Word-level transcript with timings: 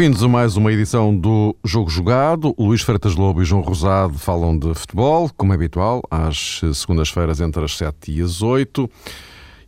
Bem-vindos 0.00 0.24
a 0.24 0.28
mais 0.28 0.56
uma 0.56 0.72
edição 0.72 1.14
do 1.14 1.54
Jogo 1.62 1.90
Jogado. 1.90 2.54
Luís 2.58 2.80
Freitas 2.80 3.14
Lobo 3.16 3.42
e 3.42 3.44
João 3.44 3.60
Rosado 3.60 4.18
falam 4.18 4.58
de 4.58 4.72
futebol, 4.72 5.30
como 5.36 5.52
é 5.52 5.56
habitual, 5.56 6.00
às 6.10 6.62
segundas-feiras 6.72 7.38
entre 7.38 7.62
as 7.62 7.76
7 7.76 8.10
e 8.10 8.22
as 8.22 8.40
8. 8.40 8.90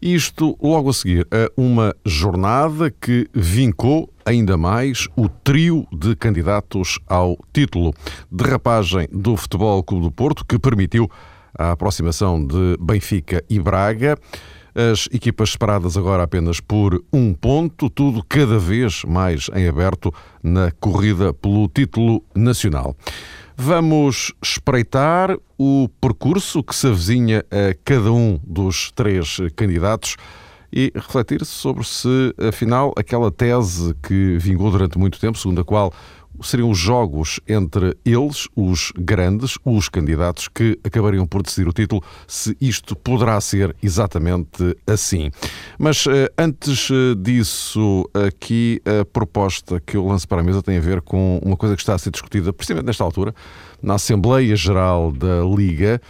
Isto 0.01 0.57
logo 0.59 0.89
a 0.89 0.95
seguir 0.95 1.29
a 1.31 1.53
uma 1.55 1.95
jornada 2.07 2.91
que 2.91 3.29
vincou 3.35 4.09
ainda 4.25 4.57
mais 4.57 5.07
o 5.17 5.29
trio 5.29 5.87
de 5.93 6.17
candidatos 6.17 6.99
ao 7.07 7.37
título. 7.53 7.93
Derrapagem 8.31 9.09
do 9.13 9.37
Futebol 9.37 9.83
Clube 9.83 10.07
do 10.07 10.11
Porto, 10.11 10.47
que 10.47 10.59
permitiu 10.59 11.11
a 11.59 11.73
aproximação 11.73 12.43
de 12.43 12.79
Benfica 12.81 13.45
e 13.51 13.61
Braga. 13.61 14.17
As 14.75 15.07
equipas 15.13 15.51
separadas 15.51 15.97
agora 15.97 16.23
apenas 16.23 16.59
por 16.59 17.05
um 17.13 17.35
ponto, 17.35 17.91
tudo 17.91 18.25
cada 18.27 18.59
vez 18.59 19.05
mais 19.05 19.51
em 19.55 19.69
aberto 19.69 20.13
na 20.43 20.71
corrida 20.71 21.35
pelo 21.35 21.69
título 21.69 22.25
nacional. 22.35 22.97
Vamos 23.55 24.33
espreitar 24.43 25.37
o 25.59 25.89
percurso 26.01 26.63
que 26.63 26.75
se 26.75 26.87
avizinha 26.87 27.45
a 27.51 27.77
cada 27.85 28.11
um 28.11 28.41
dos 28.43 28.91
três 28.93 29.37
candidatos 29.55 30.17
e 30.73 30.93
refletir 30.95 31.45
sobre 31.45 31.85
se, 31.85 32.35
afinal, 32.49 32.93
aquela 32.97 33.31
tese 33.31 33.95
que 34.03 34.39
vingou 34.39 34.71
durante 34.71 34.99
muito 34.99 35.21
tempo, 35.21 35.39
segundo 35.39 35.61
a 35.61 35.65
qual 35.65 35.93
seriam 36.41 36.71
os 36.71 36.79
jogos 36.79 37.41
entre 37.47 37.97
eles, 38.05 38.49
os 38.57 38.93
grandes, 38.97 39.59
os 39.65 39.89
candidatos, 39.89 40.49
que 40.49 40.79
acabariam 40.83 41.27
por 41.27 41.43
decidir 41.43 41.69
o 41.69 41.73
título, 41.73 42.03
se 42.27 42.57
isto 42.61 42.97
poderá 42.97 43.41
ser 43.41 43.75
exatamente 43.83 44.77
assim. 44.87 45.31
Mas 45.79 46.07
eh, 46.07 46.33
antes 46.39 46.89
eh, 46.91 47.15
disso, 47.17 48.09
aqui 48.15 48.81
a 48.85 49.05
proposta 49.05 49.81
que 49.81 49.97
eu 49.97 50.07
lanço 50.07 50.27
para 50.27 50.41
a 50.41 50.45
mesa 50.45 50.63
tem 50.63 50.79
a 50.79 50.81
ver 50.81 51.03
com 51.03 51.39
uma 51.45 51.57
coisa 51.57 51.77
que 51.77 51.83
está 51.83 51.95
a 51.95 51.99
ser 51.99 52.11
discutida, 52.11 52.53
precisamente 52.53 52.87
nesta 52.87 53.05
altura, 53.05 53.35
na 53.83 53.95
Assembleia 53.95 54.57
Geral 54.57 55.13
da 55.13 55.43
Liga. 55.45 56.01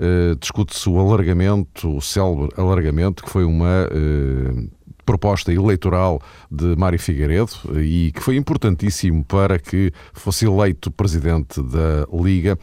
Uh, 0.00 0.34
discute-se 0.36 0.88
o 0.88 0.98
alargamento, 0.98 1.96
o 1.96 2.00
célebre 2.00 2.48
alargamento, 2.56 3.22
que 3.22 3.28
foi 3.28 3.44
uma 3.44 3.86
uh, 3.86 4.70
proposta 5.04 5.52
eleitoral 5.52 6.22
de 6.50 6.76
Mário 6.76 6.98
Figueiredo 6.98 7.52
e 7.76 8.12
que 8.14 8.22
foi 8.22 8.36
importantíssimo 8.36 9.24
para 9.24 9.58
que 9.58 9.92
fosse 10.12 10.46
eleito 10.46 10.90
presidente 10.90 11.60
da 11.62 12.06
Liga. 12.12 12.56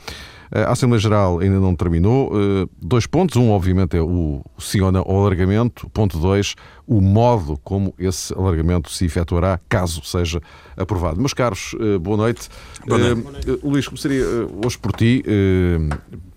A 0.50 0.72
Assembleia 0.72 1.02
Geral 1.02 1.40
ainda 1.40 1.60
não 1.60 1.76
terminou. 1.76 2.32
Eh, 2.34 2.68
dois 2.82 3.06
pontos. 3.06 3.36
Um, 3.36 3.50
obviamente, 3.50 3.98
é 3.98 4.02
o 4.02 4.42
sim 4.58 4.80
ou 4.80 4.92
não 4.94 5.02
ao 5.02 5.20
alargamento. 5.20 5.90
Ponto 5.90 6.18
dois, 6.18 6.56
o 6.88 7.02
modo 7.02 7.60
como 7.66 7.94
esse 8.00 8.34
alargamento 8.34 8.90
se 8.90 9.04
efetuará, 9.04 9.60
caso 9.68 10.02
seja 10.06 10.42
aprovado. 10.78 11.20
Meus 11.20 11.34
caros, 11.34 11.76
eh, 11.80 11.98
boa 11.98 12.16
noite. 12.16 12.48
Boa 12.86 12.98
noite. 12.98 13.22
Uh, 13.50 13.70
Luís, 13.70 13.86
começaria 13.88 14.24
hoje 14.66 14.78
por 14.78 14.94
ti. 14.94 15.22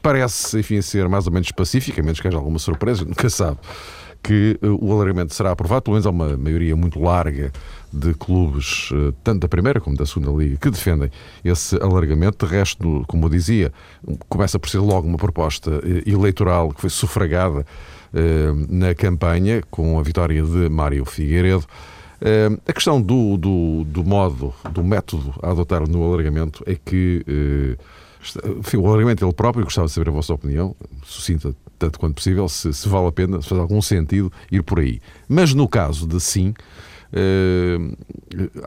Parece, 0.03 0.59
enfim, 0.59 0.81
ser 0.81 1.09
mais 1.09 1.27
ou 1.27 1.33
menos 1.33 1.51
pacífico, 1.53 2.01
a 2.01 2.03
menos 2.03 2.21
que 2.21 2.29
haja 2.29 2.37
alguma 2.37 2.59
surpresa, 2.59 3.05
nunca 3.07 3.29
sabe 3.29 3.59
que 4.23 4.59
eh, 4.61 4.67
o 4.69 4.93
alargamento 4.93 5.35
será 5.35 5.51
aprovado, 5.51 5.83
pelo 5.83 5.95
menos 5.95 6.07
há 6.07 6.11
uma 6.11 6.37
maioria 6.37 6.77
muito 6.77 7.01
larga 7.01 7.53
de 7.93 8.15
clubes, 8.15 8.91
eh, 8.93 9.13
tanto 9.25 9.41
da 9.41 9.49
Primeira 9.49 9.81
como 9.81 9.97
da 9.97 10.07
Segunda 10.07 10.31
Liga, 10.31 10.57
que 10.57 10.71
defendem 10.71 11.11
esse 11.45 11.77
alargamento. 11.77 12.47
De 12.47 12.53
resto, 12.53 13.05
como 13.07 13.27
eu 13.27 13.31
dizia, 13.31 13.73
começa 14.29 14.59
por 14.59 14.69
ser 14.69 14.79
logo 14.79 15.07
uma 15.07 15.19
proposta 15.19 15.81
eh, 15.85 16.11
eleitoral 16.11 16.71
que 16.73 16.81
foi 16.81 16.91
sufragada 16.91 17.65
na 18.69 18.93
campanha 18.93 19.63
com 19.71 19.97
a 19.97 20.03
vitória 20.03 20.43
de 20.43 20.69
Mário 20.69 21.05
Figueiredo. 21.05 21.65
A 22.67 22.73
questão 22.73 23.01
do, 23.01 23.37
do, 23.37 23.85
do 23.85 24.03
modo, 24.03 24.53
do 24.73 24.83
método 24.83 25.33
a 25.41 25.53
adotar 25.53 25.89
no 25.89 26.03
alargamento 26.03 26.65
é 26.67 26.75
que 26.75 27.25
enfim, 28.59 28.77
o 28.77 28.87
alargamento 28.87 29.25
ele 29.25 29.33
próprio, 29.33 29.65
gostava 29.65 29.87
de 29.87 29.93
saber 29.93 30.11
a 30.11 30.13
vossa 30.13 30.35
opinião, 30.35 30.75
sucinta 31.03 31.55
tanto 31.79 31.99
quanto 31.99 32.15
possível, 32.17 32.49
se, 32.49 32.73
se 32.73 32.89
vale 32.89 33.09
a 33.09 33.13
pena, 33.13 33.41
se 33.41 33.49
faz 33.49 33.61
algum 33.61 33.81
sentido 33.81 34.31
ir 34.53 34.63
por 34.63 34.79
aí. 34.81 35.01
Mas 35.29 35.55
no 35.55 35.67
caso 35.69 36.07
de 36.07 36.21
sim, 36.21 36.55
Uh, 37.13 37.97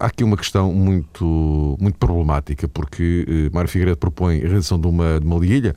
há 0.01 0.07
aqui 0.07 0.21
uma 0.21 0.35
questão 0.35 0.73
muito, 0.73 1.77
muito 1.79 1.97
problemática, 1.97 2.67
porque 2.67 3.25
uh, 3.25 3.55
Mário 3.55 3.69
Figueiredo 3.69 3.95
propõe 3.95 4.39
a 4.39 4.41
realização 4.41 4.77
de 4.77 4.85
uma, 4.85 5.17
de 5.17 5.25
uma 5.25 5.39
liguilha 5.39 5.73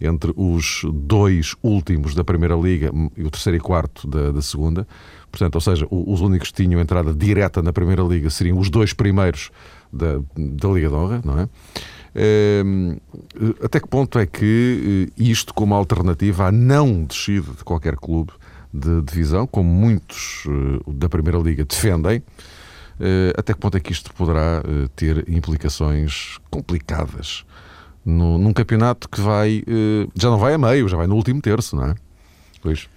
entre 0.00 0.32
os 0.36 0.82
dois 0.92 1.56
últimos 1.62 2.14
da 2.14 2.22
Primeira 2.22 2.54
Liga 2.54 2.92
e 3.16 3.24
o 3.24 3.30
terceiro 3.30 3.56
e 3.56 3.60
quarto 3.60 4.06
da, 4.06 4.30
da 4.30 4.42
Segunda. 4.42 4.86
Portanto, 5.30 5.56
ou 5.56 5.60
seja, 5.60 5.86
os 5.90 6.20
únicos 6.20 6.52
que 6.52 6.62
tinham 6.62 6.80
entrada 6.80 7.12
direta 7.12 7.60
na 7.62 7.72
Primeira 7.72 8.02
Liga 8.02 8.30
seriam 8.30 8.58
os 8.58 8.70
dois 8.70 8.92
primeiros 8.92 9.50
da, 9.92 10.20
da 10.36 10.68
Liga 10.68 10.88
de 10.88 10.94
Honra, 10.94 11.20
não 11.24 11.40
é? 11.40 11.48
Até 13.62 13.80
que 13.80 13.88
ponto 13.88 14.18
é 14.18 14.26
que 14.26 15.10
eh, 15.18 15.22
isto, 15.22 15.52
como 15.52 15.74
alternativa 15.74 16.46
à 16.46 16.52
não 16.52 17.04
descida 17.04 17.52
de 17.52 17.64
qualquer 17.64 17.96
clube 17.96 18.32
de 18.72 19.02
divisão, 19.02 19.46
como 19.46 19.68
muitos 19.68 20.44
eh, 20.46 20.92
da 20.92 21.08
Primeira 21.08 21.38
Liga 21.38 21.64
defendem, 21.64 22.22
eh, 23.00 23.32
até 23.36 23.52
que 23.52 23.58
ponto 23.58 23.76
é 23.76 23.80
que 23.80 23.92
isto 23.92 24.14
poderá 24.14 24.62
ter 24.94 25.28
implicações 25.28 26.38
complicadas 26.50 27.44
no, 28.04 28.38
num 28.38 28.52
campeonato 28.52 29.08
que 29.08 29.20
vai 29.20 29.64
já 30.14 30.30
não 30.30 30.38
vai 30.38 30.54
a 30.54 30.58
meio, 30.58 30.88
já 30.88 30.96
vai 30.96 31.08
no 31.08 31.16
último 31.16 31.40
terço, 31.40 31.74
não 31.74 31.86
é? 31.86 31.94
Pois. 32.62 32.88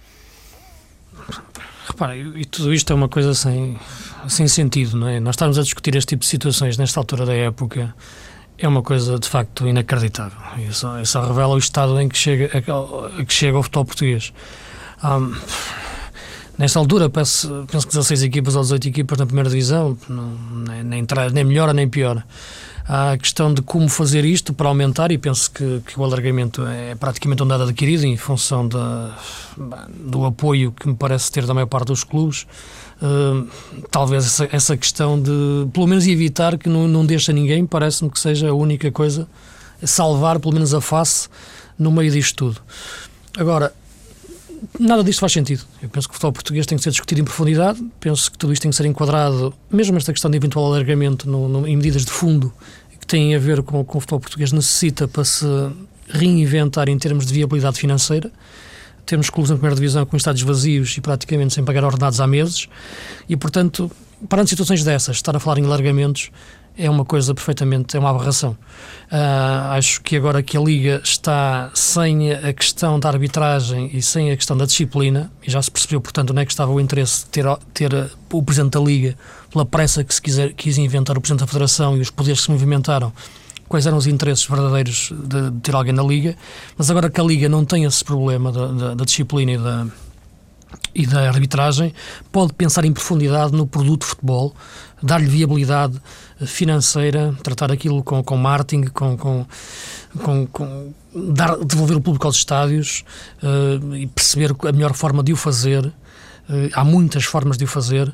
Repara, 1.86 2.16
e 2.16 2.44
tudo 2.44 2.72
isto 2.72 2.92
é 2.92 2.94
uma 2.94 3.08
coisa 3.08 3.34
sem, 3.34 3.76
sem 4.28 4.46
sentido, 4.46 4.96
não 4.96 5.08
é? 5.08 5.18
Nós 5.18 5.34
estamos 5.34 5.58
a 5.58 5.62
discutir 5.62 5.96
este 5.96 6.10
tipo 6.10 6.20
de 6.20 6.26
situações 6.28 6.76
nesta 6.76 7.00
altura 7.00 7.26
da 7.26 7.34
época 7.34 7.94
é 8.58 8.66
uma 8.66 8.82
coisa 8.82 9.18
de 9.18 9.28
facto 9.28 9.66
inacreditável. 9.66 10.38
Isso, 10.68 10.86
isso 10.98 11.20
revela 11.20 11.54
o 11.54 11.58
estado 11.58 11.98
em 12.00 12.08
que 12.08 12.18
chega, 12.18 12.50
a, 12.58 13.24
que 13.24 13.32
chega 13.32 13.56
o 13.56 13.62
futebol 13.62 13.84
português. 13.84 14.32
Um, 15.02 15.34
nesta 16.58 16.78
altura, 16.80 17.08
penso, 17.08 17.64
penso 17.70 17.86
que 17.86 17.92
16 17.92 18.24
equipas 18.24 18.56
ou 18.56 18.62
18 18.62 18.88
equipas 18.88 19.18
na 19.18 19.26
primeira 19.26 19.48
divisão, 19.48 19.96
não, 20.08 20.36
nem, 20.66 20.82
nem, 20.82 21.06
nem 21.32 21.44
melhora 21.44 21.72
nem 21.72 21.88
piora. 21.88 22.24
Há 22.88 23.12
a 23.12 23.18
questão 23.18 23.52
de 23.52 23.60
como 23.60 23.86
fazer 23.88 24.24
isto 24.24 24.52
para 24.54 24.66
aumentar, 24.66 25.12
e 25.12 25.18
penso 25.18 25.50
que, 25.50 25.82
que 25.86 26.00
o 26.00 26.04
alargamento 26.04 26.66
é 26.66 26.94
praticamente 26.94 27.42
um 27.42 27.46
dado 27.46 27.64
adquirido 27.64 28.04
em 28.04 28.16
função 28.16 28.66
do 28.66 30.24
apoio 30.24 30.72
que 30.72 30.88
me 30.88 30.96
parece 30.96 31.30
ter 31.30 31.46
da 31.46 31.52
maior 31.52 31.66
parte 31.66 31.88
dos 31.88 32.02
clubes. 32.02 32.46
Uh, 33.00 33.46
talvez 33.90 34.26
essa, 34.26 34.48
essa, 34.50 34.76
questão 34.76 35.20
de, 35.20 35.30
pelo 35.72 35.86
menos, 35.86 36.06
evitar 36.06 36.58
que 36.58 36.68
não, 36.68 36.88
não 36.88 37.06
deixa 37.06 37.32
ninguém, 37.32 37.64
parece-me 37.64 38.10
que 38.10 38.18
seja 38.18 38.48
a 38.48 38.52
única 38.52 38.90
coisa, 38.90 39.28
salvar 39.84 40.40
pelo 40.40 40.54
menos 40.54 40.74
a 40.74 40.80
face 40.80 41.28
no 41.78 41.92
meio 41.92 42.10
disto 42.10 42.34
tudo. 42.34 42.60
Agora, 43.36 43.72
nada 44.78 45.04
disto 45.04 45.20
faz 45.20 45.32
sentido. 45.32 45.62
Eu 45.80 45.88
penso 45.88 46.08
que 46.08 46.12
o 46.12 46.14
futebol 46.14 46.32
português 46.32 46.66
tem 46.66 46.76
que 46.76 46.82
ser 46.82 46.90
discutido 46.90 47.20
em 47.20 47.24
profundidade, 47.24 47.80
penso 48.00 48.30
que 48.30 48.38
tudo 48.38 48.52
isto 48.52 48.62
tem 48.62 48.70
que 48.70 48.76
ser 48.76 48.86
enquadrado, 48.86 49.54
mesmo 49.70 49.96
esta 49.96 50.12
questão 50.12 50.30
de 50.30 50.36
eventual 50.36 50.66
alargamento 50.66 51.28
no, 51.30 51.48
no, 51.48 51.66
em 51.68 51.76
medidas 51.76 52.04
de 52.04 52.10
fundo 52.10 52.52
que 52.98 53.06
têm 53.06 53.34
a 53.34 53.38
ver 53.38 53.62
com, 53.62 53.84
com 53.84 53.98
o 53.98 54.00
futebol 54.00 54.20
português 54.20 54.50
necessita 54.50 55.06
para 55.06 55.24
se 55.24 55.46
reinventar 56.08 56.88
em 56.88 56.98
termos 56.98 57.26
de 57.26 57.32
viabilidade 57.34 57.78
financeira. 57.78 58.30
Temos 59.08 59.30
clubes 59.30 59.48
na 59.48 59.56
primeira 59.56 59.74
divisão 59.74 60.04
com 60.04 60.18
estados 60.18 60.42
vazios 60.42 60.94
e 60.98 61.00
praticamente 61.00 61.54
sem 61.54 61.64
pagar 61.64 61.82
ordenados 61.82 62.20
há 62.20 62.26
meses 62.26 62.68
e, 63.26 63.38
portanto, 63.38 63.90
parando 64.28 64.50
situações 64.50 64.84
dessas, 64.84 65.16
estar 65.16 65.34
a 65.34 65.40
falar 65.40 65.56
em 65.58 65.64
alargamentos 65.64 66.30
é 66.76 66.90
uma 66.90 67.06
coisa 67.06 67.34
perfeitamente, 67.34 67.96
é 67.96 68.00
uma 68.00 68.10
aberração. 68.10 68.50
Uh, 69.10 69.72
acho 69.72 70.02
que 70.02 70.14
agora 70.14 70.42
que 70.42 70.58
a 70.58 70.60
Liga 70.60 71.00
está 71.02 71.70
sem 71.74 72.30
a 72.32 72.52
questão 72.52 73.00
da 73.00 73.08
arbitragem 73.08 73.90
e 73.94 74.02
sem 74.02 74.30
a 74.30 74.36
questão 74.36 74.58
da 74.58 74.66
disciplina, 74.66 75.32
e 75.42 75.50
já 75.50 75.60
se 75.62 75.70
percebeu, 75.70 76.02
portanto, 76.02 76.30
onde 76.30 76.42
é 76.42 76.44
que 76.44 76.52
estava 76.52 76.70
o 76.70 76.78
interesse 76.78 77.24
de 77.24 77.30
ter, 77.30 77.44
ter 77.72 78.10
o 78.30 78.42
Presidente 78.42 78.74
da 78.74 78.80
Liga, 78.80 79.16
pela 79.50 79.64
pressa 79.64 80.04
que 80.04 80.14
se 80.14 80.20
quiser, 80.20 80.52
quis 80.52 80.76
inventar 80.76 81.16
o 81.16 81.20
Presidente 81.22 81.40
da 81.40 81.46
Federação 81.46 81.96
e 81.96 82.00
os 82.00 82.10
poderes 82.10 82.40
que 82.40 82.44
se 82.44 82.50
movimentaram, 82.52 83.10
quais 83.68 83.86
eram 83.86 83.96
os 83.96 84.06
interesses 84.06 84.46
verdadeiros 84.46 85.12
de, 85.12 85.50
de 85.50 85.60
ter 85.60 85.74
alguém 85.74 85.92
na 85.92 86.02
Liga, 86.02 86.36
mas 86.76 86.90
agora 86.90 87.10
que 87.10 87.20
a 87.20 87.24
Liga 87.24 87.48
não 87.48 87.64
tem 87.64 87.84
esse 87.84 88.04
problema 88.04 88.50
da, 88.50 88.66
da, 88.68 88.94
da 88.94 89.04
disciplina 89.04 89.52
e 89.52 89.58
da 89.58 89.86
e 90.94 91.06
da 91.06 91.28
arbitragem, 91.28 91.94
pode 92.32 92.52
pensar 92.52 92.84
em 92.84 92.92
profundidade 92.92 93.52
no 93.52 93.66
produto 93.66 94.02
de 94.02 94.08
futebol, 94.08 94.54
dar-lhe 95.02 95.26
viabilidade 95.26 96.00
financeira, 96.44 97.34
tratar 97.42 97.70
aquilo 97.70 98.02
com, 98.02 98.22
com 98.22 98.36
marketing, 98.36 98.84
com, 98.84 99.16
com, 99.16 99.46
com, 100.22 100.46
com 100.46 100.92
dar, 101.14 101.56
devolver 101.58 101.96
o 101.96 102.00
público 102.00 102.26
aos 102.26 102.36
estádios 102.36 103.04
uh, 103.42 103.94
e 103.94 104.06
perceber 104.06 104.54
a 104.66 104.72
melhor 104.72 104.92
forma 104.92 105.22
de 105.22 105.32
o 105.32 105.36
fazer. 105.36 105.86
Uh, 105.86 106.70
há 106.72 106.84
muitas 106.84 107.24
formas 107.24 107.56
de 107.56 107.64
o 107.64 107.66
fazer 107.66 108.12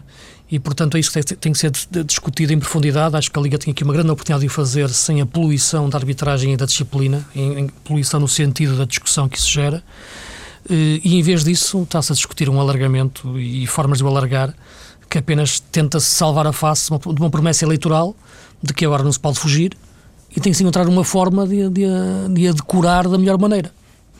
e, 0.51 0.59
portanto, 0.59 0.97
é 0.97 1.01
isso 1.01 1.11
que 1.11 1.23
tem, 1.37 1.53
que 1.53 1.59
ser 1.59 1.73
discutido 2.05 2.53
em 2.53 2.59
profundidade. 2.59 3.17
Acho 3.17 3.31
que 3.31 3.39
a 3.39 3.43
Liga 3.43 3.59
tem 3.59 3.73
aqui 3.73 3.83
uma 3.83 3.93
grande 3.93 4.11
oportunidade 4.11 4.43
de 4.43 4.47
o 4.47 4.51
fazer 4.51 4.91
sem 4.91 5.21
a 5.21 5.27
poluição 5.27 5.89
da 5.89 5.99
arbitragem 5.99 6.53
e 6.53 6.57
da 6.57 6.67
disciplina, 6.67 7.27
em, 7.35 7.61
em 7.61 7.69
poluição 7.69 8.21
no 8.21 8.29
sentido 8.29 8.77
da 8.77 8.85
discussão 8.85 9.29
que 9.29 9.39
isso 9.39 9.51
gera. 9.51 9.83
Uh, 10.69 11.01
e, 11.03 11.17
em 11.17 11.23
vez 11.23 11.45
disso, 11.45 11.83
está-se 11.83 12.13
a 12.13 12.15
discutir 12.15 12.49
um 12.49 12.61
alargamento 12.61 13.39
e 13.39 13.67
formas 13.67 13.99
de 13.99 14.05
o 14.05 14.07
alargar 14.07 14.55
que 15.09 15.19
apenas 15.19 15.61
tenta 15.61 16.01
salvar 16.01 16.47
a 16.47 16.53
face 16.53 16.91
de 16.91 17.21
uma 17.21 17.31
promessa 17.31 17.65
eleitoral 17.65 18.17
de 18.63 18.75
que 18.75 18.85
agora 18.85 19.03
não 19.03 19.13
se 19.13 19.21
pode 19.21 19.39
fugir 19.39 19.77
e 20.35 20.41
tem 20.41 20.51
que 20.51 20.57
se 20.57 20.63
encontrar 20.63 20.89
uma 20.89 21.05
forma 21.05 21.47
de, 21.47 21.69
de, 21.69 21.85
de 22.33 22.49
a 22.49 22.53
decorar 22.53 23.07
da 23.09 23.17
melhor 23.17 23.39
maneira. 23.39 23.73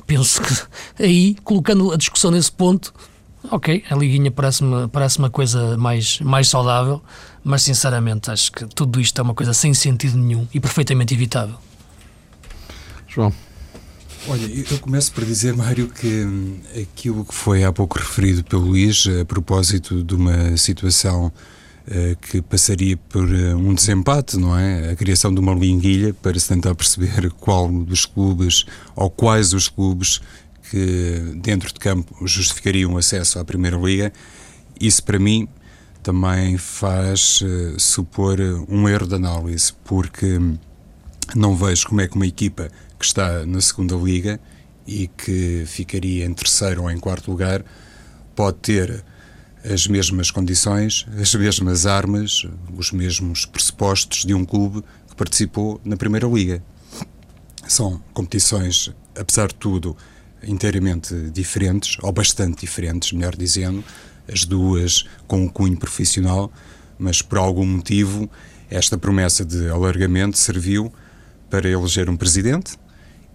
Penso 0.07 0.41
que 0.41 1.03
aí, 1.03 1.35
colocando 1.43 1.93
a 1.93 1.97
discussão 1.97 2.31
nesse 2.31 2.53
ponto, 2.53 2.95
ok, 3.51 3.85
a 3.91 3.95
liguinha 3.95 4.31
parece-me 4.31 4.89
parece 4.89 5.19
uma 5.19 5.31
coisa 5.31 5.77
mais, 5.77 6.21
mais 6.21 6.49
saudável, 6.49 7.03
mas 7.43 7.63
sinceramente 7.63 8.31
acho 8.31 8.51
que 8.53 8.67
tudo 8.67 9.01
isto 9.01 9.19
é 9.19 9.23
uma 9.23 9.35
coisa 9.35 9.53
sem 9.53 9.75
sentido 9.75 10.17
nenhum 10.17 10.47
e 10.53 10.61
perfeitamente 10.61 11.15
evitável. 11.15 11.57
João. 13.09 13.33
Olha, 14.27 14.47
eu 14.47 14.79
começo 14.79 15.13
por 15.13 15.23
dizer, 15.23 15.55
Mário, 15.55 15.87
que 15.87 16.25
hum, 16.25 16.57
aquilo 16.81 17.27
que 17.27 17.35
foi 17.35 17.63
há 17.63 17.71
pouco 17.71 17.99
referido 17.99 18.43
pelo 18.43 18.69
Luís, 18.69 19.07
a 19.21 19.25
propósito 19.25 20.03
de 20.03 20.15
uma 20.15 20.57
situação 20.57 21.27
uh, 21.27 22.17
que 22.23 22.41
passaria 22.41 22.97
por 22.97 23.25
uh, 23.25 23.57
um 23.57 23.75
desempate, 23.75 24.39
não 24.39 24.59
é? 24.59 24.91
A 24.93 24.97
criação 24.97 25.33
de 25.33 25.41
uma 25.41 25.53
linguilha 25.53 26.15
para 26.15 26.39
se 26.39 26.49
tentar 26.49 26.75
perceber 26.75 27.31
qual 27.39 27.69
dos 27.69 28.07
clubes 28.07 28.65
ou 28.97 29.11
quais 29.11 29.53
os 29.53 29.69
clubes 29.69 30.23
que 30.75 31.37
dentro 31.37 31.73
de 31.73 31.79
campo 31.79 32.27
justificariam 32.27 32.95
o 32.95 32.99
acesso 32.99 33.39
à 33.39 33.45
Primeira 33.45 33.77
Liga, 33.77 34.13
isso 34.81 35.05
para 35.05 35.21
mim 35.21 35.47
também 36.03 36.59
faz 36.59 37.41
uh, 37.43 37.79
supor 37.79 38.41
um 38.69 38.89
erro 38.89 39.07
de 39.07 39.15
análise, 39.15 39.73
porque 39.85 40.37
não 41.37 41.55
vejo 41.55 41.87
como 41.87 42.01
é 42.01 42.09
que 42.09 42.17
uma 42.17 42.27
equipa 42.27 42.69
que 42.99 43.05
está 43.05 43.47
na 43.47 43.61
segunda 43.61 43.95
liga 43.95 44.41
e 44.85 45.07
que 45.07 45.63
ficaria 45.65 46.27
em 46.27 46.35
terceiro 46.35 46.83
ou 46.83 46.91
em 46.91 46.99
quarto 46.99 47.31
lugar 47.31 47.65
pode 48.35 48.57
ter 48.59 49.05
as 49.65 49.87
mesmas 49.87 50.29
condições, 50.33 51.07
as 51.21 51.33
mesmas 51.37 51.87
armas, 51.87 52.49
os 52.77 52.91
mesmos 52.91 53.47
pressupostos 53.47 54.25
de 54.25 54.35
um 54.35 54.45
clube 54.45 54.83
que 55.09 55.15
participou 55.15 55.81
na 55.85 55.97
primeira 55.97 56.27
liga. 56.27 56.61
São 57.69 58.03
competições, 58.13 58.93
apesar 59.17 59.47
de 59.47 59.55
tudo, 59.55 59.97
inteiramente 60.47 61.15
diferentes, 61.31 61.97
ou 62.03 62.13
bastante 62.13 62.61
diferentes, 62.61 63.13
melhor 63.13 63.37
dizendo, 63.37 63.85
as 64.33 64.45
duas 64.45 65.05
com 65.27 65.43
um 65.43 65.49
cunho 65.49 65.77
profissional, 65.77 66.53
mas 66.99 67.21
por 67.21 67.39
algum 67.39 67.67
motivo 67.67 68.31
esta 68.71 68.97
promessa 68.97 69.45
de 69.45 69.69
alargamento 69.69 70.39
serviu 70.39 70.93
para 71.51 71.69
eleger 71.69 72.09
um 72.09 72.17
presidente, 72.17 72.77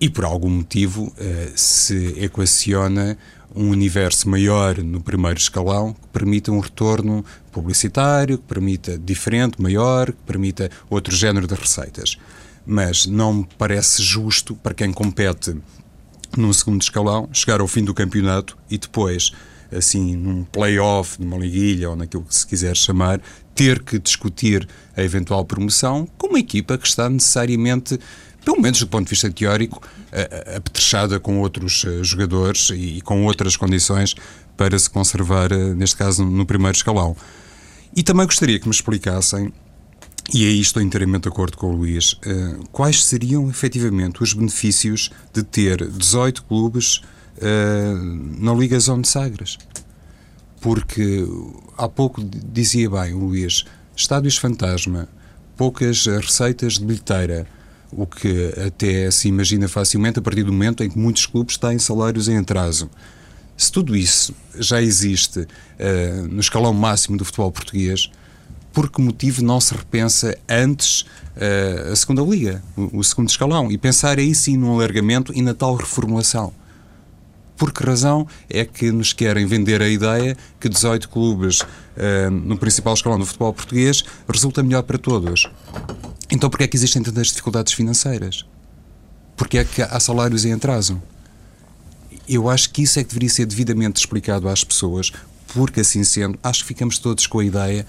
e 0.01 0.09
por 0.09 0.23
algum 0.23 0.49
motivo 0.49 1.13
eh, 1.17 1.51
se 1.55 2.23
equaciona 2.23 3.17
um 3.55 3.69
universo 3.69 4.29
maior 4.29 4.77
no 4.77 5.01
primeiro 5.01 5.37
escalão 5.37 5.93
que 5.93 6.07
permita 6.13 6.51
um 6.51 6.59
retorno 6.59 7.25
publicitário, 7.51 8.37
que 8.37 8.43
permita 8.45 8.97
diferente, 8.97 9.61
maior, 9.61 10.07
que 10.07 10.23
permita 10.25 10.69
outro 10.89 11.13
género 11.15 11.47
de 11.47 11.55
receitas. 11.55 12.17
Mas 12.65 13.05
não 13.05 13.33
me 13.33 13.47
parece 13.57 14.01
justo 14.03 14.55
para 14.55 14.73
quem 14.73 14.93
compete 14.93 15.55
num 16.37 16.51
segundo 16.53 16.81
escalão 16.81 17.29
chegar 17.31 17.61
ao 17.61 17.67
fim 17.67 17.83
do 17.83 17.93
campeonato 17.93 18.57
e 18.69 18.77
depois, 18.77 19.31
assim, 19.71 20.15
num 20.15 20.43
play-off, 20.43 21.21
numa 21.21 21.37
liguilha 21.37 21.89
ou 21.89 21.95
naquilo 21.95 22.23
que 22.23 22.35
se 22.35 22.45
quiser 22.45 22.75
chamar, 22.75 23.21
ter 23.55 23.83
que 23.83 23.99
discutir 23.99 24.67
a 24.95 25.03
eventual 25.03 25.43
promoção 25.45 26.07
com 26.17 26.27
uma 26.27 26.39
equipa 26.39 26.77
que 26.77 26.87
está 26.87 27.09
necessariamente 27.09 27.99
pelo 28.43 28.61
menos 28.61 28.79
do 28.79 28.87
ponto 28.87 29.05
de 29.05 29.09
vista 29.11 29.29
teórico, 29.29 29.81
apetrechada 30.55 31.19
com 31.19 31.39
outros 31.39 31.85
eh, 31.85 32.03
jogadores 32.03 32.71
e 32.73 33.01
com 33.01 33.23
outras 33.25 33.55
condições 33.55 34.15
para 34.57 34.77
se 34.79 34.89
conservar, 34.89 35.51
eh, 35.51 35.73
neste 35.73 35.95
caso, 35.95 36.25
no 36.25 36.45
primeiro 36.45 36.75
escalão. 36.75 37.15
E 37.95 38.01
também 38.03 38.25
gostaria 38.25 38.59
que 38.59 38.67
me 38.67 38.73
explicassem, 38.73 39.53
e 40.33 40.45
aí 40.45 40.59
estou 40.59 40.81
inteiramente 40.81 41.23
de 41.23 41.29
acordo 41.29 41.57
com 41.57 41.67
o 41.67 41.75
Luís, 41.75 42.15
eh, 42.25 42.55
quais 42.71 43.03
seriam 43.03 43.49
efetivamente 43.49 44.21
os 44.21 44.33
benefícios 44.33 45.09
de 45.33 45.43
ter 45.43 45.89
18 45.89 46.43
clubes 46.43 47.01
na 48.37 48.53
Liga 48.53 48.77
Zone 48.77 49.03
de 49.03 49.07
Sagres. 49.07 49.57
Porque 50.59 51.25
há 51.77 51.87
pouco 51.87 52.21
dizia 52.21 52.89
bem 52.89 53.13
o 53.13 53.19
Luís, 53.19 53.63
estádios 53.95 54.35
fantasma, 54.35 55.07
poucas 55.55 56.05
receitas 56.05 56.73
de 56.73 56.85
bilheteira, 56.85 57.47
o 57.91 58.05
que 58.05 58.53
até 58.65 59.09
se 59.11 59.27
imagina 59.27 59.67
facilmente 59.67 60.19
a 60.19 60.21
partir 60.21 60.43
do 60.43 60.51
momento 60.51 60.83
em 60.83 60.89
que 60.89 60.97
muitos 60.97 61.25
clubes 61.25 61.57
têm 61.57 61.79
salários 61.79 62.27
em 62.27 62.37
atraso. 62.37 62.89
Se 63.57 63.71
tudo 63.71 63.95
isso 63.95 64.33
já 64.57 64.81
existe 64.81 65.39
uh, 65.39 66.27
no 66.29 66.39
escalão 66.39 66.73
máximo 66.73 67.17
do 67.17 67.25
futebol 67.25 67.51
português, 67.51 68.09
por 68.79 68.89
que 68.89 69.01
motivo 69.01 69.43
não 69.43 69.59
se 69.59 69.73
repensa 69.73 70.37
antes 70.47 71.01
uh, 71.01 71.91
a 71.91 71.95
segunda 71.97 72.21
liga, 72.21 72.63
o, 72.77 72.99
o, 72.99 73.03
segundo 73.03 73.27
escalão, 73.27 73.69
e 73.69 73.77
pensar 73.77 74.17
aí 74.17 74.33
sim 74.33 74.55
num 74.55 74.73
alargamento 74.73 75.33
e 75.35 75.41
na 75.41 75.53
tal 75.53 75.75
reformulação? 75.75 76.53
Por 77.57 77.73
que 77.73 77.83
razão 77.83 78.25
é 78.49 78.63
que 78.63 78.89
nos 78.89 79.11
querem 79.11 79.45
vender 79.45 79.81
a 79.81 79.89
ideia 79.89 80.37
que 80.61 80.69
18 80.69 81.09
clubes 81.09 81.59
uh, 81.59 82.31
no 82.31 82.57
principal 82.57 82.93
escalão 82.93 83.19
do 83.19 83.25
futebol 83.25 83.51
português 83.51 84.01
resulta 84.31 84.63
melhor 84.63 84.83
para 84.83 84.97
todos? 84.97 85.49
Então 86.31 86.49
porquê 86.49 86.63
é 86.63 86.67
que 86.69 86.77
existem 86.77 87.03
tantas 87.03 87.27
dificuldades 87.27 87.73
financeiras? 87.73 88.45
Porquê 89.35 89.57
é 89.57 89.65
que 89.65 89.81
há 89.81 89.99
salários 89.99 90.45
em 90.45 90.53
atraso? 90.53 91.01
Eu 92.29 92.49
acho 92.49 92.69
que 92.69 92.83
isso 92.83 92.97
é 92.97 93.03
que 93.03 93.09
deveria 93.09 93.29
ser 93.29 93.45
devidamente 93.45 93.99
explicado 93.99 94.47
às 94.47 94.63
pessoas, 94.63 95.11
porque 95.53 95.81
assim 95.81 96.01
sendo, 96.05 96.39
acho 96.41 96.61
que 96.61 96.67
ficamos 96.69 96.97
todos 96.97 97.27
com 97.27 97.39
a 97.39 97.43
ideia 97.43 97.85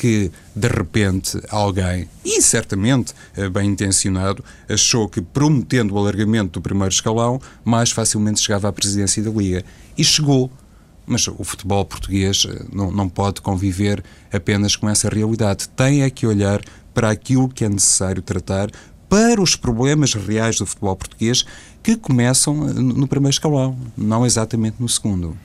que 0.00 0.30
de 0.54 0.68
repente 0.68 1.40
alguém, 1.48 2.08
e 2.24 2.40
certamente 2.40 3.14
eh, 3.36 3.48
bem 3.48 3.70
intencionado, 3.70 4.44
achou 4.68 5.08
que 5.08 5.20
prometendo 5.20 5.94
o 5.94 5.98
alargamento 5.98 6.52
do 6.52 6.60
primeiro 6.60 6.92
escalão, 6.92 7.40
mais 7.64 7.90
facilmente 7.90 8.40
chegava 8.40 8.68
à 8.68 8.72
presidência 8.72 9.22
da 9.22 9.30
Liga. 9.30 9.64
E 9.96 10.04
chegou. 10.04 10.50
Mas 11.08 11.28
o 11.28 11.44
futebol 11.44 11.84
português 11.84 12.46
eh, 12.48 12.64
não, 12.72 12.90
não 12.90 13.08
pode 13.08 13.40
conviver 13.40 14.02
apenas 14.32 14.74
com 14.74 14.88
essa 14.88 15.08
realidade. 15.08 15.68
Tem 15.68 16.02
é 16.02 16.10
que 16.10 16.26
olhar 16.26 16.60
para 16.92 17.10
aquilo 17.10 17.48
que 17.48 17.64
é 17.64 17.68
necessário 17.68 18.22
tratar 18.22 18.70
para 19.08 19.40
os 19.40 19.54
problemas 19.54 20.14
reais 20.14 20.58
do 20.58 20.66
futebol 20.66 20.96
português 20.96 21.44
que 21.82 21.96
começam 21.96 22.54
no 22.54 23.06
primeiro 23.06 23.32
escalão, 23.32 23.78
não 23.96 24.26
exatamente 24.26 24.76
no 24.80 24.88
segundo. 24.88 25.36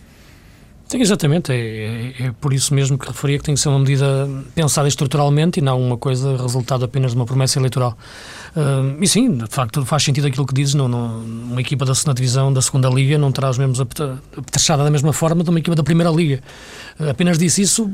Sim, 0.91 0.99
exatamente. 0.99 1.53
É, 1.53 1.55
é, 1.55 2.25
é, 2.25 2.31
por 2.41 2.51
isso 2.51 2.73
mesmo 2.73 2.97
que 2.97 3.07
referia 3.07 3.37
que 3.37 3.45
tem 3.45 3.55
que 3.55 3.61
ser 3.61 3.69
uma 3.69 3.79
medida 3.79 4.27
pensada 4.53 4.89
estruturalmente 4.89 5.59
e 5.59 5.63
não 5.63 5.81
uma 5.81 5.95
coisa 5.95 6.35
resultado 6.35 6.83
apenas 6.83 7.11
de 7.11 7.17
uma 7.17 7.25
promessa 7.25 7.57
eleitoral. 7.57 7.97
Uh, 8.53 9.01
e 9.01 9.07
sim, 9.07 9.37
de 9.37 9.47
facto, 9.47 9.85
faz 9.85 10.03
sentido 10.03 10.27
aquilo 10.27 10.45
que 10.45 10.53
dizes. 10.53 10.73
Não, 10.73 10.89
não, 10.89 11.19
uma 11.21 11.61
equipa 11.61 11.85
da 11.85 11.95
segunda 11.95 12.13
divisão, 12.13 12.51
da 12.51 12.61
segunda 12.61 12.89
liga, 12.89 13.17
não 13.17 13.31
terá 13.31 13.49
os 13.49 13.57
mesmos 13.57 13.79
apetrechada 13.79 14.83
da 14.83 14.91
mesma 14.91 15.13
forma 15.13 15.45
de 15.45 15.49
uma 15.49 15.59
equipa 15.59 15.77
da 15.77 15.83
primeira 15.83 16.11
liga. 16.11 16.41
Uh, 16.99 17.11
apenas 17.11 17.37
disse 17.37 17.61
isso 17.61 17.89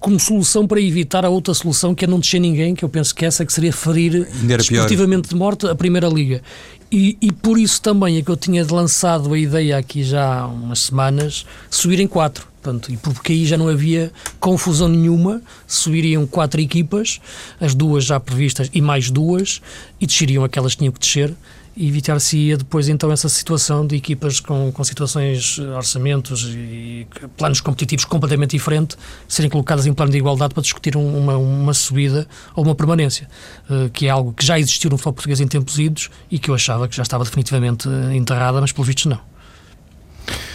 como 0.00 0.18
solução 0.18 0.66
para 0.66 0.80
evitar 0.80 1.26
a 1.26 1.28
outra 1.28 1.52
solução 1.52 1.94
que 1.94 2.06
é 2.06 2.08
não 2.08 2.18
descer 2.18 2.40
ninguém, 2.40 2.74
que 2.74 2.82
eu 2.82 2.88
penso 2.88 3.14
que 3.14 3.26
essa 3.26 3.44
que 3.44 3.52
seria 3.52 3.74
ferir 3.74 4.26
esportivamente 4.58 5.28
de 5.28 5.34
morte 5.34 5.66
a 5.66 5.74
primeira 5.74 6.08
liga. 6.08 6.40
E, 6.90 7.18
e, 7.20 7.30
por 7.30 7.58
isso 7.58 7.82
também 7.82 8.16
é 8.16 8.22
que 8.22 8.30
eu 8.30 8.36
tinha 8.36 8.66
lançado 8.70 9.32
a 9.34 9.38
ideia 9.38 9.76
aqui 9.76 10.02
já 10.02 10.40
há 10.40 10.46
umas 10.46 10.80
semanas 10.80 11.44
subir 11.70 12.00
em 12.00 12.06
quatro. 12.06 12.48
Portanto, 12.62 12.90
e 12.90 12.96
porque 12.96 13.32
aí 13.32 13.46
já 13.46 13.56
não 13.56 13.68
havia 13.68 14.10
confusão 14.40 14.88
nenhuma, 14.88 15.40
subiriam 15.66 16.26
quatro 16.26 16.60
equipas, 16.60 17.20
as 17.60 17.74
duas 17.74 18.04
já 18.04 18.18
previstas 18.18 18.70
e 18.72 18.80
mais 18.80 19.10
duas, 19.10 19.60
e 20.00 20.06
desceriam 20.06 20.44
aquelas 20.44 20.72
que 20.72 20.78
tinham 20.78 20.92
que 20.92 20.98
descer, 20.98 21.34
evitar-se-ia 21.86 22.56
depois 22.56 22.88
então 22.88 23.12
essa 23.12 23.28
situação 23.28 23.86
de 23.86 23.94
equipas 23.94 24.40
com, 24.40 24.72
com 24.72 24.84
situações, 24.84 25.58
orçamentos 25.58 26.44
e 26.48 27.06
planos 27.36 27.60
competitivos 27.60 28.04
completamente 28.04 28.52
diferentes 28.52 28.98
serem 29.28 29.50
colocadas 29.50 29.86
em 29.86 29.92
plano 29.92 30.10
de 30.10 30.18
igualdade 30.18 30.54
para 30.54 30.62
discutir 30.62 30.96
uma, 30.96 31.36
uma 31.36 31.74
subida 31.74 32.26
ou 32.56 32.64
uma 32.64 32.74
permanência, 32.74 33.28
uh, 33.70 33.88
que 33.90 34.06
é 34.06 34.10
algo 34.10 34.32
que 34.32 34.44
já 34.44 34.58
existiu 34.58 34.90
no 34.90 34.96
futebol 34.96 35.12
português 35.12 35.40
em 35.40 35.46
tempos 35.46 35.78
idos 35.78 36.10
e 36.30 36.38
que 36.38 36.50
eu 36.50 36.54
achava 36.54 36.88
que 36.88 36.96
já 36.96 37.02
estava 37.02 37.24
definitivamente 37.24 37.88
eh, 37.88 38.16
enterrada, 38.16 38.60
mas 38.60 38.72
pelo 38.72 38.84
visto 38.84 39.08
não. 39.08 39.20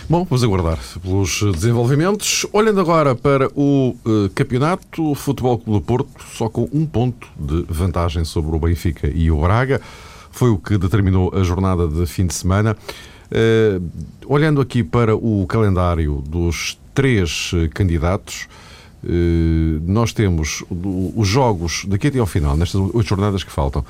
Bom, 0.10 0.26
vamos 0.26 0.44
aguardar 0.44 0.80
pelos 1.02 1.42
desenvolvimentos. 1.54 2.46
Olhando 2.52 2.80
agora 2.80 3.16
para 3.16 3.48
o 3.56 3.96
campeonato, 4.36 5.12
o 5.12 5.16
Futebol 5.16 5.58
Clube 5.58 5.80
do 5.80 5.86
Porto 5.86 6.10
só 6.36 6.50
com 6.50 6.68
um 6.74 6.86
ponto 6.86 7.28
de 7.38 7.66
vantagem 7.70 8.26
sobre 8.26 8.56
o 8.56 8.60
Benfica 8.60 9.10
e 9.14 9.32
o 9.32 9.40
Braga. 9.40 9.82
Foi 10.34 10.50
o 10.50 10.58
que 10.58 10.78
determinou 10.78 11.32
a 11.34 11.44
jornada 11.44 11.88
de 11.88 12.06
fim 12.06 12.26
de 12.28 12.34
semana. 12.34 12.76
Uh, 13.32 13.82
olhando 14.26 14.60
aqui 14.60 14.84
para 14.84 15.16
o 15.16 15.46
calendário 15.48 16.22
dos 16.28 16.78
três 16.94 17.54
uh, 17.54 17.70
candidatos, 17.74 18.48
nós 19.86 20.14
temos 20.14 20.64
os 20.70 21.28
jogos 21.28 21.84
daqui 21.90 22.08
até 22.08 22.20
ao 22.20 22.26
final, 22.26 22.56
nestas 22.56 22.80
oito 22.80 23.04
jornadas 23.04 23.44
que 23.44 23.52
faltam 23.52 23.84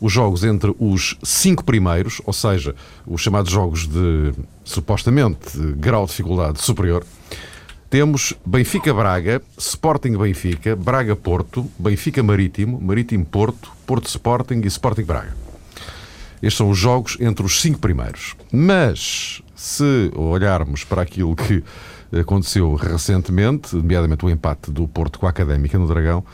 os 0.00 0.10
jogos 0.10 0.44
entre 0.44 0.74
os 0.78 1.16
cinco 1.22 1.62
primeiros, 1.62 2.22
ou 2.24 2.32
seja, 2.32 2.74
os 3.06 3.20
chamados 3.20 3.52
jogos 3.52 3.86
de 3.86 4.32
supostamente 4.64 5.58
grau 5.76 6.04
de 6.04 6.10
dificuldade 6.12 6.62
superior. 6.62 7.04
temos 7.88 8.34
Benfica-Braga, 8.44 9.42
Sporting-Benfica, 9.58 10.74
Braga-Porto, 10.74 11.66
Benfica-Marítimo, 11.78 12.80
Marítimo-Porto, 12.80 13.70
Porto-Sporting 13.86 14.60
e 14.64 14.66
Sporting-Braga. 14.66 15.45
Estes 16.42 16.56
são 16.58 16.70
os 16.70 16.78
jogos 16.78 17.16
entre 17.20 17.44
os 17.44 17.60
cinco 17.60 17.78
primeiros. 17.78 18.34
Mas, 18.52 19.42
se 19.54 20.10
olharmos 20.14 20.84
para 20.84 21.02
aquilo 21.02 21.34
que 21.34 21.62
aconteceu 22.18 22.74
recentemente, 22.74 23.74
nomeadamente 23.74 24.24
o 24.24 24.30
empate 24.30 24.70
do 24.70 24.86
Porto 24.86 25.18
com 25.18 25.26
a 25.26 25.30
Académica 25.30 25.78
no 25.78 25.86
Dragão, 25.86 26.24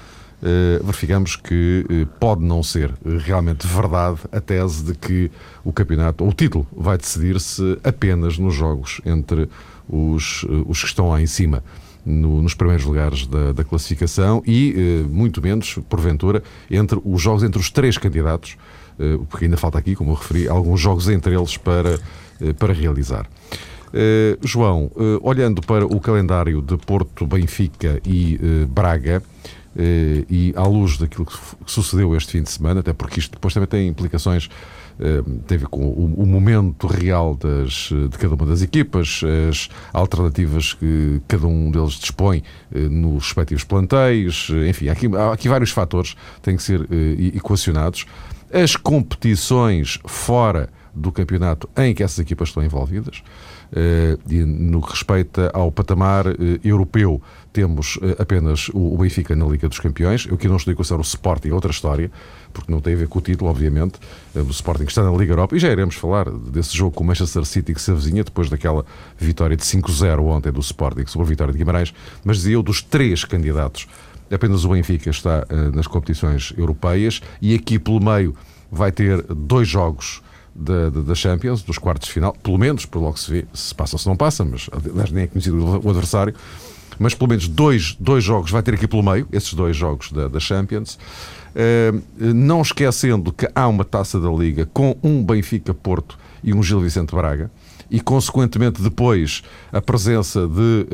eh, 0.43 0.81
verificamos 0.83 1.37
que 1.37 1.87
eh, 1.89 2.07
pode 2.19 2.43
não 2.43 2.65
ser 2.65 2.93
realmente 3.25 3.65
verdade 3.65 4.19
a 4.33 4.41
tese 4.41 4.83
de 4.83 4.95
que 4.95 5.31
o 5.65 5.73
campeonato, 5.73 6.25
ou 6.25 6.31
o 6.31 6.33
título, 6.33 6.67
vai 6.77 6.99
decidir-se 6.99 7.79
apenas 7.85 8.39
nos 8.39 8.53
jogos 8.53 9.01
entre 9.07 9.49
os, 9.89 10.45
eh, 10.49 10.65
os 10.67 10.81
que 10.81 10.89
estão 10.89 11.11
lá 11.11 11.23
em 11.23 11.29
cima. 11.29 11.63
No, 12.05 12.43
nos 12.43 12.55
primeiros 12.55 12.85
lugares 12.85 13.29
da, 13.29 13.53
da 13.53 13.63
classificação 13.63 14.43
e, 14.45 15.07
muito 15.09 15.41
menos, 15.41 15.79
porventura, 15.89 16.43
entre 16.69 17.01
os 17.05 17.23
jogos 17.23 17.45
entre 17.45 17.61
os 17.61 17.71
três 17.71 17.97
candidatos, 17.97 18.57
porque 19.29 19.47
ainda 19.47 19.57
falta 19.57 19.79
aqui, 19.79 19.95
como 19.95 20.13
eu 20.13 20.15
referi, 20.15 20.49
alguns 20.49 20.81
jogos 20.81 21.09
entre 21.09 21.35
eles 21.35 21.57
para, 21.57 21.99
para 22.59 22.73
realizar. 22.73 23.27
Uh, 23.93 24.39
João, 24.47 24.91
olhando 25.21 25.61
para 25.61 25.85
o 25.85 26.01
calendário 26.01 26.63
de 26.63 26.77
Porto, 26.79 27.27
Benfica 27.27 28.01
e 28.07 28.39
Braga, 28.69 29.23
e 29.77 30.53
à 30.57 30.67
luz 30.67 30.99
daquilo 30.99 31.27
que 31.27 31.37
sucedeu 31.67 32.15
este 32.17 32.33
fim 32.33 32.43
de 32.43 32.51
semana, 32.51 32.81
até 32.81 32.93
porque 32.93 33.21
isto 33.21 33.33
depois 33.33 33.55
também 33.55 33.69
tem 33.69 33.89
implicações, 33.89 34.49
tem 35.47 35.57
a 35.57 35.61
ver 35.61 35.67
com 35.69 35.89
o 35.89 36.27
momento 36.27 36.87
real 36.87 37.35
das, 37.35 37.91
de 38.11 38.19
cada 38.19 38.35
uma 38.35 38.47
das 38.47 38.61
equipas, 38.61 39.23
as 39.49 39.69
alternativas 39.93 40.75
que 40.75 41.23
cada 41.27 41.47
um 41.47 41.71
deles 41.71 41.93
dispõe 41.95 42.43
nos 42.71 43.25
respectivos 43.25 43.65
plantéis, 43.65 44.49
enfim, 44.69 44.89
há 44.89 44.93
aqui, 44.93 45.07
há 45.17 45.33
aqui 45.33 45.49
vários 45.49 45.71
fatores 45.71 46.13
que 46.13 46.43
têm 46.43 46.57
que 46.57 46.63
ser 46.63 46.87
equacionados. 47.35 48.07
As 48.53 48.77
competições 48.77 49.99
fora 50.05 50.69
do 50.95 51.11
campeonato 51.11 51.69
em 51.77 51.95
que 51.95 52.03
essas 52.03 52.19
equipas 52.19 52.49
estão 52.49 52.63
envolvidas. 52.63 53.23
Eh, 53.75 54.19
no 54.45 54.83
que 54.83 54.91
respeita 54.91 55.51
ao 55.55 55.73
patamar 55.73 56.27
eh, 56.27 56.61
europeu, 56.63 57.23
temos 57.51 57.99
eh, 58.03 58.17
apenas 58.19 58.69
o 58.75 58.99
Benfica 58.99 59.35
na 59.35 59.47
Liga 59.47 59.67
dos 59.67 59.79
Campeões. 59.79 60.27
Eu 60.27 60.35
aqui 60.35 60.47
não 60.47 60.57
estou 60.57 60.71
a 60.71 60.75
equacionar 60.75 61.01
o 61.01 61.03
Sporting, 61.03 61.49
é 61.49 61.55
outra 61.55 61.71
história, 61.71 62.11
porque 62.53 62.71
não 62.71 62.83
tem 62.83 62.93
a 62.93 62.97
ver 62.97 63.09
com 63.09 63.19
o 63.19 63.23
título, 63.23 63.49
obviamente. 63.49 63.99
O 64.35 64.51
Sporting 64.51 64.85
está 64.85 65.03
na 65.03 65.11
Liga 65.17 65.33
Europa 65.33 65.57
e 65.57 65.59
já 65.59 65.71
iremos 65.71 65.95
falar 65.95 66.31
desse 66.31 66.77
jogo 66.77 66.95
com 66.95 67.03
o 67.03 67.07
Manchester 67.07 67.47
City 67.47 67.73
que 67.73 67.81
se 67.81 67.91
avizinha 67.91 68.23
depois 68.23 68.51
daquela 68.51 68.85
vitória 69.17 69.57
de 69.57 69.65
5-0 69.65 70.21
ontem 70.21 70.53
do 70.53 70.61
Sporting 70.61 71.07
sobre 71.07 71.27
a 71.27 71.31
vitória 71.31 71.53
de 71.53 71.59
Guimarães. 71.59 71.95
Mas 72.23 72.37
dizia 72.37 72.55
eu, 72.55 72.63
dos 72.63 72.83
três 72.83 73.25
candidatos, 73.25 73.89
apenas 74.33 74.65
o 74.65 74.71
Benfica 74.71 75.11
está 75.11 75.47
nas 75.75 75.87
competições 75.87 76.53
europeias. 76.57 77.21
E 77.41 77.55
aqui 77.55 77.79
pelo 77.79 78.01
meio 78.01 78.35
vai 78.71 78.91
ter 78.91 79.23
dois 79.23 79.69
jogos 79.69 80.23
da, 80.55 80.91
da, 80.91 81.15
Champions, 81.15 81.63
dos 81.63 81.79
quartos 81.79 82.09
de 82.09 82.15
final, 82.15 82.35
pelo 82.43 82.59
menos, 82.59 82.85
por 82.85 83.01
logo 83.01 83.19
se 83.19 83.31
vê, 83.31 83.45
se 83.53 83.75
passa 83.75 83.97
ou 83.97 83.99
se 83.99 84.07
não 84.07 84.17
passa, 84.17 84.45
mas 84.45 84.69
aliás 84.73 85.11
nem 85.11 85.25
é 85.25 85.27
conhecido 85.27 85.65
o 85.65 85.91
adversário, 85.91 86.35
mas 86.99 87.15
pelo 87.15 87.31
menos 87.31 87.49
dois, 87.49 87.97
dois 87.99 88.23
jogos 88.23 88.51
vai 88.51 88.63
ter 88.63 88.75
aqui 88.75 88.87
pelo 88.87 89.03
meio, 89.03 89.27
esses 89.33 89.55
dois 89.55 89.77
jogos 89.77 90.13
da, 90.13 90.29
da 90.29 90.41
Champions. 90.41 90.99
Uh, 91.55 92.03
não 92.19 92.63
esquecendo 92.63 93.31
que 93.31 93.47
há 93.55 93.69
uma 93.69 93.85
taça 93.85 94.19
da 94.19 94.31
Liga 94.31 94.67
com 94.73 94.97
um 95.03 95.23
Benfica 95.23 95.75
Porto 95.75 96.19
e 96.43 96.55
um 96.55 96.63
Gil 96.63 96.81
Vicente 96.81 97.15
Braga 97.15 97.51
e, 97.93 98.01
consequentemente, 98.01 98.81
depois 98.81 99.43
a 99.71 99.81
presença 99.83 100.49
de 100.49 100.87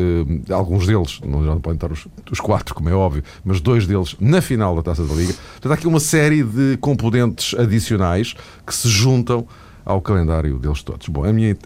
uh, 0.49 0.53
alguns 0.53 0.85
deles, 0.85 1.21
não, 1.25 1.61
podem 1.61 1.77
estar 1.77 1.93
os, 1.93 2.09
os, 2.29 2.41
quatro, 2.41 2.75
como 2.75 2.89
é 2.89 2.93
óbvio, 2.93 3.23
mas 3.45 3.61
dois 3.61 3.87
deles 3.87 4.17
na 4.19 4.43
final 4.43 4.75
da 4.75 4.83
Taça 4.83 5.05
da 5.05 5.15
Liga. 5.15 5.33
Portanto, 5.33 5.71
há 5.71 5.75
aqui 5.77 5.87
uma 5.87 6.01
série 6.01 6.43
de 6.43 6.77
componentes 6.79 7.57
adicionais 7.57 8.35
que 8.67 8.75
se 8.75 8.89
juntam 8.89 9.47
ao 9.85 10.03
calendário 10.03 10.59
deles 10.59 10.83
todos. 10.83 11.07
Bom, 11.09 11.25
a 11.25 11.33
minha, 11.33 11.57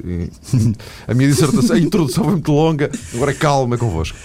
a 1.09 1.15
minha 1.15 1.31
dissertação, 1.31 1.77
a 1.77 1.79
introdução 1.79 2.25
foi 2.25 2.35
muito 2.35 2.53
longa, 2.53 2.91
agora 3.15 3.33
calma 3.33 3.79
convosco. 3.79 4.19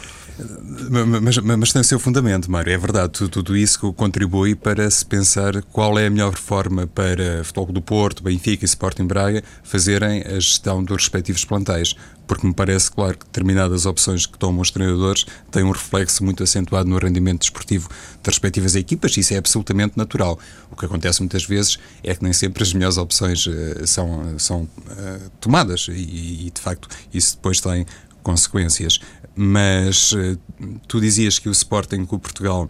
Mas, 1.21 1.37
mas, 1.37 1.73
tem 1.73 1.81
o 1.81 1.85
seu 1.85 1.99
fundamento, 1.99 2.51
Mário. 2.51 2.71
É 2.71 2.77
verdade, 2.77 3.13
tudo, 3.13 3.29
tudo, 3.29 3.57
isso 3.57 3.91
contribui 3.93 4.55
para 4.55 4.89
se 4.89 5.03
pensar 5.05 5.61
qual 5.63 5.97
é 5.97 6.05
a 6.05 6.09
melhor 6.09 6.35
forma 6.35 6.85
para 6.85 7.43
Futebol 7.43 7.73
do 7.73 7.81
Porto, 7.81 8.21
Benfica 8.21 8.63
e 8.63 8.67
Sporting 8.67 9.05
Braga 9.05 9.43
fazerem 9.63 10.21
a 10.21 10.39
gestão 10.39 10.83
dos 10.83 10.97
respectivos 10.97 11.43
plantéis. 11.43 11.95
Porque 12.27 12.45
me 12.45 12.53
parece 12.53 12.91
claro 12.91 13.17
que 13.17 13.25
determinadas 13.25 13.85
opções 13.85 14.25
que 14.25 14.37
tomam 14.37 14.61
os 14.61 14.69
treinadores 14.69 15.25
têm 15.49 15.63
um 15.63 15.71
reflexo 15.71 16.23
muito 16.25 16.43
acentuado 16.43 16.89
no 16.89 16.97
rendimento 16.97 17.39
desportivo 17.39 17.87
das 18.21 18.33
respectivas 18.33 18.75
equipas, 18.75 19.15
e 19.15 19.21
isso 19.21 19.33
é 19.33 19.37
absolutamente 19.37 19.97
natural. 19.97 20.37
O 20.69 20.75
que 20.75 20.85
acontece 20.85 21.21
muitas 21.21 21.45
vezes 21.45 21.79
é 22.03 22.13
que 22.13 22.21
nem 22.21 22.33
sempre 22.33 22.63
as 22.63 22.73
melhores 22.73 22.97
opções 22.97 23.47
uh, 23.47 23.87
são, 23.87 24.37
são 24.37 24.63
uh, 24.63 25.29
tomadas, 25.39 25.87
e, 25.87 26.47
e 26.47 26.51
de 26.53 26.59
facto 26.59 26.89
isso 27.13 27.37
depois 27.37 27.61
tem 27.61 27.85
consequências. 28.27 28.99
Mas 29.37 30.13
uh, 30.13 30.37
tu 30.87 30.99
dizias 30.99 31.37
que 31.37 31.47
o 31.47 31.51
Sporting 31.51 32.05
com 32.05 32.15
o 32.15 32.19
Portugal 32.19 32.67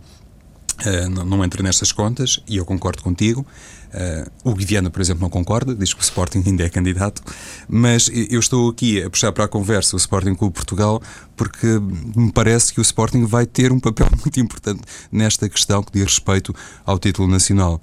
uh, 0.86 1.10
não, 1.10 1.24
não, 1.24 1.44
entra 1.44 1.64
nestas 1.64 1.94
contas, 1.94 2.42
e 2.46 2.58
eu 2.58 2.66
concordo 2.66 3.02
contigo. 3.02 3.46
Uh, 3.88 4.30
o 4.44 4.54
Guiviana, 4.54 4.90
por 4.90 5.02
exemplo, 5.02 5.22
não 5.22 5.30
concorda, 5.30 5.74
diz 5.74 5.94
que 5.94 6.02
o 6.02 6.04
Sporting 6.04 6.44
ainda 6.46 6.66
é 6.66 6.70
candidato, 6.70 7.24
mas 7.70 8.12
eu 8.14 8.40
estou 8.40 8.70
aqui 8.70 9.02
a 9.02 9.10
puxar 9.10 9.32
para 9.32 9.46
a 9.46 9.48
conversa 9.48 9.96
o 9.96 9.98
Sporting 9.98 10.36
o 10.42 10.52
Portugal 10.52 11.02
porque 11.38 11.68
me 12.16 12.32
parece 12.34 12.74
que 12.74 12.82
o 12.82 12.84
Sporting 12.84 13.26
vai 13.26 13.46
ter 13.46 13.72
um 13.72 13.80
papel 13.80 14.10
muito 14.20 14.40
importante 14.42 14.82
nesta 15.10 15.48
questão 15.48 15.82
que 15.82 15.92
diz 15.94 16.04
respeito 16.04 16.54
ao 16.86 17.00
título 17.00 17.30
nacional, 17.30 17.82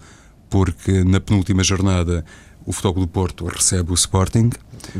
porque 0.51 1.03
na 1.05 1.21
penúltima 1.21 1.65
jornada 1.65 2.23
o 2.67 2.73
Futebol 2.73 3.01
do 3.01 3.09
Porto 3.09 3.47
recebe 3.47 3.91
o 3.91 3.95
Sporting. 3.95 4.51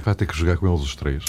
Vai 0.03 0.15
ter 0.15 0.27
que 0.27 0.37
jogar 0.37 0.57
com 0.57 0.67
eles 0.67 0.81
os 0.83 0.97
três. 0.97 1.23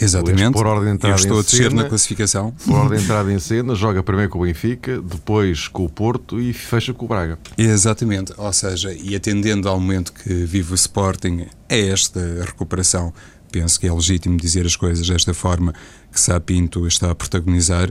Exatamente. 0.00 0.52
Por 0.52 0.66
ordem 0.66 0.90
de 0.90 0.94
entrada 0.94 1.14
Eu 1.14 1.18
estou 1.18 1.38
a 1.40 1.42
descer 1.42 1.72
na 1.72 1.84
classificação. 1.84 2.52
Por 2.64 2.74
ordem 2.74 2.98
de 2.98 3.04
entrada 3.04 3.32
em 3.32 3.38
cena, 3.38 3.74
joga 3.74 4.02
primeiro 4.02 4.30
com 4.30 4.38
o 4.38 4.42
Benfica, 4.42 5.00
depois 5.00 5.68
com 5.68 5.84
o 5.84 5.88
Porto 5.88 6.40
e 6.40 6.52
fecha 6.52 6.94
com 6.94 7.04
o 7.04 7.08
Braga. 7.08 7.38
Exatamente. 7.56 8.32
Ou 8.36 8.52
seja, 8.52 8.92
e 8.92 9.14
atendendo 9.14 9.68
ao 9.68 9.78
momento 9.78 10.12
que 10.12 10.32
vive 10.44 10.72
o 10.72 10.74
Sporting, 10.74 11.46
é 11.68 11.88
esta 11.88 12.20
recuperação. 12.44 13.12
Penso 13.50 13.80
que 13.80 13.86
é 13.86 13.92
legítimo 13.92 14.36
dizer 14.36 14.66
as 14.66 14.76
coisas 14.76 15.06
desta 15.06 15.32
forma 15.32 15.74
que 16.12 16.20
Sá 16.20 16.38
Pinto 16.38 16.86
está 16.86 17.10
a 17.10 17.14
protagonizar. 17.14 17.90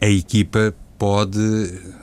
A 0.00 0.08
equipa 0.08 0.74
pode 0.98 1.38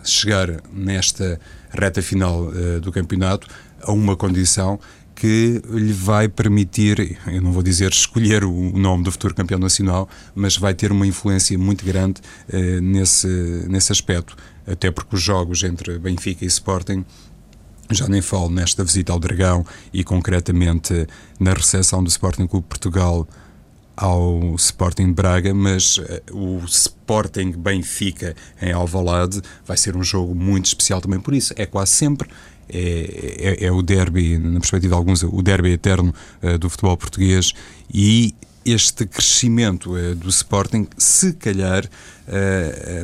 chegar 0.04 0.62
nesta 0.72 1.40
reta 1.70 2.02
final 2.02 2.44
uh, 2.44 2.80
do 2.80 2.92
campeonato 2.92 3.48
a 3.82 3.92
uma 3.92 4.16
condição 4.16 4.80
que 5.24 5.62
lhe 5.70 5.94
vai 5.94 6.28
permitir, 6.28 7.18
eu 7.28 7.42
não 7.42 7.54
vou 7.54 7.64
dizer 7.64 7.90
escolher 7.94 8.44
o 8.44 8.78
nome 8.78 9.06
do 9.06 9.12
futuro 9.14 9.34
campeão 9.34 9.58
nacional, 9.58 10.10
mas 10.36 10.58
vai 10.58 10.74
ter 10.74 10.92
uma 10.92 11.08
influência 11.08 11.58
muito 11.58 11.86
grande 11.86 12.20
eh, 12.50 12.82
nesse, 12.82 13.66
nesse 13.70 13.94
aspecto. 13.94 14.36
Até 14.68 14.92
porque 14.92 15.16
os 15.16 15.22
jogos 15.22 15.64
entre 15.64 15.98
Benfica 15.98 16.44
e 16.44 16.48
Sporting 16.50 17.06
já 17.90 18.06
nem 18.10 18.22
falo 18.22 18.50
nesta 18.50 18.84
visita 18.84 19.14
ao 19.14 19.20
Dragão 19.20 19.66
e 19.94 20.04
concretamente 20.04 21.08
na 21.40 21.54
recepção 21.54 22.04
do 22.04 22.10
Sporting 22.10 22.46
Clube 22.46 22.68
Portugal 22.68 23.26
ao 23.96 24.56
Sporting 24.56 25.12
Braga, 25.14 25.54
mas 25.54 25.98
uh, 25.98 26.22
o 26.32 26.64
Sporting 26.66 27.52
Benfica 27.52 28.36
em 28.62 28.72
Alvalade 28.72 29.42
vai 29.66 29.78
ser 29.78 29.96
um 29.96 30.04
jogo 30.04 30.34
muito 30.34 30.66
especial 30.66 31.00
também 31.00 31.20
por 31.20 31.34
isso. 31.34 31.54
É 31.56 31.66
quase 31.66 31.92
sempre 31.92 32.28
é, 32.70 33.58
é, 33.60 33.66
é, 33.66 33.72
o 33.72 33.82
derby, 33.82 34.38
na 34.38 34.60
perspectiva 34.60 34.96
de 34.96 34.98
alguns, 34.98 35.24
o 35.24 35.42
derby 35.42 35.72
eterno 35.72 36.14
uh, 36.42 36.58
do 36.58 36.70
futebol 36.70 36.98
português 36.98 37.54
e 37.94 38.34
este 38.66 39.06
crescimento 39.06 39.94
uh, 39.96 40.16
do 40.16 40.30
Sporting, 40.30 40.88
se 40.98 41.34
calhar, 41.34 41.88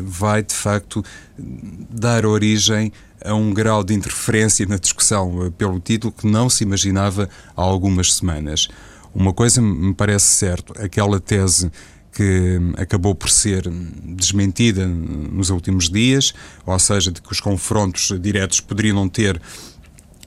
vai 0.01 0.41
de 0.41 0.53
facto 0.53 1.03
dar 1.37 2.25
origem 2.25 2.93
a 3.23 3.33
um 3.33 3.53
grau 3.53 3.83
de 3.83 3.93
interferência 3.93 4.65
na 4.65 4.77
discussão 4.77 5.51
pelo 5.57 5.77
título 5.77 6.13
que 6.13 6.25
não 6.25 6.49
se 6.49 6.63
imaginava 6.63 7.29
há 7.53 7.61
algumas 7.61 8.13
semanas. 8.13 8.69
Uma 9.13 9.33
coisa 9.33 9.61
me 9.61 9.93
parece 9.93 10.27
certo, 10.27 10.73
aquela 10.81 11.19
tese 11.19 11.71
que 12.11 12.59
acabou 12.77 13.15
por 13.15 13.29
ser 13.29 13.69
desmentida 14.03 14.85
nos 14.87 15.49
últimos 15.49 15.89
dias, 15.89 16.33
ou 16.65 16.77
seja, 16.79 17.11
de 17.11 17.21
que 17.21 17.31
os 17.31 17.39
confrontos 17.39 18.13
diretos 18.19 18.59
poderiam 18.59 19.07
ter 19.07 19.39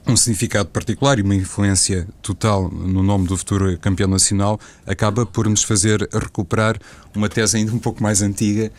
um 0.06 0.16
significado 0.16 0.68
particular 0.68 1.18
e 1.18 1.22
uma 1.22 1.34
influência 1.34 2.08
total 2.20 2.68
no 2.68 3.02
nome 3.02 3.26
do 3.26 3.36
futuro 3.36 3.76
campeão 3.78 4.08
nacional, 4.08 4.58
acaba 4.86 5.24
por 5.24 5.48
nos 5.48 5.62
fazer 5.62 6.08
recuperar 6.12 6.78
uma 7.14 7.28
tese 7.28 7.56
ainda 7.56 7.72
um 7.72 7.78
pouco 7.78 8.02
mais 8.02 8.20
antiga 8.20 8.72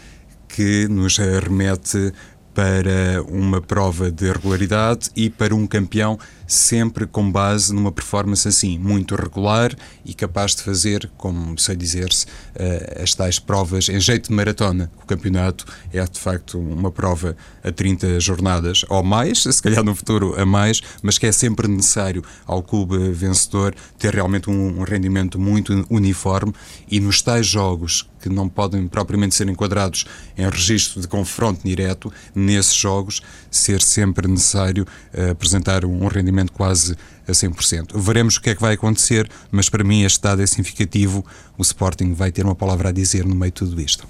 que 0.50 0.88
nos 0.88 1.18
remete 1.18 2.14
para 2.54 3.24
uma 3.28 3.60
prova 3.62 4.12
de 4.12 4.32
regularidade 4.32 5.10
e 5.16 5.30
para 5.30 5.56
um 5.56 5.66
campeão 5.66 6.20
sempre 6.54 7.06
com 7.06 7.32
base 7.32 7.74
numa 7.74 7.92
performance 7.92 8.48
assim, 8.48 8.78
muito 8.78 9.16
regular 9.16 9.76
e 10.06 10.14
capaz 10.14 10.56
de 10.56 10.64
fazer, 10.64 11.10
como 11.18 11.58
sei 11.58 11.76
dizer-se, 11.76 12.26
uh, 12.26 13.02
as 13.02 13.14
tais 13.14 13.40
provas 13.40 13.90
em 13.90 14.00
jeito 14.00 14.30
de 14.30 14.36
maratona. 14.36 14.92
O 15.02 15.06
campeonato 15.06 15.66
é 15.92 16.04
de 16.04 16.20
facto 16.20 16.60
uma 16.60 16.92
prova 16.92 17.36
a 17.64 17.72
30 17.72 18.20
jornadas 18.20 18.86
ou 18.90 19.04
mais, 19.04 19.44
se 19.44 19.62
calhar 19.62 19.84
no 19.84 19.96
futuro 19.96 20.40
a 20.40 20.46
mais, 20.46 20.82
mas 21.02 21.18
que 21.18 21.26
é 21.26 21.32
sempre 21.32 21.68
necessário 21.68 22.24
ao 22.46 22.62
clube 22.62 23.12
vencedor 23.12 23.74
ter 23.98 24.14
realmente 24.14 24.50
um, 24.50 24.84
rendimento 24.84 25.40
muito 25.40 25.86
uniforme 25.90 26.54
e 26.90 27.00
nos 27.00 27.22
tais 27.22 27.48
jogos 27.48 28.08
que 28.22 28.30
não 28.30 28.48
podem 28.48 28.88
propriamente 28.88 29.36
ser 29.36 29.50
enquadrados 29.50 30.06
em 30.38 30.50
registro 30.50 31.02
de 31.02 31.08
confronto 31.08 31.62
direto, 31.64 32.12
nesses 32.34 32.74
jogos 32.74 33.22
ser 33.52 33.82
sempre 33.82 34.28
necessário 34.28 34.86
uh, 35.14 35.32
apresentar 35.32 35.84
um 35.84 36.08
rendimento 36.08 36.43
quase 36.52 36.96
a 37.28 37.32
100%. 37.32 37.92
Veremos 37.96 38.38
o 38.38 38.42
que 38.42 38.50
é 38.50 38.56
que 38.56 38.62
vai 38.62 38.74
acontecer, 38.74 39.30
mas 39.52 39.70
para 39.70 39.84
mim 39.84 40.04
este 40.04 40.22
dado 40.22 40.42
é 40.42 40.46
significativo. 40.46 41.26
O 41.58 41.62
Sporting 41.62 42.14
vai 42.14 42.32
ter 42.32 42.44
uma 42.44 42.56
palavra 42.56 42.90
a 42.90 42.92
dizer 42.92 43.26
no 43.26 43.36
meio 43.36 43.52
de 43.52 43.56
tudo 43.56 43.80
isto. 43.82 44.08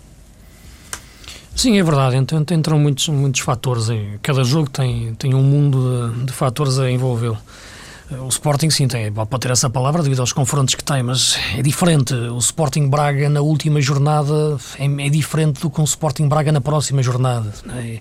Sim, 1.55 1.77
é 1.77 1.83
verdade. 1.83 2.17
Entram 2.17 2.79
muitos, 2.79 3.07
muitos 3.09 3.41
fatores. 3.41 3.87
Cada 4.21 4.43
jogo 4.43 4.69
tem, 4.69 5.13
tem 5.15 5.33
um 5.33 5.43
mundo 5.43 6.11
de, 6.15 6.25
de 6.25 6.33
fatores 6.33 6.79
a 6.79 6.89
envolvê-lo. 6.89 7.37
O 8.11 8.27
Sporting, 8.27 8.69
sim, 8.69 8.87
tem, 8.87 9.11
pode 9.11 9.39
ter 9.39 9.51
essa 9.51 9.69
palavra 9.69 10.03
devido 10.03 10.19
aos 10.19 10.33
confrontos 10.33 10.75
que 10.75 10.83
tem, 10.83 11.01
mas 11.01 11.37
é 11.57 11.61
diferente. 11.61 12.13
O 12.13 12.37
Sporting 12.37 12.87
Braga 12.87 13.29
na 13.29 13.41
última 13.41 13.81
jornada 13.81 14.57
é, 14.77 14.85
é 14.85 15.09
diferente 15.09 15.61
do 15.61 15.69
que 15.69 15.79
o 15.79 15.83
Sporting 15.83 16.27
Braga 16.27 16.51
na 16.51 16.61
próxima 16.61 17.01
jornada. 17.01 17.51
É, 17.69 17.99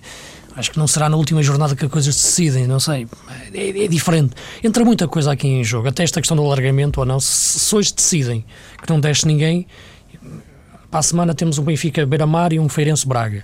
acho 0.55 0.71
que 0.71 0.77
não 0.77 0.87
será 0.87 1.09
na 1.09 1.17
última 1.17 1.41
jornada 1.41 1.75
que 1.75 1.85
as 1.85 1.91
coisas 1.91 2.15
se 2.15 2.25
decidem, 2.25 2.67
não 2.67 2.79
sei. 2.79 3.07
É, 3.53 3.69
é, 3.69 3.87
diferente. 3.87 4.33
Entra 4.63 4.83
muita 4.85 5.07
coisa 5.07 5.31
aqui 5.31 5.47
em 5.47 5.63
jogo, 5.63 5.87
até 5.87 6.03
esta 6.03 6.21
questão 6.21 6.37
do 6.37 6.43
alargamento 6.43 6.99
ou 6.99 7.05
não. 7.05 7.19
Se, 7.19 7.59
se 7.59 7.75
hoje 7.75 7.93
decidem 7.93 8.45
que 8.81 8.89
não 8.89 8.99
deixe 8.99 9.27
ninguém, 9.27 9.67
para 10.93 10.99
a 10.99 11.03
semana 11.03 11.33
temos 11.33 11.57
um 11.57 11.63
Benfica 11.63 12.05
Beira-Mar 12.05 12.53
e 12.53 12.59
um 12.59 12.69
Feirense 12.69 13.07
Braga, 13.07 13.43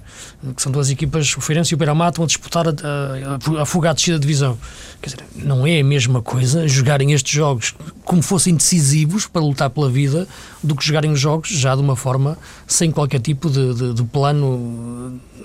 que 0.55 0.61
são 0.61 0.71
duas 0.71 0.91
equipas, 0.91 1.35
o 1.35 1.41
Feirense 1.41 1.73
e 1.73 1.75
o 1.75 1.77
Beira-Mar 1.79 2.09
estão 2.09 2.23
a 2.23 2.27
disputar 2.27 2.67
a, 2.67 2.71
a, 2.71 3.61
a 3.63 3.65
fuga 3.65 3.89
à 3.89 3.93
descida 3.93 4.19
da 4.19 4.21
divisão. 4.21 4.55
Quer 5.01 5.09
dizer, 5.09 5.23
não 5.35 5.65
é 5.65 5.79
a 5.79 5.83
mesma 5.83 6.21
coisa 6.21 6.67
jogarem 6.67 7.11
estes 7.11 7.33
jogos 7.33 7.73
como 8.05 8.21
fossem 8.21 8.55
decisivos 8.55 9.25
para 9.25 9.41
lutar 9.41 9.71
pela 9.71 9.89
vida 9.89 10.27
do 10.63 10.75
que 10.75 10.85
jogarem 10.85 11.09
os 11.09 11.19
jogos 11.19 11.49
já 11.49 11.75
de 11.75 11.81
uma 11.81 11.95
forma 11.95 12.37
sem 12.67 12.91
qualquer 12.91 13.19
tipo 13.19 13.49
de, 13.49 13.73
de, 13.73 13.93
de 13.95 14.03
plano 14.03 14.98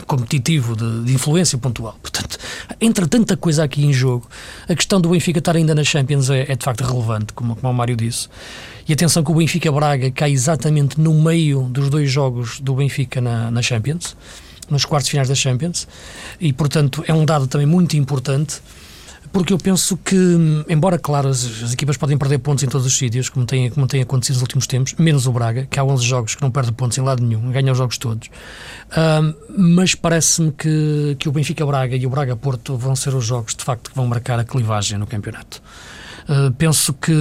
competitivo, 0.07 0.77
de, 0.77 1.05
de, 1.05 1.15
influência 1.15 1.57
pontual. 1.59 1.97
Portanto, 2.01 2.39
entra 2.81 3.07
tanta 3.07 3.37
coisa 3.37 3.65
aqui 3.65 3.85
em 3.85 3.93
jogo. 3.93 4.29
A 4.69 4.75
questão 4.75 5.01
do 5.01 5.09
Benfica 5.09 5.39
estar 5.39 5.57
ainda 5.57 5.75
na 5.75 5.85
Champions 5.85 6.31
é, 6.31 6.51
é 6.51 6.57
de 6.57 6.65
facto 6.65 6.83
relevante, 6.83 7.33
como, 7.33 7.57
como 7.57 7.73
o 7.73 7.75
Mário 7.75 7.97
disse. 7.97 8.29
E 8.89 8.93
atenção 8.93 9.25
que 9.25 9.31
o 9.31 9.35
Benfica 9.35 9.71
Braga 9.73 10.11
cai 10.11 10.33
exatamente 10.33 11.01
no 11.01 11.15
meio 11.15 11.63
dos 11.63 11.89
dois 11.89 12.11
jogos 12.11 12.61
do 12.61 12.75
Benfica 12.75 13.21
na, 13.21 13.51
na 13.51 13.63
Champions, 13.63 14.17
nos 14.69 14.85
quartos 14.85 15.09
finais 15.09 15.29
da 15.29 15.35
Champions, 15.35 15.87
e 16.41 16.53
portanto 16.53 17.05
é 17.07 17.15
um 17.15 17.25
dado 17.25 17.47
também 17.47 17.67
muito 17.67 17.97
importante 17.97 18.61
porque 19.33 19.53
eu 19.53 19.59
penso 19.59 19.97
que, 19.97 20.17
embora, 20.69 20.99
claro, 20.99 21.29
as, 21.29 21.45
as, 21.63 21.73
equipas 21.73 21.97
podem 21.97 22.17
perder 22.17 22.39
pontos 22.39 22.63
em 22.65 22.69
todos 22.69 22.87
os 22.87 22.97
sítios, 22.97 23.29
como 23.29 23.45
tem, 23.45 23.71
como 23.71 23.87
tem 23.87 24.01
acontecido 24.01 24.35
nos 24.35 24.43
últimos 24.43 24.67
tempos, 24.67 24.95
menos 24.99 25.27
o 25.27 25.33
Braga, 25.33 25.67
que 25.67 25.79
há 25.79 25.85
11 25.85 26.05
jogos 26.05 26.35
que 26.35 26.43
não 26.43 26.51
perde 26.51 26.73
pontos 26.73 26.97
em 26.99 27.01
lado 27.01 27.23
nenhum, 27.23 27.51
ganha 27.51 27.73
os 27.73 27.79
jogos 27.79 27.99
todos. 27.99 28.29
Uh, 28.29 29.35
mas 29.57 29.95
parece-me 29.95 30.53
que, 30.53 31.17
que 31.19 31.29
o 31.29 31.33
Benfica 31.33 31.65
Braga 31.65 31.97
e 31.97 32.07
o 32.07 32.11
Braga 32.11 32.37
Porto 32.37 32.77
vão 32.77 32.95
ser 32.95 33.15
os 33.15 33.25
jogos, 33.25 33.55
de 33.55 33.65
facto, 33.65 33.91
que 33.91 33.97
vão 33.97 34.07
marcar 34.07 34.39
a 34.39 34.45
clivagem 34.45 34.99
no 34.99 35.07
campeonato. 35.07 35.63
Uh, 36.29 36.53
penso 36.53 36.93
que 36.93 37.13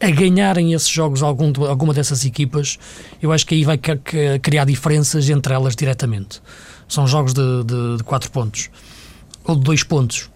a 0.00 0.10
ganharem 0.10 0.72
esses 0.72 0.88
jogos 0.88 1.22
algum, 1.22 1.52
alguma 1.66 1.94
dessas 1.94 2.24
equipas, 2.24 2.78
eu 3.20 3.32
acho 3.32 3.46
que 3.46 3.54
aí 3.54 3.64
vai 3.64 3.78
criar 4.42 4.64
diferenças 4.64 5.28
entre 5.30 5.54
elas 5.54 5.74
diretamente. 5.74 6.40
São 6.88 7.06
jogos 7.06 7.32
de, 7.32 7.64
de, 7.64 7.96
de 7.98 8.04
quatro 8.04 8.30
pontos 8.30 8.70
ou 9.44 9.56
de 9.56 9.62
dois 9.62 9.82
pontos. 9.82 10.30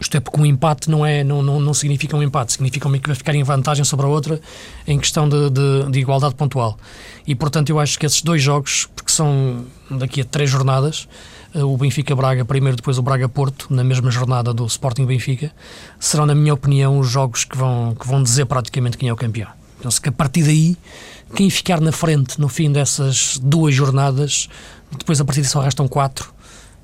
Isto 0.00 0.16
é 0.16 0.20
porque 0.20 0.40
um 0.40 0.46
empate 0.46 0.90
não, 0.90 1.04
é, 1.04 1.22
não, 1.22 1.42
não, 1.42 1.60
não 1.60 1.74
significa 1.74 2.16
um 2.16 2.22
empate, 2.22 2.52
significa 2.52 2.88
uma 2.88 2.96
equipa 2.96 3.14
ficar 3.14 3.34
em 3.34 3.42
vantagem 3.42 3.84
sobre 3.84 4.06
a 4.06 4.08
outra 4.08 4.40
em 4.86 4.98
questão 4.98 5.28
de, 5.28 5.50
de, 5.50 5.90
de, 5.90 6.00
igualdade 6.00 6.34
pontual. 6.34 6.78
E 7.26 7.34
portanto 7.34 7.68
eu 7.68 7.78
acho 7.78 7.98
que 7.98 8.06
esses 8.06 8.22
dois 8.22 8.42
jogos, 8.42 8.88
porque 8.96 9.12
são 9.12 9.66
daqui 9.90 10.22
a 10.22 10.24
três 10.24 10.48
jornadas, 10.48 11.06
eh, 11.54 11.62
o 11.62 11.76
Benfica 11.76 12.16
Braga 12.16 12.46
primeiro, 12.46 12.76
depois 12.76 12.96
o 12.96 13.02
Braga 13.02 13.28
Porto, 13.28 13.66
na 13.68 13.84
mesma 13.84 14.10
jornada 14.10 14.54
do 14.54 14.64
Sporting 14.64 15.04
Benfica, 15.04 15.52
serão, 15.98 16.24
na 16.24 16.34
minha 16.34 16.54
opinião, 16.54 16.98
os 16.98 17.08
jogos 17.08 17.44
que 17.44 17.56
vão, 17.56 17.94
que 17.94 18.06
vão 18.06 18.22
dizer 18.22 18.46
praticamente 18.46 18.96
quem 18.96 19.10
é 19.10 19.12
o 19.12 19.16
campeão. 19.16 19.48
Penso 19.82 20.00
que 20.00 20.08
a 20.08 20.12
partir 20.12 20.42
daí, 20.44 20.76
quem 21.34 21.48
ficar 21.50 21.80
na 21.80 21.92
frente 21.92 22.40
no 22.40 22.48
fim 22.48 22.72
dessas 22.72 23.38
duas 23.42 23.74
jornadas, 23.74 24.48
depois 24.90 25.20
a 25.20 25.24
partir 25.24 25.42
disso 25.42 25.58
restam 25.60 25.86
quatro, 25.86 26.32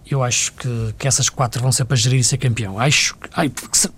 eu 0.09 0.23
acho 0.23 0.53
que, 0.53 0.95
que 0.99 1.09
essas 1.09 1.29
quatro 1.29 1.61
vão 1.61 1.73
ser 1.73 1.85
para 1.85 1.97
gerir 1.97 2.21
e 2.21 2.25
ser 2.25 2.39
campeão. 2.39 2.79
Acho 2.79 3.17
ai, 3.33 3.51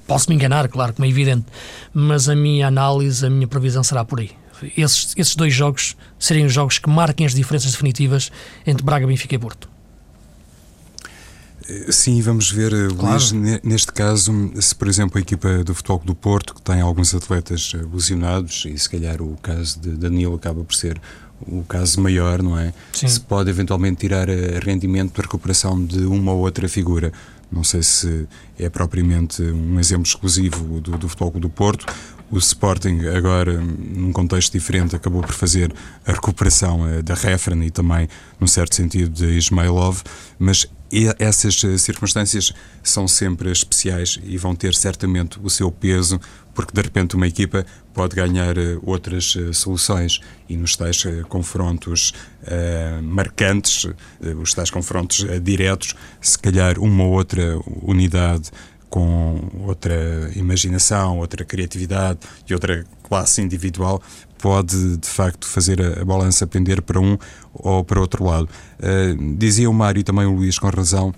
posso 0.07 0.29
me 0.31 0.35
enganar, 0.35 0.69
claro, 0.69 0.93
como 0.93 1.07
é 1.07 1.09
evidente, 1.09 1.47
mas 1.93 2.29
a 2.29 2.35
minha 2.35 2.67
análise, 2.67 3.25
a 3.27 3.31
minha 3.31 3.47
previsão 3.47 3.83
será 3.83 4.05
por 4.05 4.21
aí. 4.21 4.31
Esses, 4.77 5.15
esses 5.17 5.37
dois 5.37 5.55
jogos 5.55 5.97
serem 6.19 6.45
os 6.45 6.53
jogos 6.53 6.79
que 6.79 6.91
marquem 6.91 7.27
as 7.27 7.35
diferenças 7.35 7.73
definitivas 7.73 8.33
entre 8.67 8.85
Braga, 8.85 9.07
Benfica 9.07 9.35
e 9.35 9.39
Porto. 9.39 9.69
Sim, 11.91 12.23
vamos 12.23 12.51
ver, 12.51 12.73
eh, 12.73 12.89
claro. 12.89 13.19
Luís, 13.19 13.33
neste 13.63 13.93
caso, 13.93 14.33
se 14.59 14.75
por 14.75 14.89
exemplo 14.89 15.19
a 15.19 15.21
equipa 15.21 15.63
do 15.63 15.75
Futebol 15.75 16.01
do 16.03 16.15
Porto, 16.15 16.55
que 16.55 16.63
tem 16.63 16.81
alguns 16.81 17.15
atletas 17.15 17.73
eh, 17.75 17.85
lesionados, 17.93 18.65
e 18.67 18.79
se 18.79 18.89
calhar 18.89 19.21
o 19.21 19.37
caso 19.43 19.79
de 19.79 19.91
Danilo 19.91 20.35
acaba 20.35 20.65
por 20.65 20.75
ser 20.75 20.99
o 21.47 21.63
caso 21.65 22.01
maior, 22.01 22.43
não 22.43 22.59
é? 22.59 22.73
Sim. 22.93 23.09
Se 23.09 23.21
pode 23.21 23.51
eventualmente 23.51 24.01
tirar 24.01 24.29
eh, 24.29 24.59
rendimento 24.63 25.17
da 25.17 25.23
recuperação 25.23 25.83
de 25.85 26.01
uma 26.01 26.33
ou 26.33 26.41
outra 26.41 26.69
figura. 26.69 27.13
Não 27.51 27.65
sei 27.65 27.83
se 27.83 28.27
é 28.59 28.69
propriamente 28.69 29.43
um 29.43 29.81
exemplo 29.81 30.07
exclusivo 30.07 30.81
do, 30.81 30.99
do 30.99 31.09
Futebol 31.09 31.41
do 31.41 31.49
Porto. 31.49 31.87
O 32.31 32.37
Sporting, 32.37 33.07
agora, 33.17 33.59
num 33.59 34.13
contexto 34.13 34.53
diferente, 34.53 34.95
acabou 34.95 35.23
por 35.23 35.33
fazer 35.33 35.73
a 36.07 36.13
recuperação 36.13 36.81
da 37.03 37.15
Refren 37.15 37.65
e 37.65 37.71
também, 37.71 38.07
num 38.39 38.47
certo 38.47 38.75
sentido, 38.75 39.09
de 39.09 39.39
Ismailov, 39.39 40.03
mas 40.39 40.69
e 40.91 41.07
essas 41.19 41.63
eh, 41.65 41.77
circunstâncias 41.77 42.53
são 42.83 43.07
sempre 43.07 43.51
especiais 43.51 44.19
e 44.25 44.39
vão 44.39 44.55
ter 44.55 44.75
certamente 44.75 45.39
o 45.43 45.51
seu 45.51 45.71
peso, 45.71 46.19
porque 46.59 46.73
de 46.75 46.83
repente 46.83 47.15
uma 47.15 47.29
equipa 47.29 47.65
pode 47.95 48.17
ganhar 48.17 48.59
eh, 48.59 48.77
outras 48.83 49.37
eh, 49.39 49.53
soluções 49.53 50.21
e 50.49 50.57
nos 50.57 50.75
tais 50.75 51.05
confrontos 51.29 52.13
uh, 52.43 53.01
marcantes, 53.01 53.87
os 54.43 54.55
tais 54.55 54.69
confrontos 54.69 55.25
diretos, 55.41 55.95
se 56.21 56.37
calhar 56.37 56.81
uma 56.81 57.05
ou 57.05 57.13
outra 57.13 57.61
unidade 57.81 58.51
com 58.91 59.41
outra 59.61 60.33
imaginação, 60.35 61.19
outra 61.19 61.45
criatividade 61.45 62.19
e 62.49 62.53
outra 62.53 62.85
classe 63.05 63.41
individual 63.41 64.03
pode 64.39 64.97
de 64.97 65.09
facto 65.09 65.47
fazer 65.47 65.81
a, 65.81 66.03
a 66.03 66.05
balança 66.05 66.45
pender 66.45 66.83
para 66.83 66.99
um 66.99 67.17
ou 67.55 67.85
para 67.85 68.01
outro 68.01 68.25
lado. 68.25 68.49
Uh, 68.81 69.37
dizia 69.37 69.71
o 69.71 69.75
Mário 69.75 70.01
e 70.01 70.03
também 70.03 70.27
o 70.27 70.35
Luís 70.35 70.59
com 70.59 70.69
razão 70.69 71.15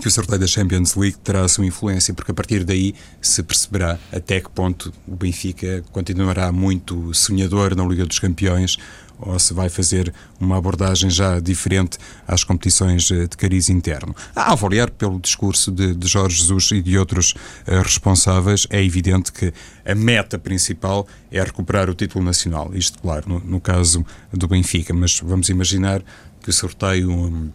que 0.00 0.08
o 0.08 0.10
sorteio 0.10 0.38
da 0.38 0.46
Champions 0.46 0.94
League 0.94 1.16
terá 1.18 1.42
a 1.42 1.48
sua 1.48 1.66
influência, 1.66 2.12
porque 2.14 2.30
a 2.30 2.34
partir 2.34 2.64
daí 2.64 2.94
se 3.20 3.42
perceberá 3.42 3.98
até 4.12 4.40
que 4.40 4.50
ponto 4.50 4.92
o 5.06 5.16
Benfica 5.16 5.84
continuará 5.92 6.50
muito 6.52 7.12
sonhador 7.14 7.74
na 7.74 7.84
Liga 7.84 8.04
dos 8.04 8.18
Campeões 8.18 8.78
ou 9.18 9.38
se 9.38 9.54
vai 9.54 9.68
fazer 9.68 10.12
uma 10.40 10.56
abordagem 10.56 11.08
já 11.08 11.38
diferente 11.40 11.98
às 12.26 12.44
competições 12.44 13.10
eh, 13.10 13.26
de 13.26 13.36
cariz 13.36 13.68
interno. 13.68 14.14
A 14.34 14.52
avaliar 14.52 14.90
pelo 14.90 15.20
discurso 15.20 15.70
de, 15.70 15.94
de 15.94 16.06
Jorge 16.06 16.38
Jesus 16.38 16.70
e 16.72 16.82
de 16.82 16.98
outros 16.98 17.32
uh, 17.66 17.82
responsáveis, 17.82 18.66
é 18.70 18.82
evidente 18.82 19.32
que 19.32 19.52
a 19.84 19.94
meta 19.94 20.38
principal 20.38 21.06
é 21.30 21.42
recuperar 21.42 21.88
o 21.88 21.94
título 21.94 22.24
nacional. 22.24 22.72
Isto, 22.74 22.98
claro, 23.00 23.28
no, 23.28 23.40
no 23.40 23.60
caso 23.60 24.04
do 24.32 24.48
Benfica, 24.48 24.92
mas 24.92 25.20
vamos 25.20 25.48
imaginar 25.48 26.02
que 26.42 26.50
o 26.50 26.52
sorteio 26.52 27.10
um, 27.10 27.50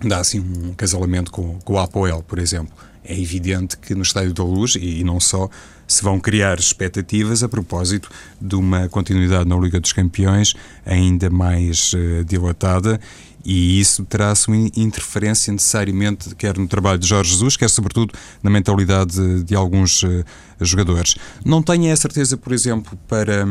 dá 0.00 0.18
assim 0.18 0.40
um 0.40 0.74
casalamento 0.74 1.30
com, 1.30 1.58
com 1.60 1.74
o 1.74 1.78
Apoel, 1.78 2.22
por 2.26 2.38
exemplo. 2.38 2.74
É 3.04 3.18
evidente 3.18 3.76
que 3.78 3.94
no 3.94 4.02
Estádio 4.02 4.34
da 4.34 4.44
Luz, 4.44 4.74
e, 4.74 5.00
e 5.00 5.04
não 5.04 5.18
só, 5.18 5.48
se 5.86 6.02
vão 6.02 6.20
criar 6.20 6.58
expectativas 6.58 7.42
a 7.42 7.48
propósito 7.48 8.10
de 8.40 8.54
uma 8.54 8.88
continuidade 8.88 9.48
na 9.48 9.56
Liga 9.56 9.80
dos 9.80 9.92
Campeões 9.92 10.54
ainda 10.84 11.30
mais 11.30 11.94
uh, 11.94 12.22
dilatada 12.24 13.00
e 13.44 13.80
isso 13.80 14.04
terá 14.04 14.30
a 14.30 14.34
sua 14.34 14.56
interferência 14.76 15.50
necessariamente 15.50 16.34
quer 16.34 16.58
no 16.58 16.68
trabalho 16.68 16.98
de 16.98 17.06
Jorge 17.06 17.30
Jesus, 17.30 17.56
quer 17.56 17.70
sobretudo 17.70 18.12
na 18.42 18.50
mentalidade 18.50 19.42
de 19.42 19.54
alguns 19.54 20.02
uh, 20.02 20.24
jogadores. 20.60 21.16
Não 21.42 21.62
tenho 21.62 21.90
a 21.90 21.96
certeza, 21.96 22.36
por 22.36 22.52
exemplo, 22.52 22.98
para 23.08 23.46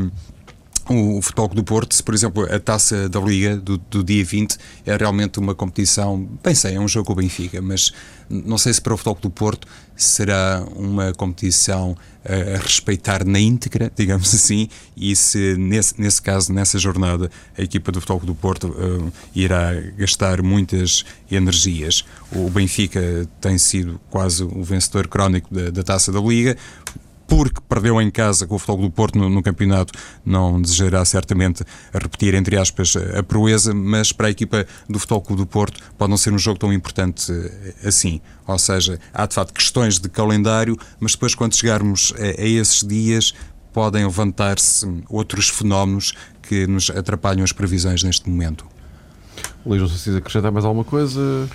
o, 0.90 1.22
Futebol 1.22 1.48
do 1.50 1.64
Porto, 1.64 2.02
por 2.04 2.14
exemplo 2.14 2.44
a 2.54 2.60
taça 2.60 3.10
da 3.10 3.20
Liga 3.20 3.58
do, 3.58 3.78
do, 3.78 4.04
dia 4.04 4.24
20 4.24 4.58
é 4.86 4.96
realmente 4.96 5.40
uma 5.40 5.54
competição, 5.54 6.28
bem 6.44 6.56
sei, 6.56 6.76
é 6.76 6.80
um 6.80 6.88
jogo 6.88 7.08
com 7.08 7.14
o 7.14 7.16
Benfica, 7.16 7.62
mas 7.62 7.92
não 8.30 8.58
sei 8.58 8.74
se 8.74 8.82
para 8.82 8.94
o 8.94 8.98
Futebol 8.98 9.18
do 9.22 9.30
Porto 9.30 9.68
será 9.96 10.66
uma 10.76 11.14
competição 11.14 11.98
a, 12.24 12.56
a 12.56 12.60
respeitar 12.60 13.26
na 13.26 13.40
íntegra, 13.40 13.92
digamos 13.96 14.34
assim, 14.34 14.70
e 14.96 15.16
se 15.16 15.56
nesse, 15.58 16.00
nesse 16.00 16.22
caso, 16.22 16.54
nessa 16.54 16.78
jornada, 16.78 17.30
a 17.58 17.62
equipa 17.62 17.92
do 17.92 18.00
Futebol 18.00 18.26
do 18.26 18.36
Porto 18.36 18.68
uh, 18.68 19.12
irá 19.36 19.74
gastar 19.98 20.42
muitas 20.42 21.04
energias. 21.32 22.06
O 22.32 22.50
Benfica 22.50 23.28
tem 23.42 23.58
sido 23.58 24.00
quase 24.10 24.44
o 24.44 24.64
vencedor 24.64 25.08
crónico 25.08 25.54
da, 25.54 25.70
da 25.70 25.84
taça 25.84 26.12
da 26.12 26.20
Liga, 26.20 26.58
porque 27.28 27.60
perdeu 27.68 28.02
em 28.02 28.10
casa 28.10 28.48
com 28.48 28.56
o 28.56 28.60
Futebol 28.60 28.84
do 28.84 28.92
Porto 28.92 29.20
no, 29.20 29.30
no, 29.30 29.44
campeonato, 29.44 29.94
não 30.26 30.62
desejará 30.62 31.04
certamente 31.04 31.64
repetir, 31.94 32.34
entre 32.34 32.58
aspas, 32.58 32.96
a 32.96 33.22
proeza, 33.22 33.74
mas 33.74 34.12
para 34.12 34.28
a 34.28 34.30
equipa 34.32 34.66
do 34.90 34.98
Futebol 34.98 35.36
do 35.36 35.46
Porto 35.46 35.80
pode 35.98 36.10
não 36.10 36.18
ser 36.18 36.34
um 36.34 36.40
jogo 36.40 36.58
tão 36.58 36.72
importante 36.72 37.32
eh, 37.32 37.88
assim. 37.88 38.22
Ou 38.48 38.58
seja, 38.58 39.00
há 39.14 39.26
de 39.26 39.36
facto 39.36 39.54
questões 39.54 40.00
de 40.00 40.08
calendário, 40.08 40.78
mas 41.00 41.12
depois, 41.12 41.36
quando 41.36 41.54
chegarmos 41.54 42.14
a, 42.18 42.42
a 42.42 42.46
esses 42.46 42.82
dias, 42.82 43.34
podem 43.74 44.06
levantar-se 44.06 44.88
outros 45.10 45.50
fenómenos 45.50 46.14
que 46.42 46.66
nos 46.66 46.90
atrapalham 46.90 47.44
as 47.44 47.52
previsões 47.52 48.04
neste 48.04 48.30
momento. 48.30 48.66
Luís, 49.66 49.82
não 49.82 49.90
sei 49.90 50.14
se 50.14 50.18
acrescentar 50.18 50.52
mais 50.52 50.66
alguma 50.66 50.86
coisa. 50.86 51.48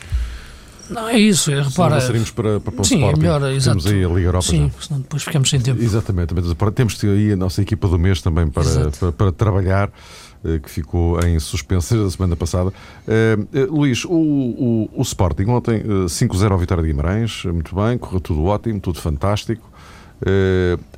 Não, 0.92 1.08
é 1.08 1.18
isso, 1.18 1.50
é, 1.50 1.62
repara. 1.62 2.00
Saímos 2.00 2.30
para, 2.30 2.60
para, 2.60 2.72
para 2.72 2.82
o 2.82 2.84
sim, 2.84 2.96
Sporting. 2.96 3.18
é 3.18 3.22
melhor, 3.22 3.50
exato. 3.52 3.78
Temos 3.78 3.86
aí 3.86 4.04
a 4.04 4.08
Liga 4.08 4.28
Europa. 4.28 4.46
Sim, 4.46 4.70
já. 4.74 4.86
senão 4.86 5.00
depois 5.00 5.22
ficamos 5.22 5.50
sem 5.50 5.60
tempo. 5.60 5.82
Exatamente, 5.82 6.34
temos 6.74 7.04
aí 7.04 7.32
a 7.32 7.36
nossa 7.36 7.62
equipa 7.62 7.88
do 7.88 7.98
mês 7.98 8.20
também 8.20 8.48
para, 8.48 8.90
para, 8.90 9.12
para, 9.12 9.32
trabalhar, 9.32 9.90
eh, 10.44 10.58
que 10.58 10.68
ficou 10.68 11.20
em 11.24 11.38
suspenso 11.38 11.94
desde 11.94 12.08
a 12.08 12.10
semana 12.10 12.36
passada. 12.36 12.70
Uh, 12.70 13.58
uh, 13.58 13.76
Luís, 13.76 14.04
o, 14.04 14.10
o, 14.10 14.90
o, 14.92 15.02
Sporting 15.02 15.44
ontem, 15.44 15.80
uh, 15.82 16.06
5-0 16.06 16.50
ao 16.50 16.58
Vitória 16.58 16.82
de 16.82 16.88
Guimarães, 16.88 17.44
muito 17.44 17.74
bem, 17.76 17.96
correu 17.96 18.20
tudo 18.20 18.44
ótimo, 18.44 18.80
tudo 18.80 19.00
fantástico. 19.00 19.70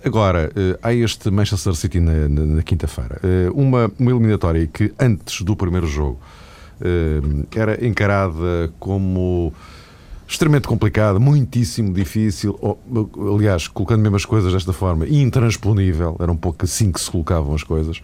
agora, 0.05 0.51
há 0.83 0.93
este 0.93 1.31
Manchester 1.31 1.75
City 1.75 2.01
na, 2.01 2.29
na, 2.29 2.43
na 2.57 2.63
quinta-feira. 2.63 3.21
uma, 3.55 3.91
uma 3.99 4.11
eliminatória 4.11 4.67
que 4.67 4.93
antes 4.99 5.41
do 5.43 5.57
primeiro 5.57 5.87
jogo 5.87 6.19
era 7.55 7.87
encarada 7.87 8.71
como 8.79 9.53
extremamente 10.27 10.67
complicada, 10.67 11.19
muitíssimo 11.19 11.93
difícil, 11.93 12.59
ou, 12.61 12.81
aliás, 13.35 13.69
colocando 13.69 14.03
mesmo 14.03 14.17
as 14.17 14.25
coisas 14.25 14.53
desta 14.53 14.73
forma, 14.73 15.07
intransponível, 15.07 16.17
era 16.19 16.33
um 16.33 16.37
pouco 16.37 16.65
assim 16.65 16.91
que 16.91 17.01
se 17.01 17.11
colocavam 17.11 17.55
as 17.55 17.63
coisas. 17.63 18.01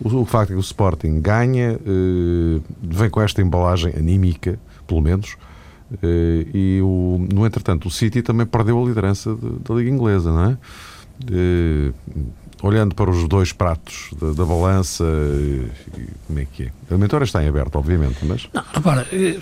O, 0.00 0.08
o 0.16 0.24
facto 0.24 0.50
é 0.50 0.54
que 0.54 0.58
o 0.58 0.60
Sporting 0.60 1.20
ganha, 1.20 1.78
eh, 1.80 2.60
vem 2.82 3.08
com 3.08 3.20
esta 3.20 3.40
embalagem 3.40 3.92
anímica, 3.96 4.58
pelo 4.86 5.00
menos, 5.00 5.36
eh, 6.02 6.46
e 6.52 6.80
o, 6.82 7.24
no 7.32 7.46
entretanto 7.46 7.86
o 7.86 7.90
City 7.90 8.22
também 8.22 8.46
perdeu 8.46 8.82
a 8.82 8.86
liderança 8.86 9.34
de, 9.34 9.50
da 9.60 9.74
Liga 9.74 9.90
Inglesa, 9.90 10.32
não 10.32 10.50
é? 10.50 10.58
Eh, 11.30 11.92
olhando 12.62 12.94
para 12.94 13.10
os 13.10 13.28
dois 13.28 13.52
pratos 13.52 14.10
da, 14.20 14.32
da 14.32 14.44
balança, 14.44 15.04
como 16.26 16.38
é 16.38 16.46
que 16.46 16.64
é? 16.64 16.94
A 16.94 16.98
mentora 16.98 17.24
está 17.24 17.44
em 17.44 17.48
aberto, 17.48 17.76
obviamente, 17.76 18.24
mas. 18.24 18.48
Não, 18.52 18.64
repara, 18.72 19.06
eh, 19.12 19.38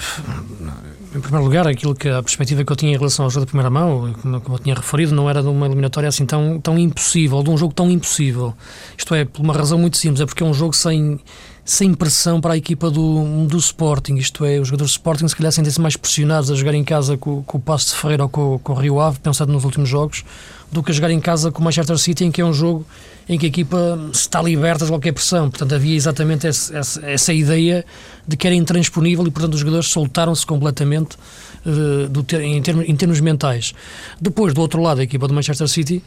em 1.14 1.20
primeiro 1.20 1.44
lugar, 1.44 1.66
aquilo 1.66 1.94
que 1.94 2.08
a 2.08 2.22
perspectiva 2.22 2.64
que 2.64 2.72
eu 2.72 2.76
tinha 2.76 2.92
em 2.92 2.96
relação 2.96 3.24
ao 3.24 3.30
jogo 3.30 3.44
de 3.44 3.50
primeira 3.50 3.68
mão, 3.68 4.14
como 4.42 4.56
eu 4.56 4.58
tinha 4.58 4.74
referido, 4.74 5.14
não 5.14 5.28
era 5.28 5.42
de 5.42 5.48
uma 5.48 5.66
eliminatória 5.66 6.08
assim 6.08 6.24
tão, 6.24 6.58
tão 6.60 6.78
impossível, 6.78 7.42
de 7.42 7.50
um 7.50 7.58
jogo 7.58 7.74
tão 7.74 7.90
impossível. 7.90 8.54
Isto 8.96 9.14
é, 9.14 9.24
por 9.24 9.42
uma 9.42 9.52
razão 9.52 9.78
muito 9.78 9.96
simples, 9.98 10.20
é 10.20 10.26
porque 10.26 10.42
é 10.42 10.46
um 10.46 10.54
jogo 10.54 10.74
sem, 10.74 11.20
sem 11.64 11.94
pressão 11.94 12.40
para 12.40 12.54
a 12.54 12.56
equipa 12.56 12.90
do, 12.90 13.46
do 13.46 13.56
Sporting. 13.56 14.16
Isto 14.16 14.44
é, 14.44 14.58
os 14.58 14.68
jogadores 14.68 14.92
do 14.92 14.96
Sporting 14.96 15.28
se 15.28 15.36
calhar 15.36 15.52
sentem-se 15.52 15.80
mais 15.80 15.96
pressionados 15.96 16.50
a 16.50 16.54
jogar 16.54 16.74
em 16.74 16.82
casa 16.82 17.16
com, 17.16 17.42
com 17.42 17.58
o 17.58 17.60
Passo 17.60 17.94
de 17.94 18.00
Ferreira 18.00 18.24
ou 18.24 18.28
com, 18.28 18.58
com 18.58 18.72
o 18.72 18.76
Rio 18.76 19.00
Ave, 19.00 19.20
pensando 19.20 19.52
nos 19.52 19.64
últimos 19.64 19.88
jogos, 19.88 20.24
do 20.70 20.82
que 20.82 20.90
a 20.90 20.94
jogar 20.94 21.10
em 21.10 21.20
casa 21.20 21.52
com 21.52 21.60
o 21.60 21.64
Manchester 21.64 21.96
City, 21.98 22.24
em 22.24 22.32
que 22.32 22.40
é 22.40 22.44
um 22.44 22.52
jogo 22.52 22.84
em 23.28 23.38
que 23.38 23.46
a 23.46 23.48
equipa 23.48 23.98
está 24.12 24.42
liberta 24.42 24.84
de 24.84 24.90
qualquer 24.90 25.12
pressão. 25.12 25.48
Portanto, 25.48 25.74
havia 25.74 25.94
exatamente 25.94 26.46
essa, 26.46 26.76
essa, 26.76 27.06
essa 27.06 27.32
ideia 27.32 27.84
de 28.26 28.36
que 28.36 28.46
era 28.46 28.56
intransponível 28.56 29.24
e, 29.26 29.30
portanto, 29.30 29.54
os 29.54 29.60
jogadores 29.60 29.86
soltaram-se 29.88 30.44
completamente 30.44 31.16
uh, 31.64 32.08
do 32.08 32.24
ter, 32.24 32.40
em, 32.40 32.60
termos, 32.60 32.88
em 32.88 32.96
termos 32.96 33.20
mentais. 33.20 33.72
Depois, 34.20 34.52
do 34.52 34.60
outro 34.60 34.82
lado, 34.82 35.00
a 35.00 35.04
equipa 35.04 35.28
do 35.28 35.34
Manchester 35.34 35.68
City 35.68 36.02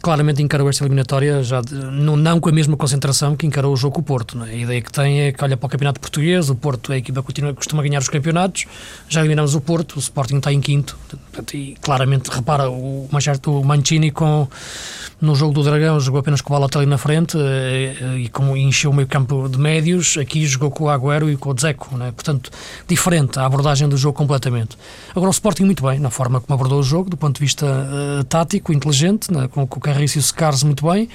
claramente 0.00 0.42
encarou 0.42 0.68
esta 0.68 0.84
eliminatória 0.84 1.42
já 1.42 1.60
de, 1.60 1.74
não, 1.74 2.16
não, 2.16 2.40
com 2.40 2.48
a 2.48 2.52
mesma 2.52 2.76
concentração 2.76 3.36
que 3.36 3.46
encarou 3.46 3.72
o 3.72 3.76
jogo 3.76 3.96
com 3.96 4.00
o 4.00 4.04
Porto. 4.04 4.42
É? 4.44 4.50
A 4.50 4.54
ideia 4.54 4.80
que 4.80 4.92
tem 4.92 5.20
é 5.22 5.32
que 5.32 5.42
olha 5.42 5.56
para 5.56 5.66
o 5.66 5.70
campeonato 5.70 6.00
português, 6.00 6.50
o 6.50 6.54
Porto 6.54 6.92
é 6.92 6.96
a 6.96 6.98
equipa 6.98 7.20
que 7.20 7.26
continua, 7.26 7.54
costuma 7.54 7.82
ganhar 7.82 8.00
os 8.00 8.08
campeonatos, 8.08 8.66
já 9.08 9.20
eliminamos 9.20 9.54
o 9.54 9.60
Porto, 9.60 9.96
o 9.96 9.98
Sporting 9.98 10.36
está 10.36 10.52
em 10.52 10.60
quinto, 10.60 10.96
e 11.52 11.76
claramente 11.80 12.30
repara 12.30 12.70
o, 12.70 13.08
o 13.10 13.64
Mancini 13.64 14.10
com 14.10 14.48
no 15.22 15.36
jogo 15.36 15.54
do 15.54 15.62
Dragão 15.62 16.00
jogou 16.00 16.18
apenas 16.18 16.40
com 16.40 16.52
o 16.52 16.56
Balotelli 16.56 16.84
na 16.84 16.98
frente 16.98 17.38
eh, 17.38 17.96
eh, 18.00 18.18
e 18.18 18.28
como 18.28 18.56
encheu 18.56 18.90
o 18.90 18.94
meio 18.94 19.06
campo 19.06 19.48
de 19.48 19.56
médios, 19.56 20.18
aqui 20.18 20.44
jogou 20.44 20.68
com 20.68 20.84
o 20.84 20.90
Agüero 20.90 21.30
e 21.30 21.36
com 21.36 21.50
o 21.50 21.54
Dzeko, 21.54 21.96
né? 21.96 22.10
portanto, 22.10 22.50
diferente 22.88 23.38
a 23.38 23.46
abordagem 23.46 23.88
do 23.88 23.96
jogo 23.96 24.18
completamente. 24.18 24.76
Agora 25.14 25.28
o 25.28 25.30
Sporting 25.30 25.62
muito 25.62 25.84
bem, 25.84 26.00
na 26.00 26.10
forma 26.10 26.40
como 26.40 26.52
abordou 26.52 26.80
o 26.80 26.82
jogo, 26.82 27.08
do 27.08 27.16
ponto 27.16 27.36
de 27.36 27.40
vista 27.40 27.64
uh, 27.64 28.24
tático, 28.24 28.72
inteligente, 28.72 29.32
né? 29.32 29.46
com, 29.46 29.64
com 29.72 29.78
o 29.78 29.82
Carriço 29.82 30.18
o 30.18 30.22
Secars 30.22 30.62
muito 30.62 30.86
bem, 30.86 31.08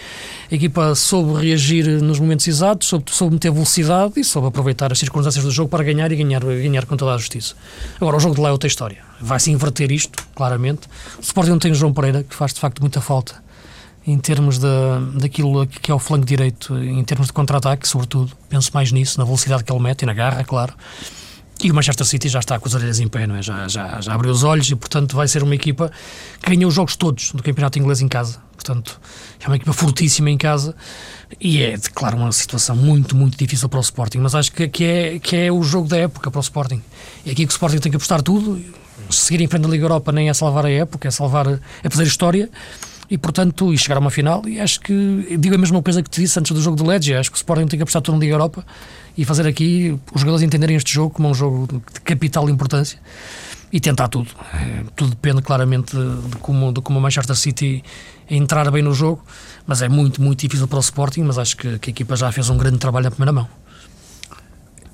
a 0.51 0.55
equipa 0.55 0.95
soube 0.95 1.45
reagir 1.45 1.85
nos 2.01 2.19
momentos 2.19 2.47
exatos, 2.47 2.87
soube, 2.87 3.05
soube 3.11 3.35
meter 3.35 3.51
velocidade 3.51 4.19
e 4.19 4.23
soube 4.23 4.47
aproveitar 4.47 4.91
as 4.91 4.97
circunstâncias 4.97 5.45
do 5.45 5.51
jogo 5.51 5.69
para 5.69 5.83
ganhar 5.83 6.11
e 6.11 6.15
ganhar, 6.15 6.43
ganhar 6.43 6.85
com 6.85 6.97
toda 6.97 7.13
a 7.13 7.17
justiça. 7.17 7.55
Agora 8.01 8.17
o 8.17 8.19
jogo 8.19 8.33
de 8.33 8.41
lá 8.41 8.49
é 8.49 8.51
outra 8.51 8.67
história, 8.67 8.97
vai-se 9.21 9.51
inverter 9.51 9.91
isto, 9.91 10.25
claramente. 10.35 10.87
O 11.19 11.21
Sporting 11.21 11.51
não 11.51 11.59
tem 11.59 11.71
o 11.71 11.75
João 11.75 11.93
Pereira, 11.93 12.23
que 12.23 12.35
faz 12.35 12.53
de 12.53 12.59
facto 12.59 12.79
muita 12.79 12.99
falta 12.99 13.45
em 14.07 14.17
termos 14.17 14.57
de, 14.57 14.67
daquilo 15.19 15.67
que 15.67 15.91
é 15.91 15.93
o 15.93 15.99
flanco 15.99 16.25
direito, 16.25 16.77
em 16.77 17.03
termos 17.03 17.27
de 17.27 17.33
contra-ataque, 17.33 17.85
sobretudo. 17.87 18.31
Penso 18.47 18.71
mais 18.73 18.91
nisso, 18.91 19.19
na 19.19 19.25
velocidade 19.25 19.65
que 19.65 19.71
ele 19.71 19.81
mete 19.81 20.03
e 20.03 20.05
na 20.05 20.13
garra, 20.13 20.45
claro. 20.45 20.73
E 21.63 21.71
o 21.71 21.73
Manchester 21.73 22.05
City 22.05 22.29
já 22.29 22.39
está 22.39 22.59
com 22.59 22.67
as 22.67 22.75
orelhas 22.75 22.99
em 22.99 23.07
pé, 23.07 23.25
não 23.25 23.35
é? 23.35 23.41
já, 23.41 23.67
já, 23.67 23.99
já 23.99 24.13
abriu 24.13 24.31
os 24.31 24.43
olhos 24.43 24.69
e, 24.69 24.75
portanto, 24.75 25.15
vai 25.15 25.27
ser 25.27 25.41
uma 25.41 25.55
equipa 25.55 25.91
que 26.41 26.49
ganhou 26.51 26.69
os 26.69 26.75
jogos 26.75 26.95
todos 26.95 27.31
do 27.31 27.41
Campeonato 27.41 27.79
Inglês 27.79 27.99
em 28.01 28.07
casa. 28.07 28.39
Portanto, 28.53 28.99
é 29.39 29.47
uma 29.47 29.55
equipa 29.55 29.73
fortíssima 29.73 30.29
em 30.29 30.37
casa 30.37 30.75
e 31.39 31.61
é, 31.61 31.77
claro, 31.93 32.17
uma 32.17 32.31
situação 32.31 32.75
muito, 32.75 33.15
muito 33.15 33.37
difícil 33.37 33.67
para 33.69 33.79
o 33.79 33.81
Sporting. 33.81 34.19
Mas 34.19 34.35
acho 34.35 34.51
que, 34.51 34.67
que, 34.67 34.83
é, 34.83 35.19
que 35.19 35.35
é 35.35 35.51
o 35.51 35.63
jogo 35.63 35.87
da 35.87 35.97
época 35.97 36.29
para 36.29 36.39
o 36.39 36.41
Sporting. 36.41 36.81
É 37.25 37.31
aqui 37.31 37.45
que 37.45 37.51
o 37.51 37.55
Sporting 37.55 37.79
tem 37.79 37.91
que 37.91 37.95
apostar 37.95 38.21
tudo. 38.21 38.63
Seguir 39.09 39.41
em 39.41 39.47
frente 39.47 39.63
da 39.63 39.69
Liga 39.69 39.85
Europa 39.85 40.11
nem 40.11 40.29
é 40.29 40.33
salvar 40.33 40.65
a 40.65 40.71
época, 40.71 41.07
é 41.07 41.11
salvar, 41.11 41.47
é 41.47 41.89
fazer 41.89 42.03
história 42.03 42.49
e 43.09 43.17
portanto, 43.17 43.73
e 43.73 43.77
chegar 43.77 43.97
a 43.97 43.99
uma 43.99 44.11
final, 44.11 44.47
e 44.47 44.59
acho 44.59 44.79
que 44.81 45.37
digo 45.39 45.55
a 45.55 45.57
mesma 45.57 45.81
coisa 45.81 46.03
que 46.03 46.09
te 46.09 46.21
disse 46.21 46.37
antes 46.39 46.51
do 46.51 46.61
jogo 46.61 46.75
do 46.75 46.85
Ledge, 46.85 47.13
acho 47.13 47.31
que 47.31 47.35
o 47.35 47.39
Sporting 47.39 47.67
tem 47.67 47.77
que 47.77 47.83
apostar 47.83 48.01
tudo 48.01 48.15
na 48.15 48.21
Liga 48.21 48.33
Europa 48.33 48.65
e 49.17 49.23
fazer 49.23 49.47
aqui 49.47 49.97
os 50.13 50.21
jogadores 50.21 50.43
entenderem 50.43 50.75
este 50.75 50.93
jogo 50.93 51.13
como 51.13 51.29
um 51.29 51.33
jogo 51.33 51.67
de 51.93 52.01
capital 52.01 52.49
importância 52.49 52.99
e 53.71 53.79
tentar 53.79 54.07
tudo. 54.07 54.29
É, 54.53 54.83
tudo 54.95 55.11
depende 55.11 55.41
claramente 55.41 55.95
de, 55.95 56.29
de, 56.29 56.35
como, 56.37 56.71
de 56.71 56.81
como 56.81 56.99
o 56.99 57.01
Manchester 57.01 57.35
City 57.35 57.83
entrar 58.29 58.69
bem 58.71 58.81
no 58.81 58.93
jogo, 58.93 59.23
mas 59.65 59.81
é 59.81 59.89
muito, 59.89 60.21
muito 60.21 60.39
difícil 60.39 60.67
para 60.67 60.77
o 60.77 60.81
Sporting, 60.81 61.21
mas 61.21 61.37
acho 61.37 61.55
que, 61.55 61.79
que 61.79 61.89
a 61.89 61.91
equipa 61.91 62.15
já 62.15 62.31
fez 62.31 62.49
um 62.49 62.57
grande 62.57 62.77
trabalho 62.77 63.05
na 63.05 63.11
primeira 63.11 63.31
mão. 63.31 63.47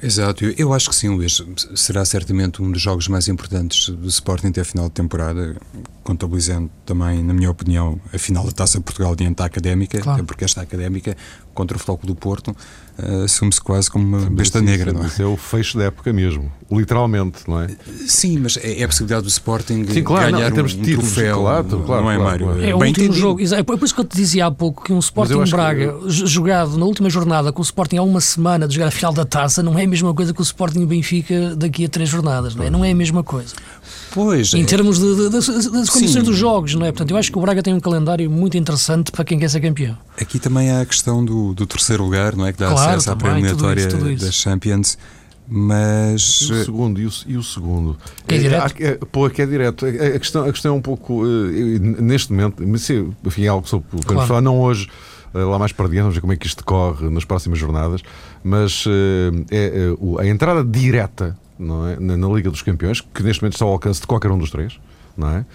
Exato, 0.03 0.43
eu 0.57 0.73
acho 0.73 0.89
que 0.89 0.95
sim, 0.95 1.07
Luís. 1.07 1.41
Será 1.75 2.03
certamente 2.03 2.61
um 2.61 2.69
dos 2.69 2.81
jogos 2.81 3.07
mais 3.07 3.29
importantes 3.29 3.87
do 3.87 4.07
Sporting 4.09 4.47
até 4.47 4.59
a 4.59 4.65
final 4.65 4.89
de 4.89 4.91
temporada, 4.91 5.55
contabilizando 6.03 6.69
também, 6.85 7.23
na 7.23 7.33
minha 7.33 7.49
opinião, 7.49 7.99
a 8.13 8.17
final 8.17 8.45
da 8.45 8.51
Taça 8.51 8.81
Portugal 8.81 9.15
diante 9.15 9.37
da 9.37 9.45
Académica, 9.45 10.01
claro. 10.01 10.25
porque 10.25 10.43
esta 10.43 10.61
Académica, 10.61 11.15
contra 11.53 11.77
o 11.77 11.79
Futebol 11.79 11.99
do 12.03 12.15
Porto, 12.15 12.49
uh, 12.51 13.23
assume-se 13.23 13.61
quase 13.61 13.89
como 13.89 14.05
uma 14.05 14.21
sim, 14.21 14.29
besta 14.29 14.59
sim, 14.59 14.65
negra, 14.65 14.91
sim, 14.91 14.97
não 14.97 15.03
é? 15.03 15.07
Isso 15.07 15.21
é 15.21 15.25
o 15.25 15.37
fecho 15.37 15.77
da 15.77 15.85
época 15.85 16.11
mesmo, 16.11 16.51
literalmente, 16.71 17.47
não 17.47 17.61
é? 17.61 17.67
Sim, 18.07 18.39
mas 18.39 18.57
é, 18.57 18.81
é 18.81 18.83
a 18.83 18.87
possibilidade 18.87 19.23
do 19.23 19.29
Sporting 19.29 19.85
claro, 20.03 20.31
ganhar 20.31 20.51
não, 20.51 20.63
um, 20.63 20.65
um 20.65 20.81
troféu, 20.81 21.41
claro, 21.41 21.83
claro, 21.85 22.03
não 22.03 22.11
é, 22.11 22.17
Mário? 22.17 22.45
Claro. 22.47 22.63
É 22.63 22.75
o 22.75 22.79
Bem 22.79 22.89
último 22.89 23.05
entendido. 23.05 23.13
jogo, 23.13 23.41
é 23.41 23.63
por 23.63 23.83
isso 23.83 23.95
que 23.95 24.01
eu 24.01 24.05
te 24.05 24.15
dizia 24.15 24.47
há 24.47 24.51
pouco 24.51 24.83
que 24.83 24.93
um 24.93 24.99
Sporting 24.99 25.43
Braga 25.49 25.93
que... 25.93 26.09
jogado 26.09 26.77
na 26.77 26.85
última 26.85 27.09
jornada 27.09 27.51
com 27.51 27.61
o 27.61 27.63
Sporting 27.63 27.97
há 27.97 28.03
uma 28.03 28.21
semana 28.21 28.67
de 28.67 28.75
jogar 28.75 28.87
a 28.87 28.91
final 28.91 29.13
da 29.13 29.25
Taça 29.25 29.61
não 29.61 29.77
é 29.77 29.83
a 29.83 29.87
mesma 29.87 30.13
coisa 30.13 30.33
que 30.33 30.41
o 30.41 30.43
Sporting 30.43 30.85
Benfica 30.85 31.55
daqui 31.55 31.85
a 31.85 31.89
três 31.89 32.09
jornadas, 32.09 32.55
não 32.55 32.63
é? 32.63 32.69
Não 32.69 32.83
é 32.83 32.91
a 32.91 32.95
mesma 32.95 33.23
coisa. 33.23 33.55
Pois. 34.13 34.53
Em 34.53 34.61
é. 34.61 34.65
termos 34.65 34.99
de, 34.99 35.15
de, 35.15 35.29
das, 35.29 35.47
das 35.47 35.89
condições 35.89 36.11
Sim. 36.11 36.23
dos 36.23 36.37
jogos, 36.37 36.75
não 36.75 36.85
é? 36.85 36.91
Portanto, 36.91 37.09
eu 37.11 37.17
acho 37.17 37.31
que 37.31 37.37
o 37.37 37.41
Braga 37.41 37.63
tem 37.63 37.73
um 37.73 37.79
calendário 37.79 38.29
muito 38.29 38.55
interessante 38.55 39.11
para 39.11 39.25
quem 39.25 39.39
quer 39.39 39.49
ser 39.49 39.59
campeão. 39.59 39.97
Aqui 40.21 40.39
também 40.39 40.69
há 40.69 40.81
a 40.81 40.85
questão 40.85 41.25
do, 41.25 41.53
do 41.53 41.65
terceiro 41.65 42.03
lugar, 42.03 42.35
não 42.35 42.45
é? 42.45 42.53
Que 42.53 42.59
dá 42.59 42.69
claro, 42.69 42.91
acesso 42.91 43.11
à 43.11 43.15
pré-eliminatória 43.15 43.87
das 43.87 44.35
Champions. 44.35 44.97
Mas. 45.47 46.41
E 46.41 46.53
o 46.53 46.65
segundo, 46.65 47.01
e 47.01 47.05
o, 47.05 47.11
e 47.27 47.37
o 47.37 47.43
segundo? 47.43 47.97
Que 48.27 48.35
é 48.35 48.37
direto? 48.37 48.75
É, 48.79 48.95
pô, 49.11 49.29
que 49.29 49.41
é 49.41 49.45
direto. 49.45 49.85
A, 49.85 50.19
questão, 50.19 50.45
a 50.45 50.51
questão 50.51 50.75
é 50.75 50.77
um 50.77 50.81
pouco. 50.81 51.23
Uh, 51.23 51.79
neste 52.01 52.31
momento, 52.31 52.63
mas, 52.65 52.89
enfim, 52.89 53.43
é 53.43 53.47
algo 53.47 53.63
que 53.63 53.69
sou 53.69 53.83
claro. 54.05 54.27
falar, 54.27 54.41
não 54.41 54.59
hoje 54.59 54.87
lá 55.33 55.57
mais 55.57 55.71
para 55.71 55.87
diante, 55.87 56.01
vamos 56.01 56.15
ver 56.15 56.21
como 56.21 56.33
é 56.33 56.35
que 56.35 56.45
isto 56.45 56.59
decorre 56.59 57.09
nas 57.09 57.25
próximas 57.25 57.57
jornadas. 57.57 58.01
Mas 58.43 58.85
é, 59.49 59.89
a 60.19 60.27
entrada 60.27 60.63
direta 60.63 61.35
não 61.57 61.87
é? 61.87 61.99
na, 61.99 62.17
na 62.17 62.27
Liga 62.27 62.49
dos 62.49 62.61
Campeões, 62.61 63.01
que 63.01 63.23
neste 63.23 63.41
momento 63.41 63.53
está 63.53 63.65
ao 63.65 63.71
alcance 63.71 64.01
de 64.01 64.07
qualquer 64.07 64.31
um 64.31 64.37
dos 64.37 64.51
três, 64.51 64.79
não 65.17 65.29
é? 65.29 65.45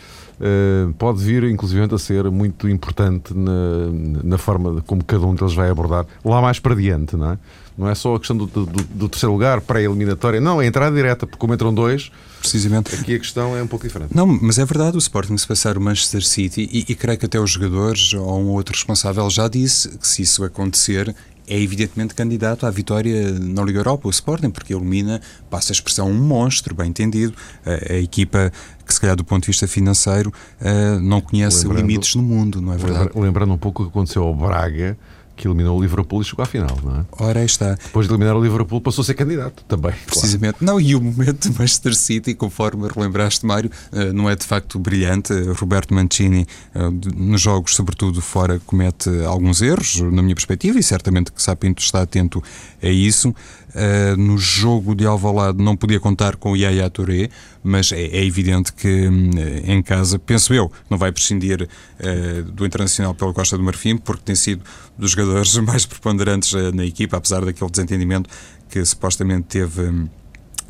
Uh, 0.41 0.93
pode 0.95 1.23
vir, 1.23 1.43
inclusive, 1.45 1.93
a 1.93 1.99
ser 1.99 2.31
muito 2.31 2.69
importante 2.69 3.35
na, 3.35 4.23
na 4.23 4.39
forma 4.39 4.81
como 4.87 5.03
cada 5.03 5.27
um 5.27 5.35
deles 5.35 5.53
vai 5.53 5.69
abordar 5.69 6.07
lá 6.25 6.41
mais 6.41 6.61
para 6.61 6.77
diante, 6.77 7.17
não 7.17 7.33
é? 7.33 7.39
Não 7.77 7.89
é 7.89 7.95
só 7.95 8.15
a 8.17 8.19
questão 8.19 8.37
do, 8.37 8.47
do, 8.47 8.67
do 8.67 9.09
terceiro 9.09 9.33
lugar, 9.33 9.61
pré-eliminatória, 9.61 10.41
não, 10.41 10.61
é 10.61 10.65
a 10.65 10.69
entrada 10.69 10.95
direta, 10.95 11.27
porque 11.27 11.39
como 11.39 11.55
entram 11.55 11.73
dois, 11.73 12.11
precisamente. 12.41 12.93
Aqui 12.95 13.15
a 13.15 13.19
questão 13.19 13.57
é 13.57 13.63
um 13.63 13.69
pouco 13.69 13.87
diferente. 13.87 14.15
Não, 14.15 14.27
mas 14.27 14.59
é 14.59 14.65
verdade, 14.65 14.97
o 14.97 14.99
Sporting 14.99 15.37
se 15.37 15.47
passar 15.47 15.77
o 15.79 15.81
Manchester 15.81 16.25
City, 16.25 16.69
e, 16.73 16.85
e 16.89 16.95
creio 16.97 17.17
que 17.17 17.27
até 17.27 17.39
os 17.39 17.51
jogadores 17.51 18.15
ou 18.15 18.41
um 18.41 18.49
outro 18.49 18.75
responsável 18.75 19.29
já 19.31 19.47
disse 19.47 19.97
que 19.97 20.07
se 20.07 20.23
isso 20.23 20.43
acontecer, 20.43 21.15
é 21.49 21.59
evidentemente 21.59 22.15
candidato 22.15 22.67
à 22.67 22.71
vitória 22.71 23.33
na 23.33 23.63
Liga 23.63 23.81
Europa, 23.81 24.07
o 24.07 24.11
Sporting, 24.11 24.51
porque 24.51 24.75
elimina, 24.75 25.21
passa 25.49 25.73
a 25.73 25.75
expressão, 25.75 26.11
um 26.11 26.15
monstro, 26.15 26.75
bem 26.75 26.89
entendido. 26.89 27.35
A, 27.65 27.95
a 27.95 27.99
equipa 27.99 28.53
que, 28.85 28.93
se 28.93 29.01
calhar, 29.01 29.17
do 29.17 29.25
ponto 29.25 29.43
de 29.43 29.49
vista 29.49 29.67
financeiro, 29.67 30.33
uh, 30.61 31.01
não 31.01 31.21
conhece 31.21 31.67
lembrando, 31.67 31.87
limites 31.87 32.15
no 32.15 32.23
mundo, 32.23 32.61
não 32.61 32.73
é 32.73 32.77
verdade? 32.77 33.11
Lembrando 33.15 33.53
um 33.53 33.59
pouco 33.59 33.83
o 33.83 33.87
que 33.87 33.91
aconteceu 33.91 34.23
ao 34.23 34.35
Braga 34.35 34.97
que 35.39 35.47
eliminou 35.47 35.79
o 35.79 35.81
Liverpool 35.81 36.21
e 36.21 36.25
chegou 36.25 36.43
à 36.43 36.47
final, 36.47 36.77
não 36.83 37.01
é? 37.01 37.05
Ora, 37.13 37.41
aí 37.41 37.47
está. 37.47 37.75
Depois 37.75 38.07
de 38.07 38.13
eliminar 38.13 38.37
o 38.37 38.43
Liverpool, 38.43 38.81
passou 38.81 39.03
a 39.03 39.05
ser 39.05 39.15
candidato 39.15 39.65
também. 39.69 39.93
Precisamente. 40.05 40.59
Claro. 40.59 40.75
Não, 40.75 40.81
e 40.81 40.95
o 40.95 41.01
momento 41.01 41.49
do 41.49 41.59
Manchester 41.59 41.95
City, 41.95 42.35
conforme 42.35 42.89
relembraste, 42.89 43.47
Mário, 43.47 43.71
eh, 43.93 44.13
não 44.13 44.29
é 44.29 44.35
de 44.35 44.45
facto 44.45 44.79
brilhante. 44.79 45.33
Roberto 45.59 45.95
Mancini, 45.95 46.47
eh, 46.75 46.81
nos 47.17 47.41
jogos, 47.41 47.75
sobretudo 47.75 48.21
fora, 48.21 48.61
comete 48.67 49.09
alguns 49.25 49.63
erros, 49.63 50.01
na 50.01 50.23
minha 50.23 50.35
perspectiva, 50.35 50.79
e 50.79 50.83
certamente 50.83 51.31
que 51.31 51.41
Sapinto 51.41 51.81
está 51.81 52.03
atento 52.03 52.43
a 52.83 52.89
isso. 52.89 53.35
Uh, 53.75 54.17
no 54.17 54.39
jogo 54.39 54.95
de 54.95 55.07
Alvalade 55.07 55.63
não 55.63 55.77
podia 55.77 56.01
contar 56.01 56.37
com 56.37 56.53
o 56.53 56.57
Yaya 56.57 56.89
Touré, 56.89 57.29
mas 57.63 57.93
é, 57.93 58.01
é 58.01 58.25
evidente 58.25 58.73
que 58.73 59.09
um, 59.09 59.31
em 59.65 59.83
casa, 59.83 60.19
penso 60.19 60.55
eu, 60.55 60.73
não 60.89 60.97
vai 60.97 61.13
prescindir 61.13 61.63
uh, 61.63 62.43
do 62.45 62.65
Internacional 62.65 63.15
pela 63.15 63.33
Costa 63.33 63.59
do 63.59 63.63
Marfim, 63.63 63.97
porque 63.99 64.23
tem 64.25 64.35
sido 64.35 64.63
dos 64.97 65.11
jogadores 65.11 65.55
mais 65.61 65.85
preponderantes 65.85 66.53
na 66.73 66.85
equipa, 66.85 67.19
apesar 67.19 67.45
daquele 67.45 67.71
desentendimento 67.71 68.31
que 68.69 68.85
supostamente 68.85 69.47
teve. 69.49 69.83
Um, 69.83 70.09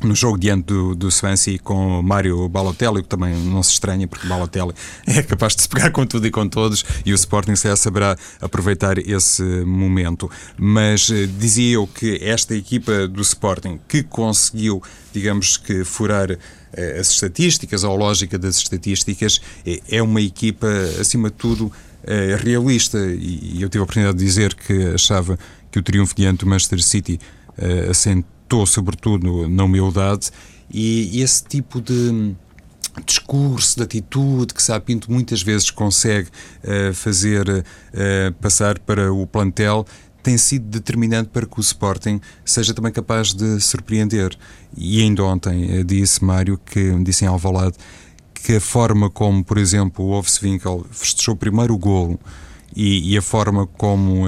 no 0.01 0.15
jogo 0.15 0.37
diante 0.37 0.65
do, 0.65 0.95
do 0.95 1.11
Swansea 1.11 1.59
com 1.59 2.01
Mário 2.01 2.47
Balotelli, 2.47 3.03
que 3.03 3.09
também 3.09 3.35
não 3.35 3.61
se 3.61 3.73
estranha, 3.73 4.07
porque 4.07 4.27
Balotelli 4.27 4.73
é 5.05 5.21
capaz 5.21 5.55
de 5.55 5.63
se 5.63 5.69
pegar 5.69 5.91
com 5.91 6.05
tudo 6.05 6.25
e 6.27 6.31
com 6.31 6.47
todos, 6.47 6.85
e 7.05 7.11
o 7.11 7.15
Sporting 7.15 7.55
se 7.55 7.75
saberá 7.75 8.15
aproveitar 8.41 8.97
esse 8.97 9.43
momento. 9.65 10.29
Mas 10.57 11.09
eh, 11.09 11.27
dizia 11.27 11.75
eu 11.75 11.87
que 11.87 12.19
esta 12.21 12.55
equipa 12.55 13.07
do 13.07 13.21
Sporting, 13.21 13.79
que 13.87 14.03
conseguiu, 14.03 14.81
digamos 15.13 15.57
que, 15.57 15.83
furar 15.83 16.31
eh, 16.31 16.97
as 16.99 17.09
estatísticas, 17.11 17.83
ou 17.83 17.93
a 17.93 17.97
lógica 17.97 18.37
das 18.37 18.57
estatísticas, 18.57 19.41
é, 19.65 19.81
é 19.89 20.01
uma 20.01 20.21
equipa, 20.21 20.67
acima 20.99 21.29
de 21.29 21.35
tudo, 21.35 21.71
eh, 22.03 22.37
realista. 22.41 22.97
E 22.97 23.61
eu 23.61 23.69
tive 23.69 23.81
a 23.81 23.83
oportunidade 23.83 24.17
de 24.17 24.23
dizer 24.23 24.53
que 24.55 24.93
achava 24.93 25.37
que 25.71 25.79
o 25.79 25.83
triunfo 25.83 26.15
diante 26.15 26.39
do 26.45 26.47
Manchester 26.47 26.81
City 26.81 27.19
assente 27.89 28.25
estou 28.49 28.65
sobretudo 28.65 29.47
na 29.47 29.63
humildade 29.63 30.31
e 30.73 31.21
esse 31.21 31.43
tipo 31.43 31.79
de 31.79 32.35
discurso, 33.05 33.77
de 33.77 33.83
atitude 33.83 34.53
que 34.53 34.61
Sapinto 34.61 35.11
muitas 35.11 35.43
vezes 35.43 35.69
consegue 35.69 36.29
uh, 36.63 36.93
fazer 36.93 37.47
uh, 37.47 38.33
passar 38.41 38.79
para 38.79 39.13
o 39.13 39.27
plantel 39.27 39.85
tem 40.23 40.37
sido 40.37 40.65
determinante 40.65 41.29
para 41.29 41.45
que 41.45 41.59
o 41.59 41.61
Sporting 41.61 42.19
seja 42.43 42.73
também 42.73 42.91
capaz 42.91 43.33
de 43.33 43.59
surpreender. 43.61 44.37
E 44.75 45.01
ainda 45.01 45.23
ontem 45.23 45.79
uh, 45.79 45.83
disse 45.83 46.23
Mário 46.23 46.59
que 46.65 46.91
disse 47.03 47.23
em 47.23 47.27
Alvalade 47.27 47.77
que 48.33 48.55
a 48.55 48.61
forma 48.61 49.09
como, 49.09 49.43
por 49.43 49.57
exemplo, 49.57 50.03
o 50.05 50.11
Ovswinkel 50.11 50.85
festejou 50.91 51.35
primeiro 51.35 51.73
o 51.73 51.77
golo 51.77 52.19
e, 52.75 53.13
e, 53.13 53.17
a 53.17 53.21
forma 53.21 53.65
como 53.65 54.25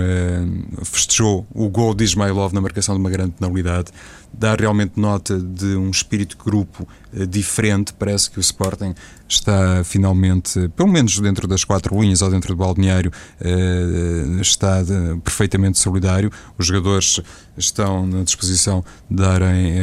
festejou 0.83 1.45
o 1.53 1.69
gol 1.69 1.93
de 1.93 2.03
Ismailov 2.03 2.53
na 2.53 2.61
marcação 2.61 2.95
de 2.95 2.99
uma 2.99 3.09
grande 3.09 3.33
penalidade 3.39 3.91
dá 4.33 4.55
realmente 4.55 4.93
nota 4.95 5.37
de 5.37 5.75
um 5.75 5.89
espírito 5.89 6.37
de 6.37 6.43
grupo 6.43 6.87
uh, 7.13 7.27
diferente. 7.27 7.93
Parece 7.93 8.29
que 8.29 8.37
o 8.37 8.41
Sporting 8.41 8.93
está 9.27 9.83
finalmente, 9.83 10.69
pelo 10.69 10.89
menos 10.89 11.19
dentro 11.19 11.47
das 11.47 11.63
quatro 11.63 11.99
linhas 11.99 12.21
ou 12.21 12.29
dentro 12.29 12.53
do 12.53 12.57
balneário, 12.57 13.11
uh, 13.41 14.41
está 14.41 14.81
de, 14.81 15.19
perfeitamente 15.23 15.79
solidário. 15.79 16.31
Os 16.57 16.65
jogadores 16.65 17.19
estão 17.57 18.05
na 18.07 18.23
disposição 18.23 18.83
de 19.09 19.17
darem 19.17 19.73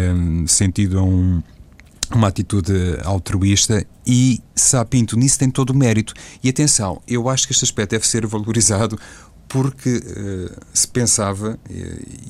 uh, 0.44 0.48
sentido 0.48 0.98
a 0.98 1.02
um 1.02 1.42
uma 2.14 2.28
atitude 2.28 2.98
altruísta 3.04 3.84
e 4.06 4.40
Sapinto 4.54 5.16
nisso 5.16 5.38
tem 5.38 5.50
todo 5.50 5.70
o 5.70 5.76
mérito. 5.76 6.14
E 6.42 6.48
atenção, 6.48 7.00
eu 7.06 7.28
acho 7.28 7.46
que 7.46 7.52
este 7.52 7.64
aspecto 7.64 7.90
deve 7.90 8.06
ser 8.06 8.26
valorizado 8.26 8.98
porque 9.48 9.96
uh, 9.96 10.60
se 10.74 10.86
pensava, 10.86 11.58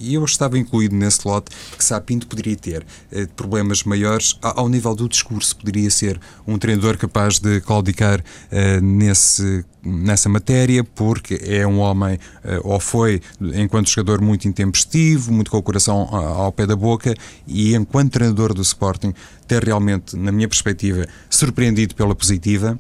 e 0.00 0.14
eu 0.14 0.24
estava 0.24 0.56
incluído 0.56 0.94
nesse 0.94 1.26
lote, 1.26 1.50
que 1.76 1.84
Sapinto 1.84 2.26
poderia 2.26 2.56
ter 2.56 2.82
uh, 2.82 3.28
problemas 3.34 3.82
maiores 3.82 4.38
ao, 4.40 4.68
nível 4.68 4.94
do 4.94 5.08
discurso. 5.08 5.56
Poderia 5.56 5.90
ser 5.90 6.20
um 6.46 6.56
treinador 6.56 6.96
capaz 6.96 7.40
de 7.40 7.60
claudicar 7.60 8.20
uh, 8.20 8.80
nesse, 8.80 9.64
nessa 9.82 10.28
matéria, 10.28 10.84
porque 10.84 11.40
é 11.42 11.66
um 11.66 11.78
homem, 11.80 12.18
ou 12.62 12.78
foi, 12.78 13.20
enquanto 13.40 13.90
jogador, 13.90 14.20
muito 14.20 14.46
intempestivo, 14.46 15.32
muito 15.32 15.50
com 15.50 15.56
o 15.56 15.62
coração 15.62 16.02
ao 16.14 16.52
pé 16.52 16.66
da 16.66 16.76
boca, 16.76 17.14
e 17.46 17.74
enquanto 17.74 18.12
treinador 18.12 18.54
do 18.54 18.62
Sporting, 18.62 19.12
ter 19.46 19.64
realmente, 19.64 20.16
na 20.16 20.30
minha 20.30 20.48
perspectiva, 20.48 21.06
surpreendido 21.30 21.94
pela 21.94 22.14
positiva 22.14 22.78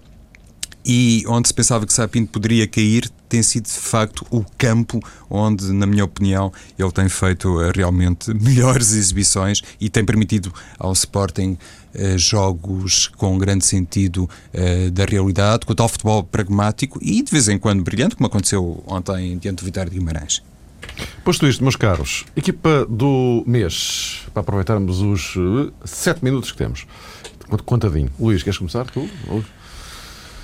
e 0.84 1.22
onde 1.26 1.48
se 1.48 1.54
pensava 1.54 1.86
que 1.86 1.92
Sapinto 1.92 2.32
poderia 2.32 2.66
cair, 2.66 3.10
tem 3.28 3.42
sido 3.42 3.64
de 3.64 3.72
facto 3.72 4.26
o 4.30 4.44
campo 4.56 5.00
onde, 5.28 5.72
na 5.72 5.86
minha 5.86 6.04
opinião, 6.04 6.52
ele 6.78 6.90
tem 6.90 7.08
feito 7.08 7.60
eh, 7.60 7.72
realmente 7.74 8.32
melhores 8.34 8.92
exibições 8.92 9.62
e 9.80 9.88
tem 9.88 10.04
permitido 10.04 10.52
ao 10.78 10.92
Sporting 10.92 11.58
eh, 11.94 12.16
jogos 12.16 13.08
com 13.08 13.38
grande 13.38 13.64
sentido 13.64 14.28
eh, 14.52 14.90
da 14.90 15.04
realidade, 15.04 15.66
com 15.66 15.72
o 15.72 15.76
tal 15.76 15.88
futebol 15.88 16.22
pragmático 16.22 16.98
e 17.02 17.22
de 17.22 17.30
vez 17.30 17.48
em 17.48 17.58
quando 17.58 17.82
brilhante, 17.82 18.16
como 18.16 18.26
aconteceu 18.26 18.82
ontem 18.86 19.36
diante 19.38 19.58
do 19.58 19.64
Vitória 19.64 19.90
de 19.90 19.98
Guimarães. 19.98 20.42
Posto 21.22 21.46
isto, 21.46 21.62
meus 21.62 21.76
caros, 21.76 22.24
equipa 22.34 22.86
do 22.88 23.44
mês, 23.46 24.22
para 24.32 24.40
aproveitarmos 24.40 25.00
os 25.00 25.34
sete 25.84 26.24
minutos 26.24 26.50
que 26.50 26.58
temos. 26.58 26.86
Contadinho. 27.64 28.10
Luís, 28.18 28.42
queres 28.42 28.58
começar? 28.58 28.84
Tu? 28.86 29.08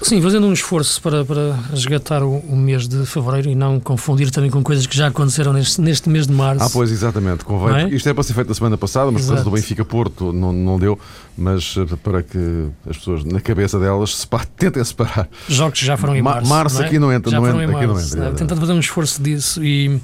Sim, 0.03 0.21
fazendo 0.21 0.47
um 0.47 0.53
esforço 0.53 1.01
para, 1.01 1.25
para 1.25 1.57
resgatar 1.71 2.23
o, 2.23 2.39
o, 2.39 2.57
mês 2.57 2.87
de 2.87 3.07
fevereiro 3.07 3.49
e 3.49 3.55
não 3.55 3.81
confundir 3.81 4.31
também 4.31 4.51
com 4.51 4.63
coisas 4.63 4.87
que 4.87 4.97
já 4.97 5.07
aconteceram 5.07 5.53
neste, 5.53 5.81
neste 5.81 6.09
mês 6.09 6.27
de 6.27 6.33
março. 6.33 6.65
Ah, 6.65 6.71
pois, 6.71 6.91
exatamente. 6.91 7.45
Convém. 7.45 7.87
É? 7.87 7.89
Isto 7.89 8.09
é 8.09 8.15
para 8.15 8.23
ser 8.23 8.35
feito 8.35 8.49
na 8.49 8.55
semana 8.55 8.77
passada, 8.77 9.11
mas 9.11 9.23
por 9.23 9.29
causa 9.29 9.45
do 9.45 9.51
Benfica-Porto 9.51 10.33
não, 10.33 10.53
não 10.53 10.79
deu. 10.79 10.99
Mas 11.37 11.77
eh, 11.79 11.97
para 12.03 12.23
que 12.23 12.69
as 12.89 12.99
pessoas, 12.99 13.25
na 13.25 13.41
cabeça 13.41 13.79
delas, 13.79 14.15
se 14.17 14.27
tentem 14.57 14.85
separar. 14.85 15.29
Jogos 15.49 15.81
que 15.81 15.87
já 15.87 15.97
foram 15.97 16.17
em 16.17 16.23
março. 16.23 16.49
Março 16.49 16.83
é? 16.83 16.87
aqui 16.87 16.99
não 16.99 17.13
entra. 17.13 17.31
Já 17.31 17.41
não 17.41 17.47
foram 17.47 17.63
entra, 17.63 17.85
em 17.85 17.87
março. 17.87 18.17
Não, 18.17 18.35
tentando 18.35 18.61
fazer 18.61 18.73
um 18.73 18.81
esforço 18.81 19.23
disso 19.23 19.65
e. 19.65 20.01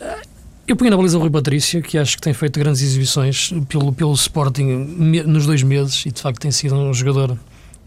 Eh, 0.00 0.22
eu 0.66 0.76
ponho 0.76 0.90
na 0.90 0.96
baliza 0.96 1.18
o 1.18 1.20
Rui 1.20 1.30
Patrício, 1.30 1.82
que 1.82 1.98
acho 1.98 2.16
que 2.16 2.22
tem 2.22 2.32
feito 2.32 2.58
grandes 2.58 2.80
exibições 2.80 3.52
pelo, 3.68 3.92
pelo 3.92 4.14
Sporting 4.14 4.64
nos 5.26 5.44
dois 5.44 5.62
meses 5.62 6.06
e 6.06 6.12
de 6.12 6.22
facto 6.22 6.40
tem 6.40 6.50
sido 6.50 6.74
um 6.76 6.94
jogador 6.94 7.36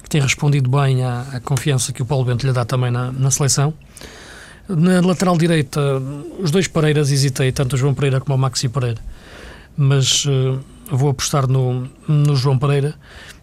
que 0.06 0.10
tem 0.10 0.22
respondido 0.22 0.70
bem 0.70 1.04
à, 1.04 1.22
à, 1.34 1.40
confiança 1.40 1.92
que 1.92 2.00
o 2.00 2.06
Paulo 2.06 2.26
Bento 2.26 2.46
lhe 2.46 2.54
dá 2.54 2.64
também 2.64 2.92
na, 2.92 3.12
na 3.12 3.32
seleção. 3.32 3.74
Na 4.70 5.02
lateral 5.02 5.36
direita, 5.36 5.82
os 6.40 6.52
dois 6.52 6.68
Pereiras 6.68 7.12
hesitei, 7.12 7.52
tanto 7.52 7.74
o 7.74 7.78
João 7.78 7.96
Pereira 7.96 8.22
como 8.22 8.36
o 8.36 8.38
Maxi 8.38 8.70
Pereira, 8.70 9.02
mas 9.76 10.26
uh, 10.26 10.60
vou 10.92 11.10
apostar 11.10 11.48
no, 11.48 11.90
no 12.08 12.36
João 12.36 12.58
Pereira. 12.58 12.94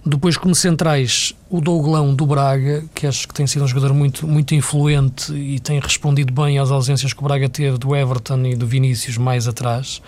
Depois, 0.06 0.36
como 0.36 0.54
centrais, 0.54 1.34
o 1.50 1.60
Douglão 1.60 2.14
do 2.14 2.26
Braga, 2.26 2.84
que 2.94 3.08
acho 3.08 3.26
que 3.26 3.34
tem 3.34 3.46
sido 3.46 3.64
um 3.64 3.68
jogador 3.68 3.92
muito, 3.92 4.26
muito 4.26 4.54
influente 4.54 5.32
e 5.32 5.58
tem 5.58 5.80
respondido 5.80 6.32
bem 6.32 6.60
às 6.60 6.70
ausências 6.70 7.12
que 7.12 7.20
o 7.20 7.24
Braga 7.24 7.48
teve 7.48 7.76
do 7.76 7.94
Everton 7.94 8.44
e 8.46 8.54
do 8.54 8.68
Vinícius 8.68 9.16
mais 9.16 9.48
atrás. 9.48 10.00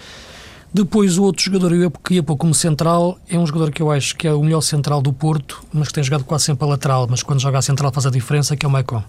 Depois, 0.74 1.18
o 1.18 1.22
outro 1.22 1.44
jogador 1.44 1.70
que 2.02 2.14
ia 2.14 2.22
pôr 2.22 2.36
como 2.36 2.52
central 2.52 3.16
é 3.28 3.38
um 3.38 3.46
jogador 3.46 3.70
que 3.70 3.80
eu 3.80 3.92
acho 3.92 4.16
que 4.16 4.26
é 4.26 4.32
o 4.32 4.42
melhor 4.42 4.60
central 4.60 5.00
do 5.00 5.12
Porto, 5.12 5.62
mas 5.72 5.86
que 5.86 5.94
tem 5.94 6.02
jogado 6.02 6.24
quase 6.24 6.46
sempre 6.46 6.64
a 6.64 6.68
lateral, 6.68 7.06
mas 7.08 7.22
quando 7.22 7.38
joga 7.38 7.58
a 7.58 7.62
central 7.62 7.92
faz 7.92 8.06
a 8.06 8.10
diferença, 8.10 8.56
que 8.56 8.66
é 8.66 8.68
o 8.68 8.72
Maicon. 8.72 9.00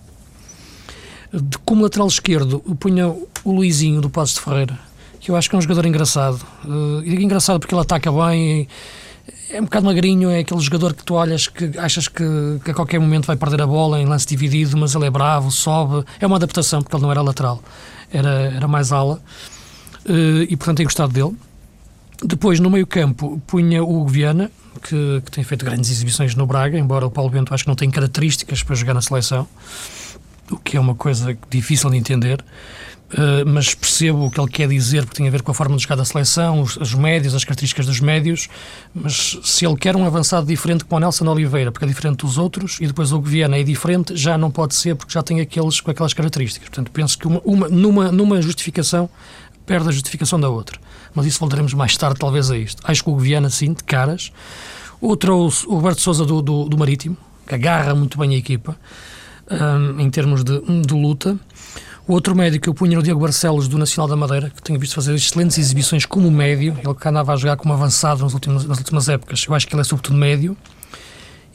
Como 1.65 1.81
lateral 1.81 2.07
esquerdo, 2.07 2.63
eu 2.67 2.75
punha 2.75 3.07
o 3.07 3.51
Luizinho 3.51 3.99
do 3.99 4.11
Passos 4.11 4.35
de 4.35 4.41
Ferreira, 4.41 4.77
que 5.19 5.31
eu 5.31 5.35
acho 5.35 5.49
que 5.49 5.55
é 5.55 5.57
um 5.57 5.61
jogador 5.61 5.87
engraçado. 5.87 6.39
Uh, 6.63 7.03
engraçado 7.03 7.59
porque 7.59 7.73
ele 7.73 7.81
ataca 7.81 8.11
bem 8.11 8.67
é 9.49 9.59
um 9.59 9.63
bocado 9.63 9.87
magrinho, 9.87 10.29
é 10.29 10.39
aquele 10.39 10.59
jogador 10.59 10.93
que 10.93 11.03
tu 11.03 11.15
olhas 11.15 11.47
que 11.47 11.77
achas 11.79 12.07
que, 12.07 12.23
que, 12.63 12.71
a 12.71 12.73
qualquer 12.75 12.99
momento 12.99 13.25
vai 13.25 13.35
perder 13.35 13.61
a 13.63 13.67
bola 13.67 13.99
em 13.99 14.05
lance 14.05 14.27
dividido, 14.27 14.77
mas 14.77 14.93
ele 14.93 15.05
é 15.05 15.09
bravo, 15.09 15.49
sobe. 15.49 16.05
É 16.19 16.27
uma 16.27 16.35
adaptação, 16.35 16.83
porque 16.83 16.95
ele 16.95 17.03
não 17.03 17.11
era 17.11 17.23
lateral, 17.23 17.59
era, 18.11 18.53
era 18.55 18.67
mais 18.67 18.91
ala. 18.91 19.19
Uh, 20.07 20.43
e 20.47 20.55
portanto 20.55 20.77
tenho 20.77 20.87
gostado 20.87 21.11
dele. 21.11 21.35
Depois, 22.23 22.59
no 22.59 22.69
meio-campo, 22.69 23.41
punha 23.45 23.83
o 23.83 24.07
Viana, 24.07 24.49
que, 24.81 25.21
que, 25.25 25.31
tem 25.31 25.43
feito 25.43 25.65
grandes 25.65 25.89
exibições 25.89 26.35
no 26.35 26.45
Braga, 26.45 26.77
embora 26.77 27.05
o 27.05 27.11
Paulo 27.11 27.29
Bento 27.29 27.53
acho 27.53 27.63
que 27.63 27.67
não 27.67 27.75
tem 27.75 27.89
características 27.89 28.63
para 28.63 28.75
jogar 28.75 28.93
na 28.93 29.01
seleção, 29.01 29.47
o 30.51 30.57
que 30.57 30.77
é 30.77 30.79
uma 30.79 30.95
coisa 30.95 31.37
difícil 31.49 31.89
de 31.89 31.97
entender. 31.97 32.43
Uh, 33.05 33.45
mas 33.45 33.75
percebo 33.75 34.25
o 34.25 34.31
que 34.31 34.41
ele 34.41 34.49
quer 34.49 34.67
dizer, 34.67 35.03
porque 35.03 35.17
tem 35.17 35.27
a 35.27 35.31
ver 35.31 35.43
com 35.43 35.51
a 35.51 35.53
forma 35.53 35.75
de 35.75 35.83
jogar 35.83 35.95
da 35.95 36.03
seleção, 36.03 36.61
os, 36.61 36.75
os, 36.75 36.95
médios, 36.95 37.35
as 37.35 37.43
características 37.43 37.85
dos 37.85 37.99
médios. 37.99 38.49
Mas 38.93 39.37
se 39.43 39.65
ele 39.65 39.77
quer 39.77 39.95
um 39.95 40.05
avançado 40.05 40.47
diferente 40.47 40.83
como 40.83 40.97
o 40.97 40.99
Nelson 40.99 41.25
Oliveira, 41.27 41.71
porque 41.71 41.85
é 41.85 41.87
diferente 41.87 42.25
dos 42.25 42.39
outros, 42.39 42.77
e 42.81 42.87
depois 42.87 43.11
o 43.11 43.21
Viana 43.21 43.57
é 43.57 43.63
diferente, 43.63 44.17
já 44.17 44.37
não 44.39 44.49
pode 44.49 44.73
ser, 44.73 44.95
porque 44.95 45.13
já 45.13 45.21
tem 45.21 45.39
aqueles 45.39 45.79
com 45.79 45.91
aquelas 45.91 46.13
características. 46.13 46.67
Portanto, 46.67 46.91
penso 46.91 47.17
que 47.17 47.27
uma, 47.27 47.39
uma, 47.45 47.69
numa, 47.69 48.11
numa 48.11 48.41
justificação 48.41 49.07
perde 49.65 49.89
a 49.89 49.91
justificação 49.91 50.39
da 50.39 50.49
outra. 50.49 50.79
Mas 51.13 51.25
isso 51.25 51.39
voltaremos 51.39 51.73
mais 51.73 51.95
tarde, 51.97 52.19
talvez, 52.19 52.51
a 52.51 52.57
isto. 52.57 52.81
Acho 52.83 53.03
que 53.03 53.09
o 53.09 53.17
Viana, 53.17 53.49
sim, 53.49 53.73
de 53.73 53.83
caras. 53.83 54.31
Outro, 55.01 55.35
o 55.35 55.75
Roberto 55.75 56.01
Souza 56.01 56.25
do, 56.25 56.41
do, 56.41 56.65
do 56.69 56.77
Marítimo, 56.77 57.17
que 57.47 57.55
agarra 57.55 57.93
muito 57.93 58.17
bem 58.17 58.33
a 58.35 58.37
equipa, 58.37 58.77
um, 59.49 59.99
em 59.99 60.09
termos 60.09 60.43
de, 60.43 60.59
de 60.59 60.93
luta. 60.93 61.37
O 62.07 62.13
outro 62.13 62.35
médio 62.35 62.59
que 62.61 62.69
eu 62.69 62.73
punha 62.73 62.93
era 62.93 62.99
o 62.99 63.03
Diego 63.03 63.19
Barcelos, 63.19 63.67
do 63.67 63.77
Nacional 63.77 64.07
da 64.07 64.15
Madeira, 64.15 64.49
que 64.49 64.61
tenho 64.61 64.79
visto 64.79 64.93
fazer 64.93 65.15
excelentes 65.15 65.57
exibições 65.57 66.05
como 66.05 66.29
médio. 66.29 66.77
Ele 66.83 66.93
que 66.93 67.07
andava 67.07 67.33
a 67.33 67.35
jogar 67.35 67.57
como 67.57 67.73
avançado 67.73 68.23
nas 68.23 68.33
últimas, 68.33 68.65
nas 68.65 68.77
últimas 68.77 69.09
épocas. 69.09 69.45
Eu 69.47 69.55
acho 69.55 69.67
que 69.67 69.73
ele 69.73 69.81
é 69.81 69.83
sobretudo 69.83 70.15
médio. 70.15 70.55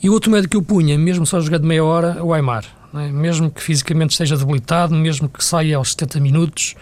E 0.03 0.09
o 0.09 0.13
outro 0.13 0.31
médio 0.31 0.49
que 0.49 0.57
eu 0.57 0.61
punha, 0.61 0.97
mesmo 0.97 1.25
só 1.25 1.37
a 1.37 1.39
jogar 1.39 1.59
de 1.59 1.65
meia 1.65 1.83
hora, 1.83 2.17
é 2.19 2.21
o 2.21 2.33
Aymar. 2.33 2.65
É? 2.93 3.09
Mesmo 3.09 3.49
que 3.49 3.61
fisicamente 3.61 4.11
esteja 4.11 4.35
debilitado, 4.35 4.93
mesmo 4.93 5.29
que 5.29 5.43
saia 5.43 5.77
aos 5.77 5.91
70 5.91 6.19
minutos, 6.19 6.75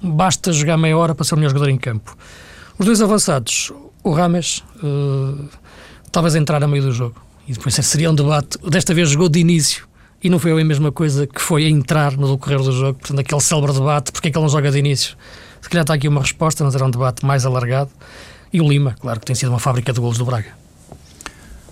basta 0.00 0.52
jogar 0.52 0.76
meia 0.76 0.96
hora 0.96 1.14
para 1.14 1.24
ser 1.24 1.34
o 1.34 1.38
melhor 1.38 1.50
jogador 1.50 1.70
em 1.70 1.78
campo. 1.78 2.16
Os 2.78 2.86
dois 2.86 3.00
avançados, 3.00 3.72
o 4.02 4.10
Rames, 4.10 4.62
uh, 4.82 5.48
talvez 6.12 6.34
entrar 6.34 6.62
a 6.62 6.68
meio 6.68 6.82
do 6.82 6.92
jogo. 6.92 7.20
E 7.48 7.52
depois 7.52 7.74
seria 7.74 8.10
um 8.10 8.14
debate. 8.14 8.58
Desta 8.68 8.92
vez 8.92 9.10
jogou 9.10 9.28
de 9.28 9.38
início 9.38 9.86
e 10.22 10.28
não 10.28 10.38
foi 10.38 10.60
a 10.60 10.64
mesma 10.64 10.90
coisa 10.90 11.26
que 11.26 11.40
foi 11.40 11.64
a 11.64 11.68
entrar 11.68 12.16
no 12.16 12.32
decorrer 12.32 12.58
do 12.58 12.72
jogo. 12.72 12.98
Portanto, 12.98 13.20
aquele 13.20 13.40
célebre 13.40 13.72
debate, 13.72 14.12
porque 14.12 14.28
é 14.28 14.30
que 14.30 14.36
ele 14.36 14.42
não 14.42 14.50
joga 14.50 14.70
de 14.70 14.78
início? 14.78 15.16
Se 15.60 15.68
calhar 15.68 15.82
está 15.82 15.94
aqui 15.94 16.08
uma 16.08 16.20
resposta, 16.20 16.64
mas 16.64 16.74
era 16.74 16.84
um 16.84 16.90
debate 16.90 17.24
mais 17.24 17.46
alargado. 17.46 17.90
E 18.52 18.60
o 18.60 18.68
Lima, 18.68 18.94
claro 19.00 19.20
que 19.20 19.26
tem 19.26 19.34
sido 19.34 19.48
uma 19.48 19.58
fábrica 19.58 19.92
de 19.92 20.00
golos 20.00 20.18
do 20.18 20.24
Braga. 20.24 20.65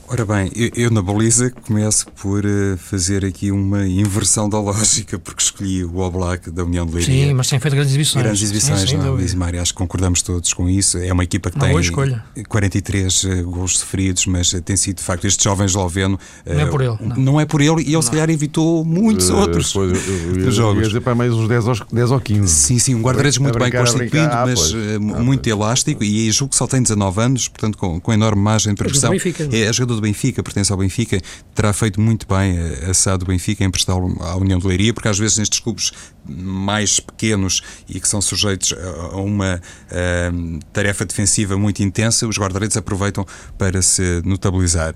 Ora 0.06 0.24
bem, 0.24 0.50
eu, 0.54 0.70
eu, 0.76 0.90
na 0.90 1.00
baliza 1.00 1.50
começo 1.50 2.06
por 2.20 2.44
uh, 2.44 2.76
fazer 2.76 3.24
aqui 3.24 3.50
uma 3.50 3.86
inversão 3.86 4.48
da 4.48 4.60
lógica, 4.60 5.18
porque 5.18 5.42
escolhi 5.42 5.82
o 5.82 5.98
Oblak 5.98 6.50
da 6.50 6.62
União 6.62 6.84
de 6.84 6.94
Leiria. 6.94 7.28
Sim, 7.28 7.34
mas 7.34 7.48
tem 7.48 7.58
feito 7.58 7.72
grandes 7.74 7.90
exibições. 7.92 8.22
Grandes 8.22 8.42
exibições, 8.42 8.90
sim, 8.90 8.96
não, 8.98 9.14
Luís 9.14 9.32
e 9.32 9.36
Mário, 9.36 9.62
acho 9.62 9.72
que 9.72 9.78
concordamos 9.78 10.20
todos 10.20 10.52
com 10.52 10.68
isso. 10.68 10.98
É 10.98 11.10
uma 11.12 11.24
equipa 11.24 11.50
que 11.50 11.56
uma 11.56 11.66
tem 11.66 11.80
escolha. 11.80 12.22
43 12.48 13.24
uh, 13.24 13.44
gols 13.44 13.78
sofridos, 13.78 14.26
mas 14.26 14.52
uh, 14.52 14.60
tem 14.60 14.76
sido, 14.76 14.98
de 14.98 15.02
facto, 15.02 15.26
este 15.26 15.42
jovem 15.42 15.64
esloveno... 15.64 16.18
não 16.46 16.60
é 16.60 16.66
por 16.66 16.82
ele. 16.82 16.96
Não, 17.00 17.16
não 17.16 17.40
é 17.40 17.46
por 17.46 17.60
ele, 17.62 17.80
e 17.80 17.86
ele, 17.86 17.92
não. 17.94 18.02
se 18.02 18.10
calhar, 18.10 18.28
evitou 18.28 18.84
muitos 18.84 19.30
outros 19.30 19.72
pois, 19.72 20.06
eu, 20.06 20.36
eu, 20.38 20.52
jogos. 20.52 20.82
Ia 20.82 20.88
dizer 20.88 21.00
para 21.00 21.14
mais 21.14 21.32
uns 21.32 21.48
10 21.48 21.66
ou, 21.66 21.74
10 21.90 22.10
ou 22.10 22.20
15. 22.20 22.54
Sim, 22.54 22.78
sim, 22.78 22.94
um 22.94 23.00
guarda-redes 23.00 23.38
muito 23.38 23.58
bem 23.58 23.72
constituído, 23.72 24.18
ah, 24.18 24.44
mas 24.46 24.74
ah, 24.74 24.98
muito 25.00 25.42
pois. 25.42 25.52
elástico, 25.52 26.04
e 26.04 26.30
julgo 26.30 26.50
que 26.50 26.56
só 26.56 26.66
tem 26.66 26.82
19 26.82 27.20
anos, 27.20 27.48
portanto, 27.48 27.78
com, 27.78 27.98
com 27.98 28.12
enorme 28.12 28.42
margem 28.42 28.74
de 28.74 28.76
progressão. 28.76 29.12
É, 29.50 29.60
é 29.60 29.72
jogador 29.72 29.93
do 29.94 30.02
Benfica, 30.02 30.42
pertence 30.42 30.72
ao 30.72 30.78
Benfica, 30.78 31.20
terá 31.54 31.72
feito 31.72 32.00
muito 32.00 32.26
bem 32.26 32.58
a 32.88 32.94
SAD 32.94 33.20
do 33.20 33.26
Benfica 33.26 33.64
em 33.64 33.70
prestá-lo 33.70 34.16
à 34.20 34.36
União 34.36 34.58
de 34.58 34.66
Leiria, 34.66 34.92
porque 34.92 35.08
às 35.08 35.18
vezes 35.18 35.38
nestes 35.38 35.60
clubes 35.60 35.92
mais 36.26 37.00
pequenos 37.00 37.62
e 37.88 38.00
que 38.00 38.08
são 38.08 38.20
sujeitos 38.20 38.74
a 39.12 39.16
uma 39.16 39.60
uh, 39.60 40.58
tarefa 40.72 41.04
defensiva 41.04 41.56
muito 41.56 41.82
intensa, 41.82 42.26
os 42.26 42.38
guarda-redes 42.38 42.76
aproveitam 42.76 43.26
para 43.58 43.82
se 43.82 44.22
notabilizar. 44.24 44.94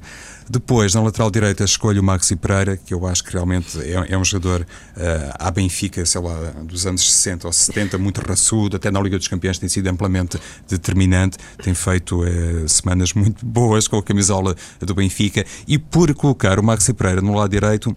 Depois, 0.51 0.95
na 0.95 1.03
lateral 1.03 1.31
direita, 1.31 1.63
escolho 1.63 2.01
o 2.01 2.05
Maxi 2.05 2.35
Pereira, 2.35 2.77
que 2.77 2.95
eu 2.95 3.07
acho 3.07 3.23
que 3.23 3.33
realmente 3.33 3.79
é, 3.81 4.15
é 4.15 4.19
um 4.19 4.25
jogador 4.25 4.63
uh, 4.63 5.35
à 5.39 5.51
Benfica, 5.51 6.05
sei 6.07 6.21
lá, 6.23 6.53
dos 6.65 6.87
anos 6.87 7.11
60 7.13 7.47
ou 7.47 7.53
70, 7.53 7.99
muito 7.99 8.23
raçudo, 8.23 8.77
até 8.77 8.91
na 8.91 8.99
Liga 9.01 9.19
dos 9.19 9.29
Campeões 9.29 9.59
tem 9.59 9.69
sido 9.69 9.87
amplamente 9.89 10.39
determinante, 10.67 11.37
tem 11.63 11.75
feito 11.75 12.23
uh, 12.23 12.67
semanas 12.67 13.13
muito 13.13 13.45
boas 13.45 13.87
com 13.87 13.99
a 13.99 14.03
camisola 14.03 14.57
do 14.81 14.95
Benfica, 14.95 15.45
e 15.67 15.79
por 15.79 16.13
colocar 16.15 16.59
o 16.59 16.63
Maxi 16.63 16.95
Pereira 16.95 17.21
no 17.21 17.35
lado 17.35 17.51
direito, 17.51 17.95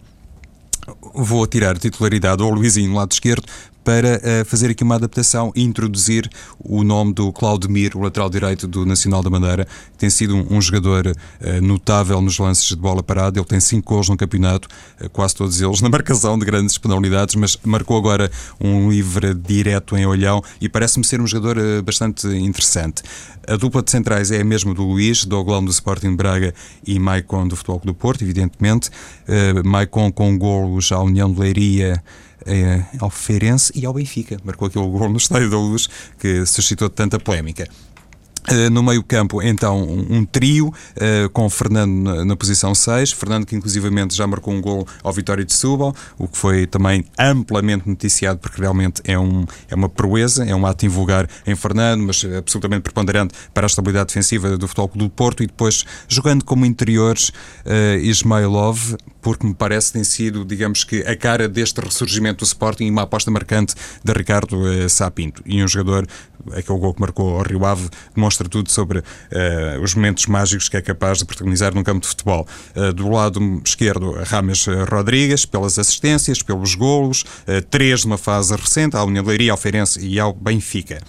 vou 1.13 1.45
tirar 1.47 1.77
titularidade 1.77 2.41
ao 2.41 2.49
Luizinho 2.49 2.93
lado 2.93 3.11
esquerdo 3.11 3.45
para 3.83 4.17
uh, 4.17 4.45
fazer 4.45 4.71
aqui 4.71 4.83
uma 4.83 4.95
adaptação 4.95 5.51
e 5.55 5.63
introduzir 5.63 6.29
o 6.59 6.83
nome 6.83 7.13
do 7.13 7.31
Claudemir, 7.31 7.97
o 7.97 8.01
lateral 8.01 8.29
direito 8.29 8.67
do 8.67 8.85
Nacional 8.85 9.23
da 9.23 9.29
Madeira, 9.29 9.65
que 9.65 9.97
tem 9.97 10.09
sido 10.09 10.35
um, 10.35 10.57
um 10.57 10.61
jogador 10.61 11.07
uh, 11.07 11.61
notável 11.61 12.21
nos 12.21 12.37
lances 12.37 12.67
de 12.67 12.75
bola 12.75 13.01
parada. 13.01 13.39
Ele 13.39 13.45
tem 13.45 13.59
cinco 13.59 13.93
gols 13.93 14.09
no 14.09 14.17
campeonato, 14.17 14.67
uh, 15.01 15.09
quase 15.09 15.35
todos 15.35 15.59
eles 15.59 15.81
na 15.81 15.89
marcação 15.89 16.37
de 16.37 16.45
grandes 16.45 16.77
penalidades, 16.77 17.35
mas 17.35 17.57
marcou 17.63 17.97
agora 17.97 18.29
um 18.59 18.91
livre 18.91 19.33
direto 19.33 19.97
em 19.97 20.05
olhão 20.05 20.43
e 20.59 20.69
parece-me 20.69 21.05
ser 21.05 21.19
um 21.19 21.27
jogador 21.27 21.81
bastante 21.81 22.27
interessante. 22.27 23.01
A 23.47 23.55
dupla 23.55 23.81
de 23.81 23.89
centrais 23.89 24.29
é 24.31 24.41
a 24.41 24.43
mesma 24.43 24.73
do 24.73 24.83
Luís, 24.83 25.25
do 25.25 25.37
Oglão 25.37 25.65
do 25.65 25.71
Sporting 25.71 26.15
Braga 26.15 26.53
e 26.85 26.99
Maicon 26.99 27.47
do 27.47 27.55
Futebol 27.55 27.79
Clube 27.79 27.97
do 27.97 27.99
Porto, 27.99 28.21
evidentemente. 28.23 28.91
Maicon 29.65 30.11
com 30.11 30.37
golos 30.37 30.91
à 30.91 30.99
União 31.01 31.31
de 31.31 31.39
Leiria 31.39 32.03
ao 32.99 33.09
Feirense 33.09 33.71
e 33.75 33.85
ao 33.85 33.93
Benfica. 33.93 34.37
Marcou 34.43 34.67
aquele 34.67 34.85
gol 34.85 35.09
no 35.09 35.17
Estádio 35.17 35.49
da 35.49 35.57
Luz 35.57 35.87
que 36.19 36.45
suscitou 36.45 36.89
tanta 36.89 37.19
polémica. 37.19 37.67
Uh, 38.49 38.71
no 38.71 38.81
meio-campo, 38.81 39.39
então, 39.39 39.83
um, 39.83 40.25
trio 40.25 40.69
uh, 40.69 41.29
com 41.29 41.47
Fernando 41.47 42.25
na, 42.25 42.35
posição 42.35 42.73
6. 42.73 43.11
Fernando, 43.11 43.45
que 43.45 43.55
inclusivamente 43.55 44.15
já 44.15 44.25
marcou 44.25 44.51
um 44.51 44.59
gol 44.59 44.87
ao 45.03 45.13
Vitória 45.13 45.45
de 45.45 45.53
Setúbal, 45.53 45.95
o 46.17 46.27
que 46.27 46.35
foi 46.35 46.65
também 46.65 47.05
amplamente 47.19 47.87
noticiado, 47.87 48.39
porque 48.39 48.59
realmente 48.59 48.99
é, 49.05 49.17
um, 49.17 49.45
é 49.69 49.75
uma 49.75 49.87
proeza, 49.87 50.43
é 50.43 50.55
um 50.55 50.65
ato 50.65 50.87
invulgar 50.87 51.29
em 51.45 51.55
Fernando, 51.55 52.01
mas 52.01 52.25
absolutamente 52.35 52.81
preponderante 52.81 53.35
para 53.53 53.67
a 53.67 53.69
estabilidade 53.69 54.07
defensiva 54.07 54.57
do 54.57 54.67
Futebol 54.67 54.87
Clube 54.89 55.05
do 55.05 55.11
Porto. 55.11 55.43
E 55.43 55.45
depois, 55.45 55.85
jogando 56.07 56.43
como 56.43 56.65
interiores, 56.65 57.31
Ismailov, 58.01 58.95
porque 59.21 59.45
me 59.45 59.53
parece 59.53 59.93
tem 59.93 60.03
sido, 60.03 60.43
digamos 60.43 60.83
que, 60.83 61.01
a 61.01 61.15
cara 61.15 61.47
deste 61.47 61.79
ressurgimento 61.79 62.39
do 62.39 62.47
Sporting 62.47 62.85
e 62.85 62.91
uma 62.91 63.03
aposta 63.03 63.29
marcante 63.29 63.75
de 64.03 64.13
Ricardo 64.13 64.89
Sapinto. 64.89 65.41
E 65.45 65.63
um 65.63 65.67
jogador, 65.67 66.07
aquele 66.51 66.79
gol 66.79 66.93
que 66.93 67.01
marcou 67.01 67.37
ao 67.37 67.43
Rio 67.43 67.65
Ave, 67.65 67.89
demonstra 68.15 68.47
tudo 68.49 68.71
sobre 68.71 68.99
uh, 68.99 69.03
os 69.81 69.93
momentos 69.95 70.25
mágicos 70.25 70.67
que 70.67 70.77
é 70.77 70.81
capaz 70.81 71.19
de 71.19 71.25
protagonizar 71.25 71.73
num 71.73 71.83
campo 71.83 72.01
de 72.01 72.07
futebol. 72.07 72.47
Uh, 72.75 72.93
do 72.93 73.09
lado 73.09 73.61
esquerdo, 73.65 74.11
Rames 74.23 74.65
Rodrigues, 74.89 75.45
pelas 75.45 75.77
assistências, 75.77 76.41
pelos 76.41 76.75
golos, 76.75 77.21
uh, 77.21 77.61
três 77.69 78.03
numa 78.03 78.17
fase 78.17 78.55
recente, 78.55 78.95
à 78.95 79.03
União 79.03 79.23
Leiria, 79.23 79.51
ao 79.51 79.57
Feirense 79.57 79.99
e 79.99 80.19
ao 80.19 80.33
Benfica. 80.33 80.99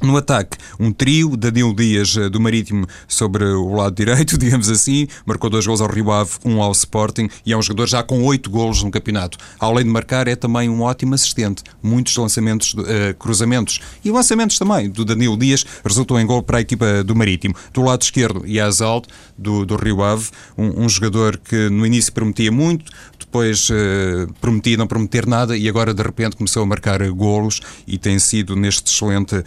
No 0.00 0.16
ataque, 0.16 0.56
um 0.78 0.92
trio, 0.92 1.36
Danilo 1.36 1.74
Dias 1.74 2.16
eh, 2.16 2.28
do 2.28 2.38
Marítimo 2.38 2.86
sobre 3.08 3.44
o 3.44 3.74
lado 3.74 3.96
direito, 3.96 4.38
digamos 4.38 4.70
assim, 4.70 5.08
marcou 5.26 5.50
dois 5.50 5.66
gols 5.66 5.80
ao 5.80 5.90
Rio 5.90 6.12
Ave, 6.12 6.30
um 6.44 6.62
ao 6.62 6.70
Sporting 6.70 7.28
e 7.44 7.52
é 7.52 7.56
um 7.56 7.62
jogador 7.62 7.88
já 7.88 8.02
com 8.04 8.22
oito 8.22 8.48
gols 8.48 8.80
no 8.82 8.92
campeonato. 8.92 9.36
Além 9.58 9.84
de 9.84 9.90
marcar, 9.90 10.28
é 10.28 10.36
também 10.36 10.68
um 10.68 10.82
ótimo 10.82 11.14
assistente. 11.14 11.64
Muitos 11.82 12.16
lançamentos, 12.16 12.74
uh, 12.74 13.14
cruzamentos 13.18 13.80
e 14.04 14.10
lançamentos 14.12 14.56
também 14.56 14.88
do 14.88 15.04
Danilo 15.04 15.36
Dias 15.36 15.66
resultam 15.84 16.18
em 16.20 16.26
gol 16.26 16.44
para 16.44 16.58
a 16.58 16.60
equipa 16.60 17.02
do 17.02 17.16
Marítimo. 17.16 17.56
Do 17.72 17.82
lado 17.82 18.02
esquerdo, 18.02 18.46
Yazal, 18.46 19.02
do, 19.36 19.66
do 19.66 19.74
Rio 19.74 20.02
Ave, 20.02 20.28
um, 20.56 20.84
um 20.84 20.88
jogador 20.88 21.38
que 21.38 21.68
no 21.68 21.84
início 21.84 22.12
prometia 22.12 22.52
muito, 22.52 22.90
depois 23.28 23.68
uh, 23.68 24.32
prometia 24.40 24.76
não 24.78 24.86
prometer 24.86 25.26
nada 25.26 25.54
e 25.54 25.68
agora 25.68 25.92
de 25.92 26.02
repente 26.02 26.34
começou 26.34 26.62
a 26.62 26.66
marcar 26.66 27.06
golos 27.10 27.60
e 27.86 27.98
tem 27.98 28.18
sido 28.18 28.56
neste 28.56 28.90
excelente 28.90 29.36
uh, 29.36 29.44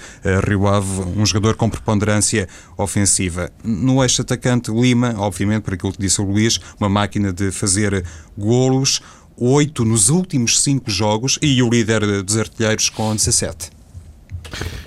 Rio 0.48 0.68
Ave 0.68 1.02
um 1.18 1.26
jogador 1.26 1.56
com 1.56 1.68
preponderância 1.68 2.48
ofensiva. 2.78 3.52
No 3.64 4.04
eixo 4.04 4.22
atacante, 4.22 4.72
Lima, 4.72 5.16
obviamente, 5.18 5.64
por 5.64 5.74
aquilo 5.74 5.92
que 5.92 6.00
disse 6.00 6.22
o 6.22 6.26
Luís, 6.26 6.60
uma 6.80 6.88
máquina 6.88 7.34
de 7.34 7.52
fazer 7.52 8.06
golos, 8.38 9.02
oito 9.36 9.84
nos 9.84 10.10
últimos 10.10 10.62
cinco 10.62 10.92
jogos 10.92 11.40
e 11.42 11.62
o 11.64 11.70
líder 11.70 12.22
dos 12.22 12.38
artilheiros 12.38 12.88
com 12.90 13.16
17. 13.16 13.82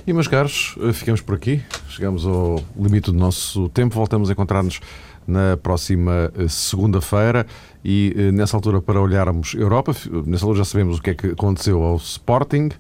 E 0.07 0.12
meus 0.12 0.29
caros, 0.29 0.77
eh, 0.81 0.93
ficamos 0.93 1.21
por 1.21 1.35
aqui. 1.35 1.62
Chegamos 1.89 2.27
ao 2.27 2.62
limite 2.79 3.11
do 3.11 3.16
nosso 3.16 3.69
tempo. 3.71 3.95
Voltamos 3.95 4.29
a 4.29 4.33
encontrar-nos 4.33 4.81
na 5.27 5.57
próxima 5.57 6.33
segunda-feira 6.49 7.47
e 7.85 8.14
eh, 8.16 8.33
nessa 8.33 8.57
altura 8.57 8.81
para 8.81 9.01
olharmos 9.01 9.55
Europa, 9.55 9.95
nessa 10.27 10.45
altura 10.45 10.59
já 10.59 10.64
sabemos 10.64 10.99
o 10.99 11.03
que 11.03 11.11
é 11.11 11.14
que 11.14 11.27
aconteceu 11.29 11.83
ao 11.83 11.97
Sporting 11.97 12.70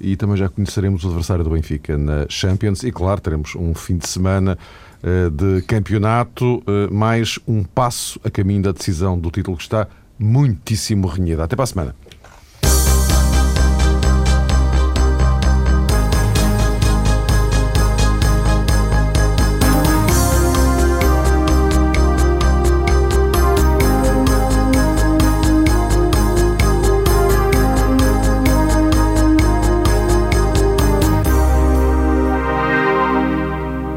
e 0.00 0.16
também 0.16 0.36
já 0.36 0.48
conheceremos 0.48 1.04
o 1.04 1.08
adversário 1.08 1.44
do 1.44 1.50
Benfica 1.50 1.96
na 1.96 2.26
Champions 2.28 2.82
e 2.82 2.90
claro, 2.90 3.20
teremos 3.20 3.54
um 3.54 3.74
fim 3.74 3.96
de 3.96 4.08
semana 4.08 4.58
de 5.32 5.62
campeonato, 5.62 6.62
mais 6.90 7.36
um 7.46 7.64
passo 7.64 8.20
a 8.22 8.30
caminho 8.30 8.62
da 8.62 8.72
decisão 8.72 9.18
do 9.18 9.32
título 9.32 9.56
que 9.56 9.62
está 9.64 9.88
muitíssimo 10.18 11.08
renhida. 11.08 11.44
Até 11.44 11.56
para 11.56 11.64
a 11.64 11.66
semana. 11.66 11.94